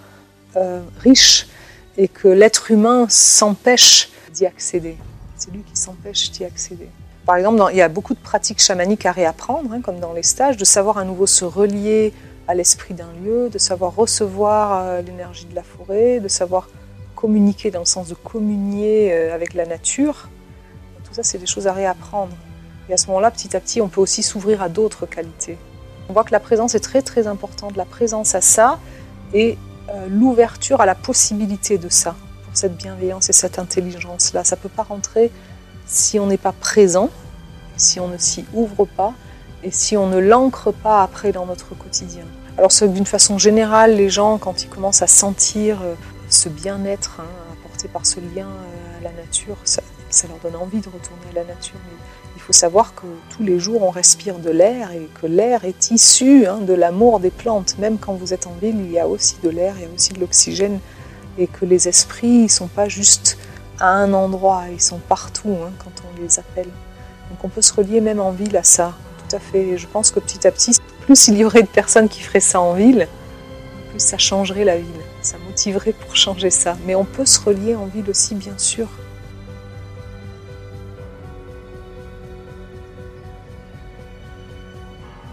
euh, 0.57 0.81
riche, 1.01 1.49
et 1.99 2.09
que 2.09 2.29
l'être 2.29 2.71
humain 2.71 3.07
s'empêche 3.11 4.09
d'y 4.33 4.47
accéder. 4.47 4.97
C'est 5.37 5.51
lui 5.51 5.63
qui 5.63 5.79
s'empêche 5.79 6.31
d'y 6.31 6.45
accéder. 6.45 6.89
Par 7.29 7.37
exemple, 7.37 7.63
il 7.73 7.77
y 7.77 7.83
a 7.83 7.91
beaucoup 7.91 8.15
de 8.15 8.19
pratiques 8.19 8.59
chamaniques 8.59 9.05
à 9.05 9.13
réapprendre, 9.13 9.71
hein, 9.71 9.83
comme 9.83 10.01
dans 10.01 10.15
les 10.15 10.23
stages, 10.23 10.57
de 10.57 10.65
savoir 10.65 10.97
à 10.97 11.05
nouveau 11.05 11.27
se 11.27 11.45
relier 11.45 12.15
à 12.47 12.55
l'esprit 12.55 12.95
d'un 12.95 13.13
lieu, 13.23 13.51
de 13.51 13.59
savoir 13.59 13.95
recevoir 13.95 14.81
euh, 14.81 15.03
l'énergie 15.03 15.45
de 15.45 15.55
la 15.55 15.63
forêt, 15.63 16.21
de 16.21 16.29
savoir 16.29 16.71
communiquer 17.15 17.71
dans 17.71 17.81
le 17.81 17.85
sens 17.85 18.09
de 18.09 18.15
communier 18.15 19.13
euh, 19.13 19.35
avec 19.35 19.53
la 19.53 19.67
nature. 19.67 20.31
Tout 21.05 21.13
ça, 21.13 21.23
c'est 21.23 21.37
des 21.37 21.45
choses 21.45 21.67
à 21.67 21.75
réapprendre. 21.75 22.35
Et 22.89 22.95
à 22.95 22.97
ce 22.97 23.09
moment-là, 23.09 23.31
petit 23.31 23.55
à 23.55 23.61
petit, 23.61 23.83
on 23.83 23.89
peut 23.89 24.01
aussi 24.01 24.23
s'ouvrir 24.23 24.63
à 24.63 24.71
d'autres 24.71 25.05
qualités. 25.05 25.59
On 26.09 26.15
voit 26.15 26.25
que 26.25 26.33
la 26.33 26.41
présence 26.41 26.75
est 26.75 26.81
très 26.81 27.03
très 27.03 27.27
importante, 27.27 27.77
la 27.77 27.85
présence 27.85 28.35
à 28.35 28.41
ça 28.41 28.79
et 29.35 29.59
euh, 29.91 30.07
l'ouverture 30.09 30.81
à 30.81 30.87
la 30.87 30.95
possibilité 30.95 31.77
de 31.77 31.91
ça, 31.91 32.17
pour 32.47 32.57
cette 32.57 32.79
bienveillance 32.79 33.29
et 33.29 33.35
cette 33.35 33.59
intelligence-là. 33.59 34.45
Ça 34.45 34.57
ne 34.57 34.63
peut 34.63 34.71
pas 34.71 34.85
rentrer 34.85 35.31
si 35.89 36.21
on 36.21 36.27
n'est 36.27 36.37
pas 36.37 36.53
présent, 36.53 37.11
si 37.77 37.99
on 37.99 38.09
ne 38.09 38.19
s'y 38.19 38.45
ouvre 38.53 38.85
pas 38.85 39.15
et 39.65 39.71
si 39.71 39.97
on 39.97 40.07
ne 40.07 40.19
l'ancre 40.19 40.73
pas 40.73 41.03
après 41.03 41.33
dans 41.33 41.47
notre 41.47 41.75
quotidien. 41.77 42.25
Alors 42.59 42.71
d'une 42.83 43.07
façon 43.07 43.39
générale, 43.39 43.97
les 43.97 44.11
gens, 44.11 44.39
quand 44.39 44.63
ils 44.63 44.69
commencent 44.69 45.03
à 45.03 45.07
sentir 45.07 45.81
euh, 45.83 45.95
ce 46.29 46.49
bien-être 46.49 47.21
hein, 47.21 47.27
apporté 47.53 47.89
par 47.89 48.05
ce 48.05 48.21
lien 48.21 48.47
euh, 48.47 48.99
à 48.99 49.03
la 49.03 49.13
nature, 49.13 49.57
ça, 49.65 49.81
leur 50.29 50.39
donne 50.39 50.61
envie 50.61 50.81
de 50.81 50.89
retourner 50.89 51.23
à 51.31 51.35
la 51.35 51.45
nature. 51.45 51.79
il 52.37 52.43
faut 52.43 52.53
savoir 52.53 52.95
que 52.95 53.07
tous 53.31 53.43
les 53.43 53.59
jours, 53.59 53.83
on 53.83 53.91
respire 53.91 54.39
de 54.39 54.51
l'air 54.51 54.91
et 54.91 55.09
que 55.21 55.27
l'air 55.27 55.65
est 55.65 55.91
issu 55.91 56.47
hein, 56.47 56.59
de 56.59 56.73
l'amour 56.73 57.21
des 57.21 57.31
plantes. 57.31 57.77
Même 57.79 57.99
quand 57.99 58.15
vous 58.15 58.35
êtes 58.35 58.47
en 58.47 58.55
ville, 58.61 58.77
il 58.77 58.91
y 58.91 58.99
a 58.99 59.07
aussi 59.07 59.37
de 59.43 59.51
l'air, 59.51 59.75
il 59.77 59.83
y 59.83 59.87
a 59.87 59.95
aussi 59.95 60.13
de 60.13 60.21
l'oxygène 60.21 60.81
et 61.39 61.47
que 61.47 61.65
les 61.65 61.89
esprits 61.89 62.45
ne 62.45 62.49
sont 62.49 62.67
pas 62.67 62.89
juste 62.89 63.39
à 63.81 63.91
un 63.91 64.13
endroit, 64.13 64.65
ils 64.73 64.81
sont 64.81 64.99
partout 64.99 65.57
hein, 65.63 65.71
quand 65.83 65.93
on 66.05 66.23
les 66.23 66.39
appelle. 66.39 66.69
Donc 67.31 67.45
on 67.45 67.49
peut 67.49 67.63
se 67.63 67.73
relier 67.73 68.01
même 68.01 68.21
en 68.21 68.31
ville 68.31 68.57
à 68.57 68.63
ça, 68.63 68.95
tout 69.19 69.37
à 69.37 69.39
fait. 69.39 69.77
Je 69.77 69.87
pense 69.87 70.11
que 70.11 70.21
petit 70.21 70.47
à 70.47 70.51
petit, 70.51 70.77
plus 71.03 71.29
il 71.29 71.39
y 71.39 71.45
aurait 71.45 71.63
de 71.63 71.69
personnes 71.69 72.09
qui 72.09 72.21
feraient 72.21 72.41
ça 72.41 72.61
en 72.61 72.75
ville, 72.75 73.09
plus 73.91 74.01
ça 74.01 74.19
changerait 74.19 74.65
la 74.65 74.77
ville, 74.77 75.03
ça 75.23 75.37
motiverait 75.47 75.93
pour 75.93 76.17
changer 76.17 76.51
ça. 76.51 76.77
Mais 76.87 76.95
on 76.95 77.05
peut 77.05 77.27
se 77.27 77.41
relier 77.41 77.75
en 77.75 77.87
ville 77.87 78.09
aussi, 78.09 78.35
bien 78.35 78.57
sûr. 78.57 78.89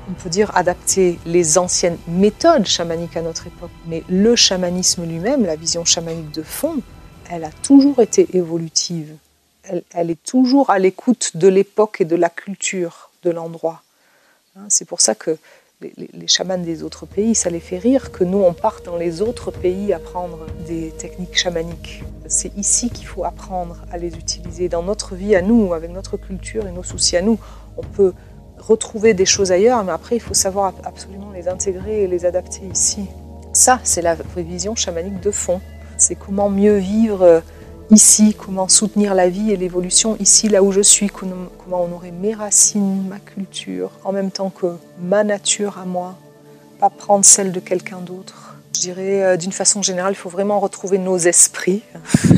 on 0.08 0.14
peut 0.14 0.30
dire 0.30 0.52
adapter 0.56 1.20
les 1.26 1.58
anciennes 1.58 1.98
méthodes 2.08 2.68
chamaniques 2.68 3.18
à 3.18 3.22
notre 3.22 3.48
époque, 3.48 3.72
mais 3.88 4.04
le 4.08 4.36
chamanisme 4.36 5.04
lui-même, 5.06 5.46
la 5.46 5.56
vision 5.56 5.84
chamanique 5.84 6.32
de 6.32 6.44
fond, 6.44 6.82
elle 7.30 7.44
a 7.44 7.52
toujours 7.52 8.02
été 8.02 8.28
évolutive. 8.34 9.16
Elle, 9.92 10.12
est 10.12 10.24
toujours 10.24 10.70
à 10.70 10.78
l'écoute 10.78 11.38
de 11.38 11.48
l'époque 11.48 12.02
et 12.02 12.06
de 12.06 12.16
la 12.16 12.30
culture 12.30 13.10
de 13.24 13.32
l'endroit. 13.32 13.82
Hein, 14.56 14.66
c'est 14.70 14.86
pour 14.86 15.02
ça 15.02 15.16
que 15.16 15.38
les, 15.82 16.28
chamans 16.28 16.60
des 16.60 16.84
autres 16.84 17.06
pays, 17.06 17.36
ça 17.36 17.50
les 17.50 17.60
fait 17.60 17.80
rire 17.80 18.12
que 18.12 18.24
nous, 18.24 18.38
on 18.38 18.54
parte 18.54 18.86
dans 18.86 18.96
les 18.96 19.22
autres 19.22 19.52
pays 19.52 19.92
apprendre 19.92 20.46
des 20.68 20.92
techniques 20.92 21.38
chamaniques. 21.38 22.04
C'est 22.28 22.56
ici 22.58 22.90
qu'il 22.90 23.08
faut 23.08 23.24
apprendre 23.24 23.78
à 23.92 23.98
les 23.98 24.16
utiliser. 24.16 24.70
Dans 24.70 24.84
notre 24.84 25.16
vie 25.16 25.36
à 25.36 25.42
nous, 25.42 25.74
avec 25.74 25.92
notre 25.92 26.18
culture 26.18 26.68
et 26.68 26.72
nos 26.72 26.84
soucis 26.84 27.18
à 27.18 27.22
nous, 27.22 27.40
on 27.78 27.84
peut 27.84 28.14
retrouver 28.60 29.14
des 29.14 29.26
choses 29.26 29.52
ailleurs, 29.52 29.84
mais 29.84 29.92
après, 29.92 30.16
il 30.16 30.22
faut 30.22 30.34
savoir 30.34 30.74
absolument 30.84 31.32
les 31.32 31.48
intégrer 31.48 32.04
et 32.04 32.08
les 32.08 32.26
adapter 32.26 32.62
ici. 32.72 33.08
Ça, 33.52 33.80
c'est 33.84 34.02
la 34.02 34.16
vision 34.38 34.76
chamanique 34.76 35.20
de 35.22 35.32
fond. 35.32 35.60
C'est 35.98 36.16
comment 36.16 36.50
mieux 36.50 36.78
vivre 36.78 37.22
euh, 37.22 37.40
ici, 37.90 38.36
comment 38.38 38.68
soutenir 38.68 39.16
la 39.16 39.30
vie 39.30 39.52
et 39.52 39.58
l'évolution 39.58 40.18
ici, 40.20 40.50
là 40.50 40.62
où 40.62 40.72
je 40.72 40.82
suis, 40.82 41.08
comment 41.08 41.84
honorer 41.84 42.12
mes 42.12 42.34
racines, 42.34 43.08
ma 43.08 43.20
culture, 43.20 43.92
en 44.04 44.12
même 44.12 44.32
temps 44.32 44.50
que 44.50 44.68
ma 45.00 45.24
nature 45.24 45.78
à 45.80 45.86
moi, 45.86 46.16
pas 46.80 46.90
prendre 46.90 47.24
celle 47.24 47.52
de 47.52 47.60
quelqu'un 47.60 48.00
d'autre. 48.00 48.56
Je 48.74 48.82
dirais, 48.82 49.24
euh, 49.24 49.38
d'une 49.38 49.54
façon 49.54 49.82
générale, 49.82 50.14
il 50.14 50.18
faut 50.18 50.30
vraiment 50.30 50.60
retrouver 50.60 50.98
nos 50.98 51.18
esprits, 51.18 51.82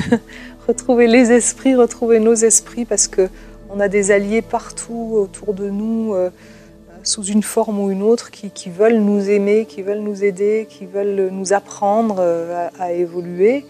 retrouver 0.67 1.07
les 1.07 1.31
esprits, 1.31 1.75
retrouver 1.75 2.19
nos 2.19 2.35
esprits, 2.35 2.85
parce 2.85 3.07
que 3.07 3.29
on 3.69 3.79
a 3.79 3.87
des 3.87 4.11
alliés 4.11 4.41
partout 4.41 5.11
autour 5.13 5.53
de 5.53 5.69
nous, 5.69 6.13
euh, 6.13 6.29
sous 7.07 7.23
une 7.23 7.43
forme 7.43 7.79
ou 7.79 7.89
une 7.89 8.03
autre, 8.03 8.31
qui, 8.31 8.69
veulent 8.69 8.99
nous 8.99 9.29
aimer, 9.29 9.65
qui 9.65 9.81
veulent 9.81 9.99
nous 9.99 10.23
aider, 10.23 10.67
qui 10.69 10.85
veulent 10.85 11.29
nous 11.31 11.53
apprendre 11.53 12.17
euh, 12.19 12.67
à, 12.79 12.91
évoluer, 12.91 13.65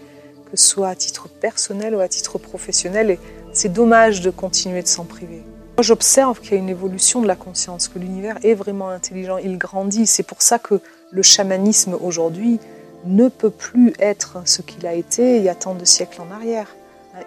que 0.50 0.56
ce 0.56 0.66
soit 0.66 0.88
à 0.88 0.94
titre 0.94 1.28
personnel 1.28 1.94
ou 1.94 2.00
à 2.00 2.08
titre 2.08 2.38
professionnel. 2.38 3.10
Et 3.10 3.18
c'est 3.52 3.72
dommage 3.72 4.22
de 4.22 4.30
continuer 4.30 4.82
de 4.82 4.88
s'en 4.88 5.04
priver. 5.04 5.44
Moi, 5.76 5.82
j'observe 5.82 6.40
qu'il 6.40 6.52
y 6.52 6.54
a 6.54 6.58
une 6.58 6.68
évolution 6.68 7.22
de 7.22 7.28
la 7.28 7.36
conscience, 7.36 7.86
que 7.86 8.00
l'univers 8.00 8.38
est 8.42 8.54
vraiment 8.54 8.88
intelligent, 8.88 9.38
il 9.38 9.56
grandit. 9.56 10.06
C'est 10.06 10.24
pour 10.24 10.42
ça 10.42 10.58
que 10.58 10.80
le 11.10 11.22
chamanisme 11.22 11.96
aujourd'hui 12.00 12.58
ne 13.04 13.28
peut 13.28 13.50
plus 13.50 13.92
être 14.00 14.42
ce 14.44 14.62
qu'il 14.62 14.84
a 14.86 14.94
été 14.94 15.36
il 15.36 15.44
y 15.44 15.48
a 15.48 15.54
tant 15.54 15.74
de 15.74 15.84
siècles 15.84 16.20
en 16.20 16.34
arrière 16.34 16.66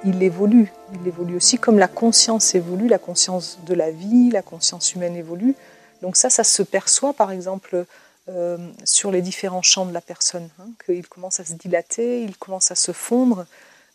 il 0.06 0.22
évolue. 0.24 0.72
Il 0.94 1.08
évolue 1.08 1.36
aussi 1.36 1.58
comme 1.58 1.78
la 1.78 1.88
conscience 1.88 2.56
évolue, 2.56 2.88
la 2.88 3.00
conscience 3.00 3.60
de 3.66 3.74
la 3.74 3.92
vie, 3.92 4.30
la 4.32 4.42
conscience 4.42 4.94
humaine 4.94 5.16
évolue. 5.16 5.56
Donc 6.02 6.18
ça, 6.18 6.30
ça 6.30 6.44
se 6.44 6.64
perçoit 6.64 7.14
par 7.14 7.32
exemple 7.32 7.86
euh, 8.30 8.58
sur 8.84 9.12
les 9.12 9.22
différents 9.22 9.62
champs 9.62 9.86
de 9.86 9.94
la 9.94 10.02
personne, 10.02 10.50
hein, 10.60 10.70
qu'il 10.86 11.08
commence 11.08 11.40
à 11.40 11.46
se 11.46 11.54
dilater, 11.54 12.24
il 12.24 12.38
commence 12.38 12.72
à 12.72 12.76
se 12.76 12.92
fondre. 12.92 13.46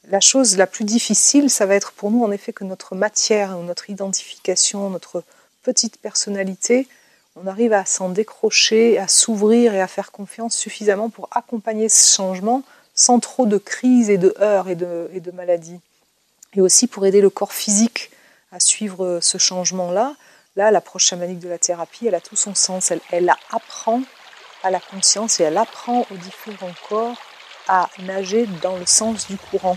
La 0.08 0.20
chose 0.20 0.56
la 0.56 0.66
plus 0.66 0.84
difficile, 0.84 1.50
ça 1.50 1.66
va 1.66 1.74
être 1.74 1.92
pour 1.92 2.10
nous 2.10 2.24
en 2.24 2.30
effet 2.30 2.52
que 2.52 2.64
notre 2.64 2.94
matière, 2.94 3.56
notre 3.58 3.90
identification, 3.90 4.90
notre 4.90 5.24
petite 5.62 5.98
personnalité, 5.98 6.86
on 7.36 7.46
arrive 7.46 7.72
à 7.72 7.84
s'en 7.84 8.08
décrocher, 8.08 8.98
à 8.98 9.08
s'ouvrir 9.08 9.74
et 9.74 9.80
à 9.80 9.86
faire 9.86 10.10
confiance 10.10 10.56
suffisamment 10.56 11.10
pour 11.10 11.28
accompagner 11.32 11.88
ce 11.88 12.14
changement 12.14 12.62
sans 12.94 13.20
trop 13.20 13.46
de 13.46 13.58
crises 13.58 14.08
et 14.08 14.16
de 14.16 14.34
heurts 14.40 14.68
et 14.68 14.74
de, 14.74 15.10
et 15.12 15.20
de 15.20 15.30
maladies. 15.30 15.80
Et 16.54 16.62
aussi 16.62 16.86
pour 16.86 17.04
aider 17.04 17.20
le 17.20 17.28
corps 17.28 17.52
physique 17.52 18.10
à 18.52 18.60
suivre 18.60 19.18
ce 19.20 19.36
changement-là. 19.38 20.14
Là, 20.56 20.70
l'approche 20.70 21.04
chamanique 21.04 21.40
de 21.40 21.50
la 21.50 21.58
thérapie, 21.58 22.06
elle 22.06 22.14
a 22.14 22.20
tout 22.20 22.34
son 22.34 22.54
sens. 22.54 22.90
Elle, 22.90 23.02
elle 23.10 23.30
apprend 23.52 24.00
à 24.62 24.70
la 24.70 24.80
conscience 24.80 25.38
et 25.38 25.44
elle 25.44 25.58
apprend 25.58 26.06
aux 26.10 26.16
différents 26.16 26.72
corps 26.88 27.18
à 27.68 27.90
nager 28.04 28.46
dans 28.62 28.76
le 28.76 28.86
sens 28.86 29.26
du 29.28 29.36
courant. 29.36 29.76